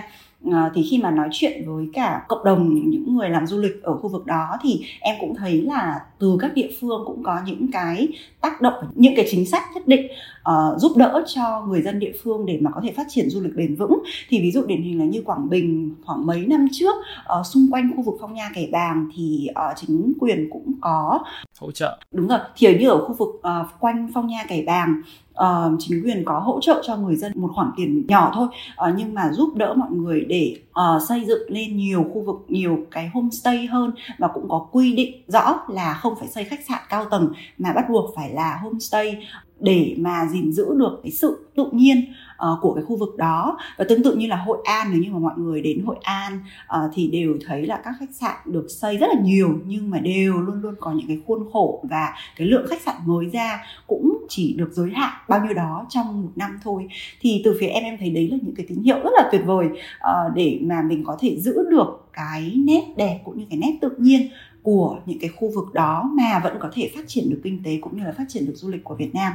à, 0.51 0.71
thì 0.75 0.87
khi 0.89 0.97
mà 0.97 1.11
nói 1.11 1.27
chuyện 1.31 1.63
với 1.65 1.89
cả 1.93 2.25
cộng 2.27 2.43
đồng 2.43 2.89
những 2.89 3.15
người 3.15 3.29
làm 3.29 3.47
du 3.47 3.57
lịch 3.57 3.83
ở 3.83 3.97
khu 3.97 4.09
vực 4.09 4.25
đó 4.25 4.57
thì 4.61 4.81
em 4.99 5.15
cũng 5.19 5.35
thấy 5.35 5.61
là 5.61 5.99
từ 6.19 6.37
các 6.39 6.53
địa 6.53 6.69
phương 6.81 7.03
cũng 7.05 7.23
có 7.23 7.39
những 7.45 7.71
cái 7.71 8.07
tác 8.41 8.61
động 8.61 8.73
những 8.95 9.13
cái 9.15 9.27
chính 9.31 9.45
sách 9.45 9.63
nhất 9.73 9.87
định 9.87 10.07
uh, 10.49 10.79
giúp 10.79 10.91
đỡ 10.97 11.23
cho 11.27 11.65
người 11.67 11.81
dân 11.81 11.99
địa 11.99 12.11
phương 12.23 12.45
để 12.45 12.57
mà 12.61 12.71
có 12.71 12.81
thể 12.83 12.91
phát 12.91 13.07
triển 13.09 13.29
du 13.29 13.41
lịch 13.41 13.55
bền 13.55 13.75
vững. 13.75 14.03
Thì 14.29 14.41
ví 14.41 14.51
dụ 14.51 14.65
điển 14.65 14.81
hình 14.81 14.99
là 14.99 15.05
như 15.05 15.21
Quảng 15.25 15.49
Bình 15.49 15.95
khoảng 16.05 16.25
mấy 16.25 16.45
năm 16.45 16.67
trước 16.71 16.95
uh, 17.39 17.45
xung 17.45 17.67
quanh 17.71 17.91
khu 17.95 18.01
vực 18.01 18.15
Phong 18.21 18.33
Nha 18.33 18.49
Kẻ 18.55 18.67
Bàng 18.71 19.09
thì 19.15 19.47
uh, 19.51 19.77
chính 19.77 20.13
quyền 20.19 20.49
cũng 20.49 20.73
có 20.81 21.19
hỗ 21.59 21.71
trợ. 21.71 21.99
Đúng 22.11 22.27
rồi 22.27 22.39
thì 22.55 22.79
như 22.79 22.89
ở 22.89 23.05
khu 23.05 23.13
vực 23.13 23.29
uh, 23.29 23.67
quanh 23.79 24.09
Phong 24.13 24.27
Nha 24.27 24.45
Kẻ 24.47 24.63
Bàng 24.67 25.01
uh, 25.41 25.79
chính 25.79 26.03
quyền 26.03 26.23
có 26.25 26.39
hỗ 26.39 26.59
trợ 26.61 26.81
cho 26.85 26.95
người 26.95 27.15
dân 27.15 27.31
một 27.35 27.49
khoản 27.55 27.71
tiền 27.77 28.05
nhỏ 28.07 28.31
thôi 28.35 28.47
uh, 28.89 28.93
nhưng 28.97 29.13
mà 29.13 29.31
giúp 29.31 29.55
đỡ 29.55 29.73
mọi 29.77 29.91
người 29.91 30.25
để 30.31 30.55
uh, 30.69 31.01
xây 31.09 31.25
dựng 31.27 31.41
lên 31.47 31.77
nhiều 31.77 32.05
khu 32.13 32.21
vực 32.21 32.35
nhiều 32.47 32.77
cái 32.91 33.09
homestay 33.13 33.65
hơn 33.65 33.91
và 34.17 34.27
cũng 34.27 34.49
có 34.49 34.67
quy 34.71 34.95
định 34.95 35.23
rõ 35.27 35.63
là 35.69 35.93
không 35.93 36.13
phải 36.19 36.27
xây 36.27 36.43
khách 36.43 36.65
sạn 36.67 36.79
cao 36.89 37.05
tầng 37.05 37.33
mà 37.57 37.73
bắt 37.73 37.85
buộc 37.89 38.15
phải 38.15 38.29
là 38.29 38.59
homestay 38.63 39.27
để 39.59 39.95
mà 39.97 40.27
gìn 40.31 40.51
giữ 40.51 40.65
được 40.75 40.99
cái 41.03 41.11
sự 41.11 41.49
tự 41.55 41.65
nhiên 41.71 42.13
uh, 42.33 42.59
của 42.61 42.73
cái 42.73 42.83
khu 42.83 42.97
vực 42.97 43.17
đó. 43.17 43.57
Và 43.77 43.85
tương 43.89 44.03
tự 44.03 44.15
như 44.15 44.27
là 44.27 44.35
Hội 44.35 44.57
An 44.63 44.87
nếu 44.91 45.01
như 45.01 45.11
mà 45.11 45.19
mọi 45.19 45.33
người 45.37 45.61
đến 45.61 45.83
Hội 45.85 45.95
An 46.01 46.39
uh, 46.75 46.91
thì 46.93 47.07
đều 47.07 47.37
thấy 47.47 47.65
là 47.65 47.81
các 47.83 47.93
khách 47.99 48.15
sạn 48.19 48.35
được 48.45 48.67
xây 48.69 48.97
rất 48.97 49.07
là 49.13 49.21
nhiều 49.21 49.49
nhưng 49.65 49.89
mà 49.89 49.99
đều 49.99 50.41
luôn 50.41 50.61
luôn 50.61 50.75
có 50.79 50.91
những 50.91 51.07
cái 51.07 51.19
khuôn 51.27 51.49
khổ 51.53 51.83
và 51.89 52.13
cái 52.37 52.47
lượng 52.47 52.67
khách 52.69 52.81
sạn 52.81 52.95
mới 53.05 53.25
ra 53.33 53.63
cũng 53.87 54.10
chỉ 54.31 54.53
được 54.53 54.69
giới 54.71 54.91
hạn 54.91 55.13
bao 55.27 55.45
nhiêu 55.45 55.53
đó 55.53 55.85
trong 55.89 56.21
một 56.21 56.29
năm 56.35 56.59
thôi 56.63 56.87
thì 57.21 57.41
từ 57.45 57.57
phía 57.59 57.67
em 57.67 57.83
em 57.83 57.97
thấy 57.99 58.09
đấy 58.09 58.29
là 58.31 58.37
những 58.41 58.55
cái 58.55 58.65
tín 58.69 58.83
hiệu 58.83 58.99
rất 59.03 59.09
là 59.13 59.29
tuyệt 59.31 59.41
vời 59.45 59.65
uh, 59.67 60.35
để 60.35 60.59
mà 60.61 60.81
mình 60.81 61.03
có 61.03 61.17
thể 61.19 61.39
giữ 61.39 61.69
được 61.71 62.07
cái 62.13 62.53
nét 62.55 62.83
đẹp 62.97 63.19
cũng 63.25 63.37
như 63.37 63.45
cái 63.49 63.59
nét 63.59 63.77
tự 63.81 63.89
nhiên 63.97 64.29
của 64.63 64.99
những 65.05 65.19
cái 65.19 65.29
khu 65.29 65.51
vực 65.55 65.73
đó 65.73 66.11
mà 66.13 66.39
vẫn 66.43 66.57
có 66.59 66.69
thể 66.73 66.91
phát 66.95 67.07
triển 67.07 67.29
được 67.29 67.41
kinh 67.43 67.63
tế 67.63 67.77
cũng 67.81 67.97
như 67.97 68.03
là 68.03 68.11
phát 68.17 68.25
triển 68.27 68.45
được 68.45 68.53
du 68.55 68.69
lịch 68.69 68.83
của 68.83 68.95
Việt 68.95 69.15
Nam. 69.15 69.33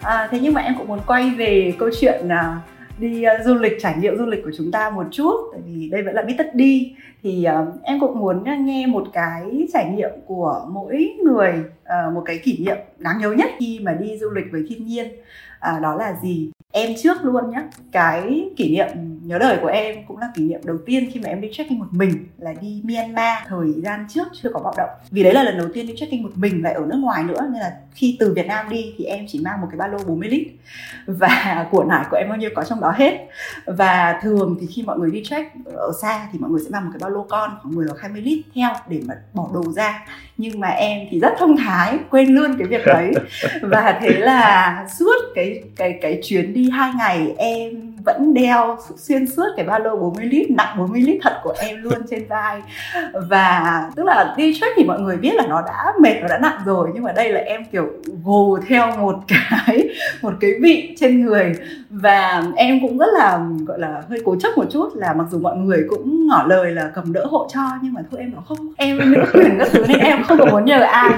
À, 0.00 0.28
thế 0.30 0.40
nhưng 0.40 0.54
mà 0.54 0.60
em 0.60 0.74
cũng 0.78 0.88
muốn 0.88 1.00
quay 1.06 1.30
về 1.30 1.74
câu 1.78 1.90
chuyện 2.00 2.28
là 2.28 2.60
đi 2.98 3.24
uh, 3.26 3.46
du 3.46 3.54
lịch 3.54 3.72
trải 3.80 3.96
nghiệm 3.98 4.18
du 4.18 4.26
lịch 4.26 4.44
của 4.44 4.50
chúng 4.56 4.72
ta 4.72 4.90
một 4.90 5.06
chút 5.10 5.34
tại 5.52 5.60
vì 5.66 5.88
đây 5.88 6.02
vẫn 6.02 6.14
là 6.14 6.22
biết 6.22 6.34
tất 6.38 6.54
đi. 6.54 6.96
Thì 7.22 7.46
uh, 7.62 7.82
em 7.82 8.00
cũng 8.00 8.18
muốn 8.18 8.44
ờ, 8.44 8.56
nghe 8.56 8.86
một 8.86 9.06
cái 9.12 9.66
trải 9.72 9.90
nghiệm 9.90 10.10
của 10.26 10.66
mỗi 10.68 11.16
người 11.24 11.52
uh, 11.82 12.14
một 12.14 12.22
cái 12.26 12.38
kỷ 12.38 12.64
niệm 12.66 12.76
đáng 12.98 13.18
nhớ 13.18 13.32
nhất 13.32 13.50
khi 13.58 13.80
mà 13.82 13.92
đi 13.92 14.18
du 14.18 14.30
lịch 14.30 14.46
với 14.52 14.64
thiên 14.68 14.86
nhiên. 14.86 15.06
Uh, 15.06 15.82
đó 15.82 15.96
là 15.96 16.16
gì? 16.22 16.50
Em 16.76 16.94
trước 17.02 17.24
luôn 17.24 17.50
nhé 17.50 17.62
cái 17.92 18.48
kỷ 18.56 18.76
niệm 18.76 18.86
nhớ 19.22 19.38
đời 19.38 19.58
của 19.62 19.66
em 19.66 19.96
cũng 20.08 20.18
là 20.18 20.28
kỷ 20.34 20.42
niệm 20.42 20.60
đầu 20.64 20.76
tiên 20.86 21.10
khi 21.12 21.20
mà 21.20 21.28
em 21.28 21.40
đi 21.40 21.48
trekking 21.52 21.78
một 21.78 21.86
mình 21.90 22.26
là 22.38 22.54
đi 22.60 22.82
Myanmar 22.84 23.38
thời 23.48 23.72
gian 23.76 24.06
trước, 24.08 24.28
chưa 24.42 24.50
có 24.54 24.60
bạo 24.60 24.74
động. 24.76 24.90
Vì 25.10 25.22
đấy 25.22 25.34
là 25.34 25.42
lần 25.42 25.58
đầu 25.58 25.68
tiên 25.74 25.86
đi 25.86 25.94
trekking 25.96 26.22
một 26.22 26.30
mình 26.34 26.62
lại 26.62 26.74
ở 26.74 26.86
nước 26.86 26.96
ngoài 26.96 27.24
nữa, 27.24 27.40
nên 27.52 27.60
là 27.60 27.76
khi 27.94 28.16
từ 28.20 28.34
Việt 28.34 28.46
Nam 28.46 28.68
đi 28.68 28.94
thì 28.98 29.04
em 29.04 29.24
chỉ 29.28 29.40
mang 29.44 29.60
một 29.60 29.66
cái 29.70 29.78
ba 29.78 29.86
lô 29.86 29.98
40 30.06 30.28
lít. 30.28 30.48
Và 31.06 31.66
của 31.70 31.84
nải 31.84 32.04
của 32.10 32.16
em 32.16 32.28
bao 32.28 32.38
nhiêu 32.38 32.50
có 32.54 32.64
trong 32.64 32.80
đó 32.80 32.94
hết. 32.96 33.28
Và 33.66 34.20
thường 34.22 34.56
thì 34.60 34.66
khi 34.66 34.82
mọi 34.82 34.98
người 34.98 35.10
đi 35.10 35.22
trek 35.24 35.46
ở 35.74 35.92
xa 36.02 36.28
thì 36.32 36.38
mọi 36.38 36.50
người 36.50 36.60
sẽ 36.60 36.70
mang 36.70 36.84
một 36.84 36.90
cái 36.92 37.00
ba 37.02 37.08
lô 37.08 37.26
con 37.28 37.50
khoảng 37.62 37.74
10 37.74 37.86
hoặc 37.86 38.00
20 38.00 38.22
lít 38.22 38.44
theo 38.54 38.70
để 38.88 39.00
mà 39.06 39.14
bỏ 39.34 39.48
đồ 39.54 39.72
ra 39.72 40.06
nhưng 40.38 40.60
mà 40.60 40.68
em 40.68 41.06
thì 41.10 41.20
rất 41.20 41.34
thông 41.38 41.56
thái 41.56 41.98
quên 42.10 42.28
luôn 42.28 42.54
cái 42.58 42.66
việc 42.66 42.86
đấy. 42.86 43.12
Và 43.62 43.98
thế 44.00 44.10
là 44.10 44.86
suốt 44.98 45.16
cái 45.34 45.62
cái 45.76 45.98
cái 46.02 46.20
chuyến 46.22 46.54
đi 46.54 46.70
hai 46.70 46.90
ngày 46.98 47.34
em 47.38 47.95
vẫn 48.06 48.34
đeo 48.34 48.78
xuyên 48.96 49.26
suốt 49.26 49.46
cái 49.56 49.66
ba 49.66 49.78
lô 49.78 49.96
40 49.96 50.24
lít, 50.24 50.50
nặng 50.50 50.76
40 50.78 51.00
lít 51.00 51.18
thật 51.22 51.40
của 51.42 51.54
em 51.58 51.82
luôn 51.82 51.94
trên 52.10 52.26
vai. 52.28 52.62
Và 53.28 53.82
tức 53.96 54.04
là 54.04 54.34
đi 54.36 54.58
trek 54.60 54.70
thì 54.76 54.84
mọi 54.84 55.00
người 55.00 55.16
biết 55.16 55.34
là 55.34 55.46
nó 55.46 55.62
đã 55.66 55.92
mệt 56.00 56.14
và 56.22 56.28
đã 56.28 56.38
nặng 56.38 56.58
rồi, 56.66 56.90
nhưng 56.94 57.02
mà 57.02 57.12
đây 57.12 57.32
là 57.32 57.40
em, 57.40 57.64
kiểu, 57.72 57.86
gồ 58.24 58.58
theo 58.68 58.96
một 58.96 59.14
cái 59.28 59.88
một 60.22 60.32
cái 60.40 60.50
vị 60.60 60.96
trên 61.00 61.26
người. 61.26 61.52
Và 61.90 62.42
em 62.56 62.80
cũng 62.82 62.98
rất 62.98 63.08
là, 63.18 63.40
gọi 63.66 63.78
là, 63.78 64.02
hơi 64.08 64.20
cố 64.24 64.36
chấp 64.40 64.58
một 64.58 64.64
chút 64.70 64.88
là 64.94 65.12
mặc 65.12 65.26
dù 65.30 65.38
mọi 65.38 65.56
người 65.56 65.84
cũng 65.88 66.26
ngỏ 66.26 66.44
lời 66.48 66.70
là 66.70 66.90
cầm 66.94 67.12
đỡ 67.12 67.26
hộ 67.30 67.48
cho, 67.54 67.60
nhưng 67.82 67.92
mà 67.92 68.00
thôi 68.10 68.20
em 68.20 68.32
bảo 68.32 68.42
không, 68.48 68.72
em 68.76 69.12
nữ 69.12 69.24
quyền 69.34 69.58
các 69.58 69.68
thứ 69.72 69.84
nên 69.88 69.98
em 69.98 70.22
không 70.22 70.38
có 70.38 70.46
muốn 70.46 70.64
nhờ 70.64 70.80
ai. 70.80 71.10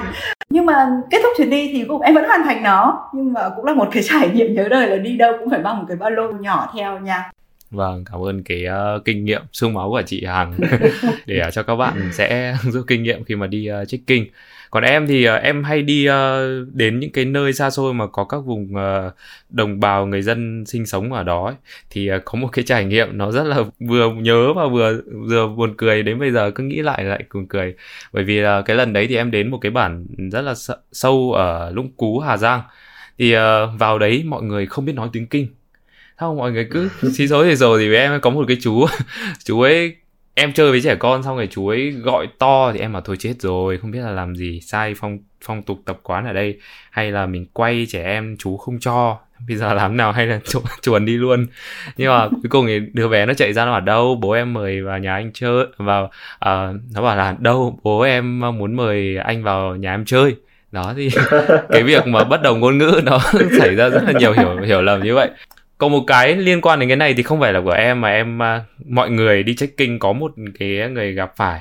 Nhưng 0.50 0.66
mà 0.66 0.90
kết 1.10 1.18
thúc 1.22 1.32
chuyến 1.36 1.50
đi 1.50 1.70
thì 1.72 1.84
cũng, 1.88 2.00
em 2.00 2.14
vẫn 2.14 2.24
hoàn 2.28 2.42
thành 2.42 2.62
nó, 2.62 3.08
nhưng 3.12 3.32
mà 3.32 3.48
cũng 3.56 3.64
là 3.64 3.74
một 3.74 3.88
cái 3.92 4.02
trải 4.02 4.30
nghiệm 4.34 4.54
nhớ 4.54 4.68
đời 4.70 4.86
là 4.86 4.96
đi 4.96 5.16
đâu 5.16 5.32
cũng 5.38 5.50
phải 5.50 5.58
mang 5.58 5.78
một 5.78 5.84
cái 5.88 5.96
ba 5.96 6.10
lô 6.10 6.32
nhỏ 6.32 6.70
theo 6.74 6.77
nha 7.02 7.30
Vâng, 7.70 8.04
cảm 8.04 8.20
ơn 8.20 8.42
cái 8.42 8.64
uh, 8.96 9.04
kinh 9.04 9.24
nghiệm 9.24 9.42
sương 9.52 9.74
máu 9.74 9.90
của 9.90 10.02
chị 10.06 10.24
Hằng 10.24 10.58
để 11.26 11.42
uh, 11.46 11.52
cho 11.52 11.62
các 11.62 11.76
bạn 11.76 12.10
sẽ 12.12 12.56
rút 12.62 12.84
kinh 12.86 13.02
nghiệm 13.02 13.24
khi 13.24 13.36
mà 13.36 13.46
đi 13.46 13.70
uh, 13.82 13.88
trekking. 13.88 14.24
Còn 14.70 14.82
em 14.82 15.06
thì 15.06 15.28
uh, 15.28 15.42
em 15.42 15.64
hay 15.64 15.82
đi 15.82 16.08
uh, 16.08 16.14
đến 16.72 16.98
những 16.98 17.12
cái 17.12 17.24
nơi 17.24 17.52
xa 17.52 17.70
xôi 17.70 17.94
mà 17.94 18.06
có 18.06 18.24
các 18.24 18.38
vùng 18.38 18.74
uh, 18.74 19.12
đồng 19.50 19.80
bào 19.80 20.06
người 20.06 20.22
dân 20.22 20.64
sinh 20.66 20.86
sống 20.86 21.12
ở 21.12 21.22
đó 21.22 21.44
ấy. 21.46 21.54
thì 21.90 22.12
uh, 22.12 22.22
có 22.24 22.38
một 22.38 22.48
cái 22.52 22.64
trải 22.64 22.84
nghiệm 22.84 23.18
nó 23.18 23.30
rất 23.32 23.44
là 23.44 23.56
vừa 23.80 24.12
nhớ 24.12 24.52
và 24.52 24.66
vừa 24.66 25.00
vừa 25.28 25.48
buồn 25.48 25.74
cười 25.76 26.02
đến 26.02 26.18
bây 26.18 26.30
giờ 26.30 26.50
cứ 26.50 26.64
nghĩ 26.64 26.82
lại 26.82 27.04
lại 27.04 27.24
buồn 27.34 27.46
cười. 27.46 27.74
Bởi 28.12 28.24
vì 28.24 28.44
uh, 28.44 28.46
cái 28.66 28.76
lần 28.76 28.92
đấy 28.92 29.06
thì 29.06 29.16
em 29.16 29.30
đến 29.30 29.50
một 29.50 29.58
cái 29.60 29.70
bản 29.70 30.06
rất 30.32 30.40
là 30.40 30.54
sâu 30.92 31.32
ở 31.32 31.70
Lũng 31.70 31.92
Cú 31.96 32.18
Hà 32.18 32.36
Giang. 32.36 32.60
Thì 33.18 33.36
uh, 33.36 33.40
vào 33.78 33.98
đấy 33.98 34.22
mọi 34.26 34.42
người 34.42 34.66
không 34.66 34.84
biết 34.84 34.94
nói 34.94 35.08
tiếng 35.12 35.26
Kinh 35.26 35.46
không 36.18 36.36
mọi 36.36 36.52
người 36.52 36.68
cứ 36.70 36.88
xí 37.12 37.28
xối 37.28 37.48
thì 37.48 37.54
rồi 37.54 37.78
thì 37.80 37.88
với 37.88 37.98
em 37.98 38.20
có 38.20 38.30
một 38.30 38.44
cái 38.48 38.56
chú. 38.60 38.86
Chú 39.44 39.60
ấy 39.60 39.96
em 40.34 40.52
chơi 40.52 40.70
với 40.70 40.80
trẻ 40.80 40.94
con 40.94 41.22
xong 41.22 41.36
rồi 41.36 41.48
chú 41.50 41.68
ấy 41.68 41.90
gọi 41.90 42.28
to 42.38 42.72
thì 42.72 42.80
em 42.80 42.92
bảo 42.92 43.02
thôi 43.02 43.16
chết 43.18 43.34
rồi 43.38 43.78
không 43.78 43.90
biết 43.90 44.00
là 44.00 44.10
làm 44.10 44.36
gì 44.36 44.60
sai 44.60 44.94
phong 44.96 45.18
phong 45.44 45.62
tục 45.62 45.78
tập 45.84 45.98
quán 46.02 46.26
ở 46.26 46.32
đây. 46.32 46.58
Hay 46.90 47.12
là 47.12 47.26
mình 47.26 47.46
quay 47.52 47.86
trẻ 47.90 48.04
em 48.04 48.36
chú 48.38 48.56
không 48.56 48.78
cho. 48.80 49.18
Bây 49.48 49.56
giờ 49.56 49.74
làm 49.74 49.96
nào 49.96 50.12
hay 50.12 50.26
là 50.26 50.40
chu, 50.44 50.60
chuồn 50.82 51.04
đi 51.04 51.16
luôn. 51.16 51.46
Nhưng 51.96 52.08
mà 52.08 52.28
cuối 52.28 52.48
cùng 52.50 52.66
thì 52.66 52.80
đứa 52.92 53.08
bé 53.08 53.26
nó 53.26 53.34
chạy 53.34 53.52
ra 53.52 53.64
nó 53.64 53.70
bảo 53.70 53.80
đâu 53.80 54.18
bố 54.20 54.30
em 54.30 54.54
mời 54.54 54.82
vào 54.82 54.98
nhà 54.98 55.14
anh 55.14 55.30
chơi 55.34 55.66
vào 55.76 56.04
uh, 56.04 56.10
nó 56.94 57.02
bảo 57.02 57.16
là 57.16 57.36
đâu 57.38 57.80
bố 57.82 58.00
em 58.00 58.40
muốn 58.40 58.76
mời 58.76 59.16
anh 59.16 59.42
vào 59.42 59.76
nhà 59.76 59.94
em 59.94 60.04
chơi. 60.04 60.36
Đó 60.72 60.92
thì 60.96 61.08
cái 61.68 61.82
việc 61.82 62.06
mà 62.06 62.24
bất 62.24 62.42
đồng 62.42 62.60
ngôn 62.60 62.78
ngữ 62.78 63.00
nó 63.04 63.18
xảy 63.58 63.74
ra 63.74 63.88
rất 63.88 64.02
là 64.06 64.12
nhiều 64.18 64.32
hiểu 64.32 64.56
hiểu 64.66 64.82
lầm 64.82 65.02
như 65.02 65.14
vậy 65.14 65.30
còn 65.78 65.92
một 65.92 66.04
cái 66.06 66.36
liên 66.36 66.60
quan 66.60 66.80
đến 66.80 66.88
cái 66.88 66.96
này 66.96 67.14
thì 67.14 67.22
không 67.22 67.40
phải 67.40 67.52
là 67.52 67.60
của 67.60 67.70
em 67.70 68.00
mà 68.00 68.08
em 68.08 68.42
à, 68.42 68.64
mọi 68.88 69.10
người 69.10 69.42
đi 69.42 69.54
trekking 69.54 69.98
có 69.98 70.12
một 70.12 70.32
cái 70.58 70.88
người 70.90 71.12
gặp 71.12 71.32
phải. 71.36 71.60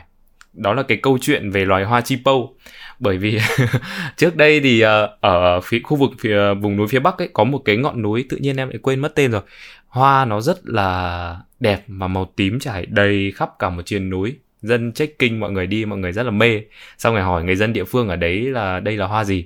Đó 0.54 0.74
là 0.74 0.84
cái 0.84 0.98
câu 0.98 1.18
chuyện 1.22 1.52
về 1.52 1.66
loài 1.66 1.84
hoa 1.84 2.02
chi 2.02 2.18
pâu. 2.26 2.56
Bởi 3.00 3.18
vì 3.18 3.40
trước 4.18 4.36
đây 4.36 4.60
thì 4.60 4.82
à, 4.82 5.08
ở 5.22 5.62
phía 5.62 5.80
khu 5.84 5.98
vực 5.98 6.12
phía, 6.20 6.54
vùng 6.54 6.78
núi 6.78 6.88
phía 6.88 7.00
bắc 7.00 7.18
ấy 7.18 7.30
có 7.34 7.44
một 7.44 7.62
cái 7.66 7.78
ngọn 7.78 8.02
núi 8.02 8.26
tự 8.30 8.38
nhiên 8.38 8.58
em 8.58 8.70
lại 8.70 8.78
quên 8.82 9.00
mất 9.00 9.16
tên 9.16 9.32
rồi. 9.32 9.42
Hoa 9.88 10.26
nó 10.26 10.42
rất 10.42 10.58
là 10.64 11.38
đẹp 11.60 11.84
và 11.88 12.08
màu 12.08 12.34
tím 12.36 12.60
trải 12.60 12.86
đầy 12.86 13.32
khắp 13.36 13.50
cả 13.60 13.70
một 13.70 13.82
triền 13.86 14.10
núi. 14.10 14.36
Dân 14.62 14.92
trekking 14.92 15.40
mọi 15.40 15.52
người 15.52 15.68
đi 15.68 15.86
mọi 15.86 16.00
người 16.00 16.12
rất 16.12 16.24
là 16.24 16.32
mê. 16.32 16.62
Xong 16.98 17.14
rồi 17.14 17.24
hỏi 17.24 17.44
người 17.44 17.56
dân 17.56 17.74
địa 17.74 17.84
phương 17.84 18.10
ở 18.10 18.16
đấy 18.16 18.42
là 18.42 18.80
đây 18.80 18.98
là 18.98 19.06
hoa 19.06 19.24
gì 19.24 19.46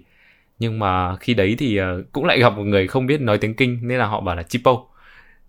nhưng 0.62 0.80
mà 0.80 1.16
khi 1.16 1.34
đấy 1.34 1.56
thì 1.60 1.80
uh, 1.82 1.86
cũng 2.12 2.26
lại 2.26 2.40
gặp 2.40 2.50
một 2.50 2.64
người 2.64 2.88
không 2.88 3.06
biết 3.06 3.22
nói 3.22 3.38
tiếng 3.38 3.56
kinh 3.56 3.80
nên 3.82 4.00
là 4.00 4.06
họ 4.06 4.22
bảo 4.22 4.36
là 4.36 4.44
chipo 4.44 4.84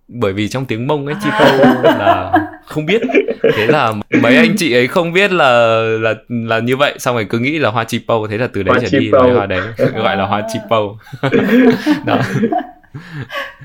bởi 0.09 0.33
vì 0.33 0.49
trong 0.49 0.65
tiếng 0.65 0.87
mông 0.87 1.07
ấy 1.07 1.15
chipo 1.23 1.45
là 1.83 2.33
không 2.67 2.87
biết. 2.87 3.03
Thế 3.43 3.67
là 3.67 3.93
mấy 4.23 4.37
anh 4.37 4.55
chị 4.57 4.73
ấy 4.73 4.87
không 4.87 5.13
biết 5.13 5.33
là 5.33 5.81
là 6.01 6.15
là 6.29 6.59
như 6.59 6.77
vậy. 6.77 6.95
Xong 6.99 7.15
rồi 7.15 7.27
cứ 7.31 7.39
nghĩ 7.39 7.59
là 7.59 7.71
hoa 7.71 7.85
chipo 7.85 8.27
thế 8.31 8.39
là 8.39 8.49
từ 8.53 8.63
đấy 8.63 8.79
trở 8.81 8.99
đi 8.99 9.11
nói 9.11 9.33
hoa 9.33 9.47
đấy 9.47 9.61
gọi 9.95 10.17
là 10.17 10.27
hoa 10.27 10.43
chipo. 10.53 10.95
Đó. 12.07 12.21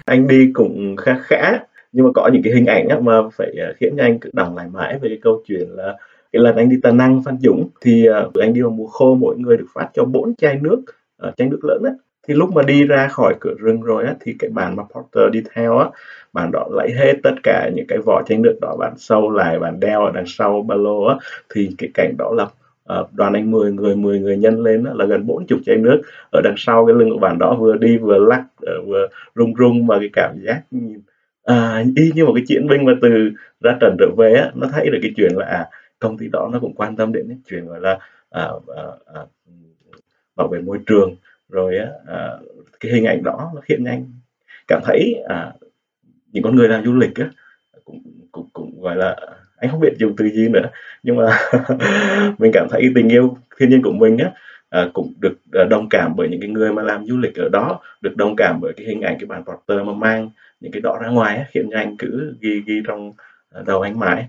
Anh 0.05 0.27
đi 0.27 0.49
cũng 0.53 0.95
khá 0.95 1.19
khá 1.23 1.60
nhưng 1.91 2.05
mà 2.05 2.12
có 2.15 2.29
những 2.33 2.41
cái 2.43 2.53
hình 2.53 2.65
ảnh 2.65 2.88
mà 3.05 3.13
phải 3.38 3.47
ờ, 3.62 3.73
khiến 3.79 3.93
cho 3.97 4.03
anh 4.03 4.19
cứ 4.19 4.29
đọc 4.33 4.53
lại 4.55 4.67
mãi 4.73 4.99
về 5.01 5.10
cái 5.10 5.17
câu 5.21 5.43
chuyện 5.47 5.67
là 5.69 5.95
cái 6.31 6.41
lần 6.41 6.55
anh 6.55 6.69
đi 6.69 6.77
Tà 6.83 6.91
Năng 6.91 7.23
Phan 7.23 7.38
Dũng 7.39 7.69
thì 7.81 8.07
uh, 8.27 8.33
anh 8.33 8.53
đi 8.53 8.62
vào 8.62 8.71
mùa 8.71 8.88
khô 8.88 9.15
mỗi 9.15 9.38
người 9.38 9.57
được 9.57 9.67
phát 9.73 9.88
cho 9.93 10.05
bốn 10.05 10.36
chai 10.36 10.55
nước 10.62 10.83
ở 11.17 11.32
chai 11.38 11.47
nước 11.47 11.60
lớn 11.63 11.84
á. 11.86 11.91
Thì 12.27 12.34
lúc 12.34 12.53
mà 12.53 12.63
đi 12.63 12.84
ra 12.84 13.08
khỏi 13.08 13.36
cửa 13.39 13.53
rừng 13.60 13.82
rồi 13.82 14.06
á 14.06 14.15
thì 14.19 14.36
cái 14.39 14.49
bạn 14.49 14.75
mà 14.75 14.84
Porter 14.84 15.32
đi 15.32 15.43
theo 15.53 15.77
á 15.77 15.89
bạn 16.34 16.51
đó 16.51 16.67
lấy 16.71 16.91
hết 16.91 17.13
tất 17.23 17.34
cả 17.43 17.69
những 17.75 17.86
cái 17.88 17.97
vỏ 17.97 18.23
chai 18.27 18.38
nước 18.38 18.58
đó 18.62 18.75
bạn 18.80 18.93
sâu 18.97 19.32
lại 19.32 19.60
bạn 19.60 19.80
đeo 19.80 20.06
ở 20.06 20.12
đằng 20.15 20.25
sau 20.27 20.62
ba 20.62 20.75
lô 20.75 21.03
á 21.03 21.15
thì 21.53 21.69
cái 21.77 21.89
cảnh 21.93 22.13
đó 22.17 22.34
là 22.36 22.43
uh, 22.99 23.13
đoàn 23.13 23.34
anh 23.34 23.51
10 23.51 23.71
người 23.71 23.95
10 23.95 24.19
người 24.19 24.38
nhân 24.38 24.63
lên 24.63 24.84
đó, 24.84 24.91
là 24.95 25.06
gần 25.06 25.27
40 25.27 25.60
chai 25.65 25.75
nước. 25.77 26.01
Ở 26.32 26.41
đằng 26.43 26.56
sau 26.58 26.86
cái 26.86 26.95
lưng 26.95 27.10
của 27.10 27.19
bạn 27.19 27.38
đó 27.39 27.56
vừa 27.60 27.75
đi 27.75 27.97
vừa 27.97 28.17
lắc 28.17 28.43
uh, 28.80 28.88
vừa 28.88 29.08
rung 29.36 29.53
rung 29.58 29.88
và 29.88 29.99
cái 29.99 30.10
cảm 30.13 30.39
giác 30.43 30.62
nhìn 30.71 31.01
à, 31.47 31.84
y 31.95 32.12
như 32.15 32.25
một 32.25 32.34
cái 32.36 32.43
chiến 32.47 32.67
binh 32.67 32.86
mà 32.86 32.93
từ 33.01 33.32
ra 33.62 33.77
trận 33.82 33.95
trở 33.99 34.08
về 34.17 34.34
á 34.34 34.51
nó 34.56 34.67
thấy 34.71 34.89
được 34.89 34.99
cái 35.01 35.12
chuyện 35.15 35.32
là 35.36 35.45
à, 35.45 35.69
công 35.99 36.17
ty 36.17 36.27
đó 36.27 36.49
nó 36.53 36.60
cũng 36.60 36.75
quan 36.75 36.95
tâm 36.95 37.13
đến 37.13 37.25
cái 37.27 37.38
chuyện 37.49 37.67
gọi 37.67 37.80
là 37.80 37.99
à, 38.30 38.49
à, 38.75 38.84
à, 39.13 39.21
bảo 40.38 40.47
vệ 40.47 40.60
môi 40.60 40.80
trường 40.86 41.15
rồi 41.50 41.78
á 41.78 41.88
à, 42.08 42.38
cái 42.80 42.91
hình 42.91 43.06
ảnh 43.06 43.23
đó 43.23 43.52
nó 43.56 43.62
hiện 43.69 43.84
nhanh. 43.84 44.06
Cảm 44.67 44.82
thấy 44.86 45.23
à, 45.28 45.54
những 46.32 46.43
con 46.43 46.56
người 46.56 46.69
làm 46.69 46.86
du 46.86 46.93
lịch 46.95 47.15
á 47.15 47.30
cũng 47.86 48.02
cũng 48.32 48.50
cũng 48.54 48.82
gọi 48.82 48.95
là 48.95 49.15
anh 49.58 49.71
không 49.71 49.80
biết 49.80 49.93
dùng 49.97 50.15
từ 50.17 50.30
gì 50.30 50.50
nữa 50.50 50.69
nhưng 51.04 51.15
mà 51.15 51.39
mình 52.38 52.52
cảm 52.54 52.67
thấy 52.71 52.91
tình 52.95 53.10
yêu 53.10 53.38
thiên 53.58 53.69
nhiên 53.69 53.82
của 53.82 53.91
mình 53.91 54.17
á 54.17 54.32
à, 54.69 54.89
cũng 54.93 55.13
được 55.21 55.34
à, 55.54 55.63
đồng 55.69 55.89
cảm 55.89 56.13
bởi 56.17 56.28
những 56.30 56.41
cái 56.41 56.50
người 56.50 56.73
mà 56.73 56.82
làm 56.84 57.06
du 57.06 57.17
lịch 57.17 57.36
ở 57.36 57.50
đó 57.50 57.80
được 58.02 58.17
đồng 58.17 58.36
cảm 58.36 58.60
bởi 58.62 58.73
cái 58.78 58.86
hình 58.86 59.02
ảnh 59.02 59.17
cái 59.19 59.28
bản 59.28 59.43
poster 59.45 59.88
mà 59.88 59.93
mang 59.93 60.30
những 60.60 60.71
cái 60.71 60.82
đó 60.82 60.97
ra 61.02 61.10
ngoài 61.10 61.38
á, 61.38 61.45
hiện 61.54 61.69
anh 61.69 61.95
cứ 61.97 62.36
ghi 62.41 62.62
ghi 62.65 62.82
trong 62.88 63.13
à, 63.52 63.62
đầu 63.65 63.82
anh 63.82 64.00
mãi. 64.00 64.28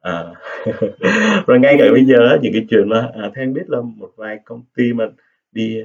À, 0.00 0.24
rồi 1.46 1.60
ngay 1.60 1.76
cả 1.78 1.84
bây 1.92 2.04
giờ 2.04 2.38
những 2.42 2.52
cái 2.52 2.66
chuyện 2.70 2.88
mà 2.88 3.00
à, 3.00 3.30
theo 3.34 3.44
anh 3.44 3.54
biết 3.54 3.64
là 3.70 3.78
một 3.80 4.10
vài 4.16 4.38
công 4.44 4.62
ty 4.76 4.92
mà 4.92 5.04
đi 5.54 5.84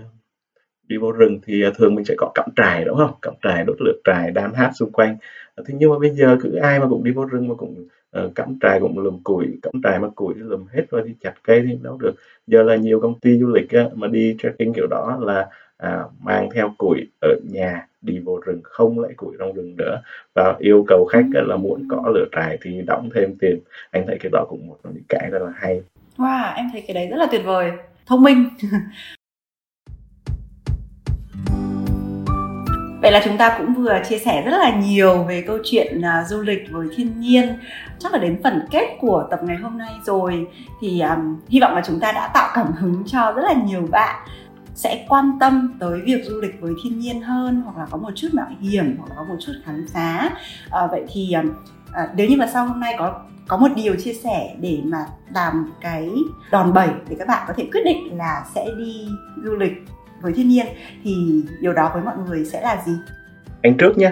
đi 0.89 0.97
vô 0.97 1.12
rừng 1.12 1.39
thì 1.45 1.63
à, 1.63 1.71
thường 1.77 1.95
mình 1.95 2.05
sẽ 2.05 2.13
có 2.17 2.32
cắm 2.36 2.45
trại 2.55 2.86
đúng 2.86 2.97
không? 2.97 3.13
Cắm 3.21 3.34
trại 3.43 3.63
đốt 3.67 3.77
lửa 3.79 3.93
trại 4.03 4.32
đan 4.32 4.53
hát 4.53 4.71
xung 4.75 4.91
quanh. 4.91 5.17
À, 5.55 5.63
thế 5.67 5.73
nhưng 5.77 5.89
mà 5.91 5.99
bây 5.99 6.10
giờ 6.10 6.38
cứ 6.41 6.55
ai 6.55 6.79
mà 6.79 6.88
cũng 6.89 7.03
đi 7.03 7.12
vô 7.12 7.25
rừng 7.25 7.47
mà 7.47 7.55
cũng 7.55 7.88
uh, 8.25 8.36
cắm 8.36 8.58
trại 8.62 8.79
cũng 8.79 8.99
lùm 8.99 9.23
củi 9.23 9.60
cắm 9.62 9.73
trại 9.84 9.99
mà 9.99 10.08
củi 10.15 10.34
lùm 10.38 10.65
hết 10.73 10.84
rồi 10.91 11.03
thì 11.08 11.13
chặt 11.21 11.34
cây 11.43 11.63
thì 11.67 11.77
đâu 11.82 11.97
được. 12.01 12.13
Giờ 12.47 12.63
là 12.63 12.75
nhiều 12.75 12.99
công 12.99 13.19
ty 13.19 13.39
du 13.39 13.47
lịch 13.47 13.71
á, 13.71 13.84
mà 13.93 14.08
đi 14.08 14.36
trekking 14.39 14.73
kiểu 14.75 14.88
đó 14.88 15.17
là 15.21 15.47
à, 15.77 16.03
mang 16.23 16.49
theo 16.53 16.73
củi 16.77 17.08
ở 17.21 17.29
nhà 17.51 17.88
đi 18.01 18.19
vô 18.19 18.39
rừng 18.45 18.60
không 18.63 18.99
lấy 18.99 19.13
củi 19.17 19.36
trong 19.39 19.53
rừng 19.53 19.75
nữa. 19.77 20.01
Và 20.36 20.55
yêu 20.60 20.86
cầu 20.88 21.05
khách 21.05 21.25
là 21.32 21.55
muốn 21.55 21.88
có 21.89 22.12
lửa 22.15 22.25
trại 22.32 22.58
thì 22.62 22.82
đóng 22.88 23.10
thêm 23.15 23.36
tiền. 23.39 23.60
Anh 23.91 24.08
thấy 24.08 24.17
cái 24.19 24.29
đó 24.34 24.45
cũng 24.49 24.67
một 24.67 24.77
trong 24.84 24.93
những 24.93 25.03
cái 25.10 25.29
rất 25.32 25.39
là 25.41 25.51
hay. 25.55 25.82
Wow 26.17 26.53
em 26.55 26.65
thấy 26.71 26.84
cái 26.88 26.93
đấy 26.93 27.08
rất 27.08 27.17
là 27.17 27.27
tuyệt 27.32 27.41
vời. 27.45 27.71
Thông 28.05 28.23
minh. 28.23 28.49
Vậy 33.01 33.12
là 33.12 33.21
chúng 33.25 33.38
ta 33.38 33.55
cũng 33.57 33.73
vừa 33.73 34.01
chia 34.09 34.19
sẻ 34.19 34.41
rất 34.41 34.57
là 34.57 34.79
nhiều 34.79 35.23
về 35.23 35.43
câu 35.47 35.57
chuyện 35.63 35.99
uh, 35.99 36.27
du 36.27 36.41
lịch 36.41 36.71
với 36.71 36.88
thiên 36.95 37.19
nhiên. 37.19 37.57
Chắc 37.99 38.13
là 38.13 38.19
đến 38.19 38.39
phần 38.43 38.65
kết 38.71 38.97
của 39.01 39.27
tập 39.31 39.39
ngày 39.43 39.57
hôm 39.57 39.77
nay 39.77 39.91
rồi 40.03 40.47
thì 40.81 41.01
um, 41.01 41.39
hy 41.49 41.59
vọng 41.59 41.75
là 41.75 41.81
chúng 41.85 41.99
ta 41.99 42.12
đã 42.12 42.31
tạo 42.33 42.49
cảm 42.55 42.71
hứng 42.71 43.03
cho 43.05 43.31
rất 43.31 43.41
là 43.45 43.53
nhiều 43.53 43.88
bạn 43.91 44.27
sẽ 44.75 45.05
quan 45.09 45.31
tâm 45.39 45.77
tới 45.79 46.01
việc 46.05 46.25
du 46.25 46.41
lịch 46.41 46.62
với 46.62 46.73
thiên 46.83 46.99
nhiên 46.99 47.21
hơn 47.21 47.62
hoặc 47.65 47.77
là 47.77 47.85
có 47.91 47.97
một 47.97 48.12
chút 48.15 48.27
mạo 48.33 48.47
hiểm 48.62 48.95
hoặc 48.97 49.09
là 49.09 49.15
có 49.15 49.23
một 49.23 49.35
chút 49.39 49.53
khám 49.65 49.85
phá. 49.93 50.29
À, 50.69 50.88
vậy 50.88 51.03
thì 51.13 51.31
à, 51.31 51.43
à 51.93 52.09
nếu 52.15 52.27
như 52.27 52.38
mà 52.38 52.47
sau 52.53 52.65
hôm 52.65 52.79
nay 52.79 52.95
có 52.99 53.21
có 53.47 53.57
một 53.57 53.67
điều 53.75 53.95
chia 53.95 54.13
sẻ 54.13 54.55
để 54.59 54.79
mà 54.83 54.97
làm 55.33 55.71
cái 55.81 56.09
đòn 56.51 56.73
bẩy 56.73 56.89
để 57.09 57.15
các 57.19 57.27
bạn 57.27 57.45
có 57.47 57.53
thể 57.57 57.69
quyết 57.73 57.81
định 57.85 58.17
là 58.17 58.45
sẽ 58.55 58.65
đi 58.77 59.07
du 59.43 59.55
lịch 59.55 59.73
với 60.21 60.34
thiên 60.34 60.49
nhiên 60.49 60.65
thì 61.03 61.43
điều 61.62 61.73
đó 61.73 61.91
với 61.93 62.03
mọi 62.03 62.15
người 62.27 62.45
sẽ 62.45 62.62
là 62.62 62.82
gì? 62.86 62.93
Anh 63.62 63.77
trước 63.77 63.97
nhé 63.97 64.12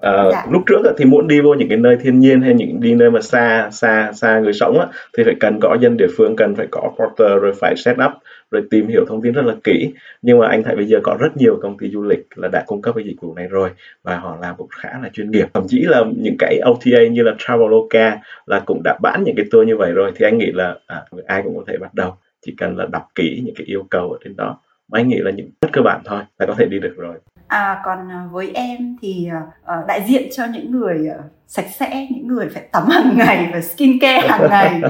À, 0.00 0.28
dạ. 0.32 0.46
lúc 0.50 0.62
trước 0.66 0.82
thì 0.98 1.04
muốn 1.04 1.28
đi 1.28 1.40
vô 1.40 1.54
những 1.54 1.68
cái 1.68 1.78
nơi 1.78 1.96
thiên 2.02 2.20
nhiên 2.20 2.42
hay 2.42 2.54
những 2.54 2.80
đi 2.80 2.94
nơi 2.94 3.10
mà 3.10 3.20
xa 3.20 3.68
xa 3.72 4.12
xa 4.14 4.38
người 4.38 4.52
sống 4.52 4.78
á, 4.78 4.86
thì 5.16 5.24
phải 5.24 5.34
cần 5.40 5.58
có 5.60 5.76
dân 5.80 5.96
địa 5.96 6.06
phương 6.16 6.36
cần 6.36 6.54
phải 6.54 6.66
có 6.70 6.90
porter 6.98 7.42
rồi 7.42 7.52
phải 7.60 7.74
set 7.76 7.96
up 8.06 8.12
rồi 8.50 8.62
tìm 8.70 8.88
hiểu 8.88 9.04
thông 9.08 9.22
tin 9.22 9.32
rất 9.32 9.44
là 9.44 9.54
kỹ. 9.64 9.92
Nhưng 10.22 10.38
mà 10.38 10.48
anh 10.48 10.62
thấy 10.62 10.76
bây 10.76 10.86
giờ 10.86 10.98
có 11.02 11.16
rất 11.20 11.36
nhiều 11.36 11.58
công 11.62 11.78
ty 11.78 11.90
du 11.90 12.02
lịch 12.02 12.26
là 12.34 12.48
đã 12.52 12.64
cung 12.66 12.82
cấp 12.82 12.94
cái 12.94 13.04
dịch 13.04 13.16
vụ 13.20 13.34
này 13.34 13.46
rồi 13.50 13.70
và 14.02 14.16
họ 14.16 14.38
làm 14.40 14.54
cũng 14.56 14.68
khá 14.70 14.90
là 15.02 15.08
chuyên 15.12 15.30
nghiệp. 15.30 15.46
Thậm 15.54 15.66
chí 15.68 15.80
là 15.80 16.04
những 16.16 16.36
cái 16.38 16.60
OTA 16.70 17.06
như 17.10 17.22
là 17.22 17.32
Traveloka 17.38 18.18
là 18.46 18.60
cũng 18.66 18.80
đã 18.84 18.98
bán 19.02 19.22
những 19.24 19.36
cái 19.36 19.46
tour 19.50 19.66
như 19.66 19.76
vậy 19.76 19.92
rồi 19.92 20.12
thì 20.16 20.26
anh 20.26 20.38
nghĩ 20.38 20.52
là 20.52 20.76
à, 20.86 21.02
ai 21.26 21.42
cũng 21.42 21.56
có 21.56 21.62
thể 21.66 21.76
bắt 21.76 21.94
đầu 21.94 22.14
chỉ 22.46 22.54
cần 22.58 22.76
là 22.76 22.86
đọc 22.92 23.02
kỹ 23.14 23.42
những 23.44 23.54
cái 23.54 23.64
yêu 23.66 23.86
cầu 23.90 24.12
ở 24.12 24.18
trên 24.24 24.36
đó 24.36 24.58
mà 24.92 24.98
anh 24.98 25.08
nghĩ 25.08 25.18
là 25.18 25.30
những 25.30 25.50
rất 25.60 25.68
cơ 25.72 25.82
bản 25.82 26.02
thôi 26.04 26.22
là 26.38 26.46
có 26.46 26.54
thể 26.58 26.66
đi 26.70 26.78
được 26.78 26.94
rồi. 26.96 27.16
À 27.46 27.80
còn 27.84 28.10
à, 28.10 28.28
với 28.30 28.50
em 28.54 28.96
thì 29.02 29.28
uh, 29.62 29.86
đại 29.88 30.04
diện 30.08 30.28
cho 30.32 30.44
những 30.46 30.70
người 30.70 31.08
uh, 31.18 31.24
sạch 31.46 31.66
sẽ 31.78 32.06
những 32.10 32.26
người 32.26 32.48
phải 32.54 32.62
tắm 32.72 32.88
hàng 32.88 33.12
ngày 33.16 33.50
và 33.52 33.60
skin 33.60 33.98
care 33.98 34.28
hàng 34.28 34.46
ngày. 34.50 34.82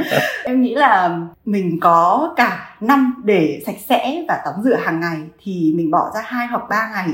Em 0.44 0.62
nghĩ 0.62 0.74
là 0.74 1.20
mình 1.44 1.78
có 1.80 2.34
cả 2.36 2.76
năm 2.80 3.22
để 3.24 3.62
sạch 3.66 3.76
sẽ 3.88 4.24
và 4.28 4.42
tắm 4.44 4.54
rửa 4.64 4.76
hàng 4.76 5.00
ngày 5.00 5.18
thì 5.42 5.72
mình 5.76 5.90
bỏ 5.90 6.10
ra 6.14 6.20
hai 6.24 6.46
hoặc 6.46 6.62
ba 6.70 6.90
ngày 6.92 7.08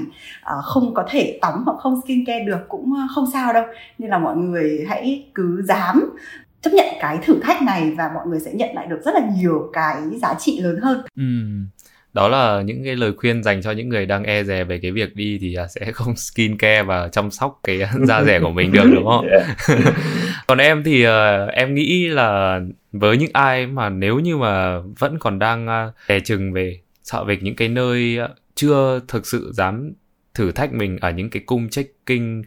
uh, 0.58 0.64
không 0.64 0.94
có 0.94 1.04
thể 1.10 1.38
tắm 1.42 1.62
hoặc 1.64 1.76
không 1.78 2.00
skin 2.04 2.24
care 2.26 2.44
được 2.44 2.68
cũng 2.68 2.92
không 3.14 3.24
sao 3.32 3.52
đâu. 3.52 3.64
Nên 3.98 4.10
là 4.10 4.18
mọi 4.18 4.36
người 4.36 4.84
hãy 4.88 5.30
cứ 5.34 5.62
dám 5.68 6.16
chấp 6.62 6.70
nhận 6.72 6.86
cái 7.00 7.18
thử 7.22 7.40
thách 7.42 7.62
này 7.62 7.94
và 7.98 8.10
mọi 8.14 8.26
người 8.26 8.40
sẽ 8.40 8.52
nhận 8.52 8.74
lại 8.74 8.86
được 8.86 9.00
rất 9.04 9.14
là 9.14 9.20
nhiều 9.36 9.70
cái 9.72 9.96
giá 10.22 10.34
trị 10.38 10.60
lớn 10.60 10.80
hơn. 10.82 11.02
Ừ 11.16 11.22
đó 12.12 12.28
là 12.28 12.62
những 12.62 12.84
cái 12.84 12.96
lời 12.96 13.12
khuyên 13.16 13.42
dành 13.42 13.62
cho 13.62 13.70
những 13.70 13.88
người 13.88 14.06
đang 14.06 14.24
e 14.24 14.44
dè 14.44 14.64
về 14.64 14.78
cái 14.78 14.90
việc 14.90 15.16
đi 15.16 15.38
thì 15.40 15.54
à, 15.54 15.66
sẽ 15.68 15.80
không 15.92 16.16
skin 16.16 16.58
care 16.58 16.82
và 16.82 17.08
chăm 17.08 17.30
sóc 17.30 17.60
cái 17.62 17.80
da 18.06 18.24
rẻ 18.24 18.40
của 18.40 18.50
mình 18.50 18.72
được 18.72 18.90
đúng 18.94 19.06
không? 19.06 19.26
còn 20.46 20.58
em 20.58 20.82
thì 20.82 21.06
uh, 21.06 21.12
em 21.52 21.74
nghĩ 21.74 22.08
là 22.08 22.60
với 22.92 23.16
những 23.16 23.30
ai 23.32 23.66
mà 23.66 23.88
nếu 23.88 24.18
như 24.18 24.36
mà 24.36 24.78
vẫn 24.98 25.18
còn 25.18 25.38
đang 25.38 25.66
uh, 26.08 26.24
chừng 26.24 26.52
về 26.52 26.80
sợ 27.02 27.24
về 27.24 27.38
những 27.40 27.56
cái 27.56 27.68
nơi 27.68 28.18
chưa 28.54 29.00
thực 29.08 29.26
sự 29.26 29.52
dám 29.54 29.92
thử 30.34 30.52
thách 30.52 30.72
mình 30.72 30.98
ở 31.00 31.10
những 31.10 31.30
cái 31.30 31.42
cung 31.46 31.68
trekking 31.68 32.42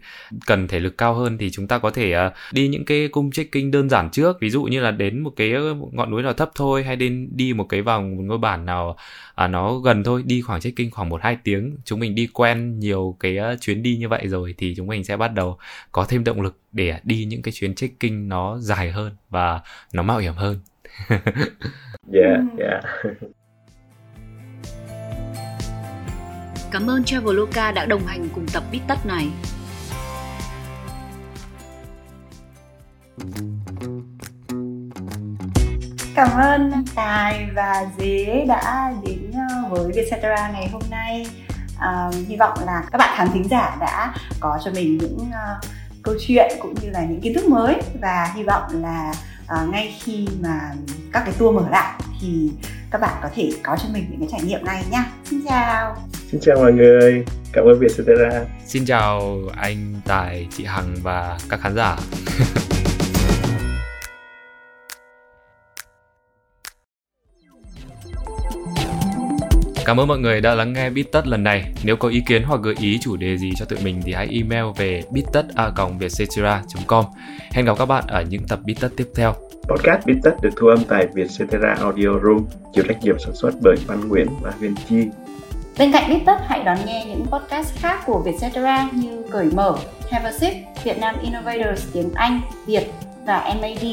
cần 0.46 0.68
thể 0.68 0.80
lực 0.80 0.98
cao 0.98 1.14
hơn 1.14 1.38
thì 1.38 1.50
chúng 1.50 1.66
ta 1.66 1.78
có 1.78 1.90
thể 1.90 2.26
uh, 2.26 2.32
đi 2.52 2.68
những 2.68 2.84
cái 2.84 3.08
cung 3.08 3.30
trekking 3.30 3.70
đơn 3.70 3.88
giản 3.88 4.10
trước. 4.10 4.40
Ví 4.40 4.50
dụ 4.50 4.62
như 4.62 4.80
là 4.80 4.90
đến 4.90 5.20
một 5.20 5.32
cái 5.36 5.52
ngọn 5.92 6.10
núi 6.10 6.22
nào 6.22 6.32
thấp 6.32 6.50
thôi 6.54 6.84
hay 6.84 6.96
đến 6.96 7.28
đi 7.32 7.52
một 7.52 7.64
cái 7.68 7.82
vào 7.82 8.02
một 8.02 8.22
ngôi 8.22 8.38
bản 8.38 8.66
nào 8.66 8.96
uh, 9.44 9.50
nó 9.50 9.74
gần 9.78 10.04
thôi 10.04 10.22
đi 10.26 10.40
khoảng 10.40 10.60
trekking 10.60 10.90
khoảng 10.90 11.08
một 11.08 11.22
hai 11.22 11.36
tiếng 11.44 11.76
chúng 11.84 12.00
mình 12.00 12.14
đi 12.14 12.28
quen 12.32 12.78
nhiều 12.78 13.16
cái 13.20 13.38
uh, 13.38 13.60
chuyến 13.60 13.82
đi 13.82 13.96
như 13.96 14.08
vậy 14.08 14.28
rồi 14.28 14.54
thì 14.58 14.74
chúng 14.76 14.86
mình 14.86 15.04
sẽ 15.04 15.16
bắt 15.16 15.28
đầu 15.34 15.58
có 15.92 16.06
thêm 16.08 16.24
động 16.24 16.40
lực 16.42 16.58
để 16.72 17.00
đi 17.04 17.24
những 17.24 17.42
cái 17.42 17.52
chuyến 17.52 17.74
trekking 17.74 18.28
nó 18.28 18.58
dài 18.58 18.90
hơn 18.90 19.12
và 19.30 19.60
nó 19.92 20.02
mạo 20.02 20.18
hiểm 20.18 20.34
hơn. 20.34 20.58
Yeah 22.12 22.40
yeah 22.58 22.84
Cảm 26.70 26.86
ơn 26.86 27.04
Traveloka 27.04 27.72
đã 27.72 27.84
đồng 27.84 28.06
hành 28.06 28.28
cùng 28.34 28.46
tập 28.52 28.62
Bít 28.72 28.82
Tất 28.88 29.06
này. 29.06 29.28
Cảm 36.14 36.28
ơn 36.30 36.84
Tài 36.94 37.48
và 37.54 37.86
Dế 37.98 38.44
đã 38.48 38.92
đến 39.06 39.32
ờ, 39.32 39.68
với 39.68 39.92
Vietcetera 39.92 40.48
ngày 40.48 40.68
hôm 40.72 40.82
nay. 40.90 41.26
À, 41.78 42.10
hy 42.28 42.36
vọng 42.36 42.58
là 42.66 42.84
các 42.92 42.98
bạn 42.98 43.14
khán 43.16 43.28
thính 43.32 43.48
giả 43.48 43.76
đã 43.80 44.14
có 44.40 44.58
cho 44.64 44.70
mình 44.70 44.98
những 44.98 45.18
uh, 45.18 45.64
câu 46.02 46.14
chuyện 46.26 46.52
cũng 46.60 46.74
như 46.74 46.90
là 46.90 47.04
những 47.04 47.20
kiến 47.20 47.34
thức 47.34 47.48
mới 47.48 47.74
và 48.00 48.32
hy 48.34 48.42
vọng 48.42 48.82
là 48.82 49.12
uh, 49.44 49.68
ngay 49.68 49.96
khi 50.02 50.28
mà 50.40 50.60
các 51.12 51.22
cái 51.24 51.34
tour 51.38 51.56
mở 51.56 51.68
lại 51.70 52.00
thì 52.20 52.50
các 52.90 53.00
bạn 53.00 53.14
có 53.22 53.28
thể 53.34 53.50
có 53.62 53.76
cho 53.82 53.88
mình 53.92 54.06
những 54.10 54.20
cái 54.20 54.28
trải 54.32 54.40
nghiệm 54.42 54.64
này 54.64 54.84
nhá. 54.90 55.04
Xin 55.24 55.46
chào. 55.48 55.96
Xin 56.30 56.40
chào 56.40 56.56
mọi 56.56 56.72
người, 56.72 57.24
cảm 57.52 57.64
ơn 57.64 57.78
Vietcetera. 57.78 58.44
Xin 58.64 58.84
chào 58.84 59.40
anh 59.56 59.94
Tài, 60.04 60.46
chị 60.50 60.64
Hằng 60.64 60.94
và 61.02 61.38
các 61.50 61.60
khán 61.60 61.74
giả. 61.74 61.96
Cảm 69.84 70.00
ơn 70.00 70.08
mọi 70.08 70.18
người 70.18 70.40
đã 70.40 70.54
lắng 70.54 70.72
nghe 70.72 70.90
Bít 70.90 71.12
Tất 71.12 71.26
lần 71.26 71.44
này. 71.44 71.72
Nếu 71.84 71.96
có 71.96 72.08
ý 72.08 72.22
kiến 72.26 72.42
hoặc 72.42 72.60
gợi 72.62 72.74
ý 72.80 72.98
chủ 72.98 73.16
đề 73.16 73.36
gì 73.38 73.52
cho 73.56 73.64
tụi 73.64 73.78
mình 73.84 74.02
thì 74.04 74.12
hãy 74.12 74.28
email 74.32 74.64
về 74.76 75.02
bittất.vietcetera.com. 75.12 77.04
Hẹn 77.52 77.64
gặp 77.64 77.78
các 77.78 77.86
bạn 77.86 78.04
ở 78.08 78.22
những 78.22 78.42
tập 78.48 78.60
Bít 78.64 78.76
Tất 78.80 78.88
tiếp 78.96 79.06
theo. 79.14 79.34
Podcast 79.68 80.06
Bít 80.06 80.16
Tất 80.22 80.34
được 80.42 80.50
thu 80.56 80.66
âm 80.66 80.78
tại 80.88 81.06
Vietcetera 81.14 81.74
Audio 81.80 82.08
Room, 82.22 82.46
chịu 82.74 82.84
trách 82.88 83.02
nhiệm 83.02 83.18
sản 83.18 83.34
xuất 83.34 83.50
bởi 83.62 83.76
Văn 83.86 84.08
Nguyễn 84.08 84.26
và 84.42 84.52
Huyền 84.58 84.74
Chi. 84.88 85.06
Bên 85.78 85.92
cạnh 85.92 86.10
Bít 86.10 86.22
Tất, 86.26 86.36
hãy 86.46 86.62
đón 86.64 86.78
nghe 86.86 87.04
những 87.04 87.26
podcast 87.26 87.74
khác 87.76 88.02
của 88.06 88.22
Vietcetera 88.24 88.88
như 88.92 89.22
Cởi 89.30 89.46
Mở, 89.54 89.76
Have 90.10 90.24
a 90.24 90.32
Sip, 90.32 90.52
Việt 90.84 90.98
Nam 90.98 91.14
Innovators 91.22 91.86
tiếng 91.92 92.10
Anh, 92.14 92.40
Việt 92.66 92.92
và 93.26 93.54
MAD. 93.60 93.84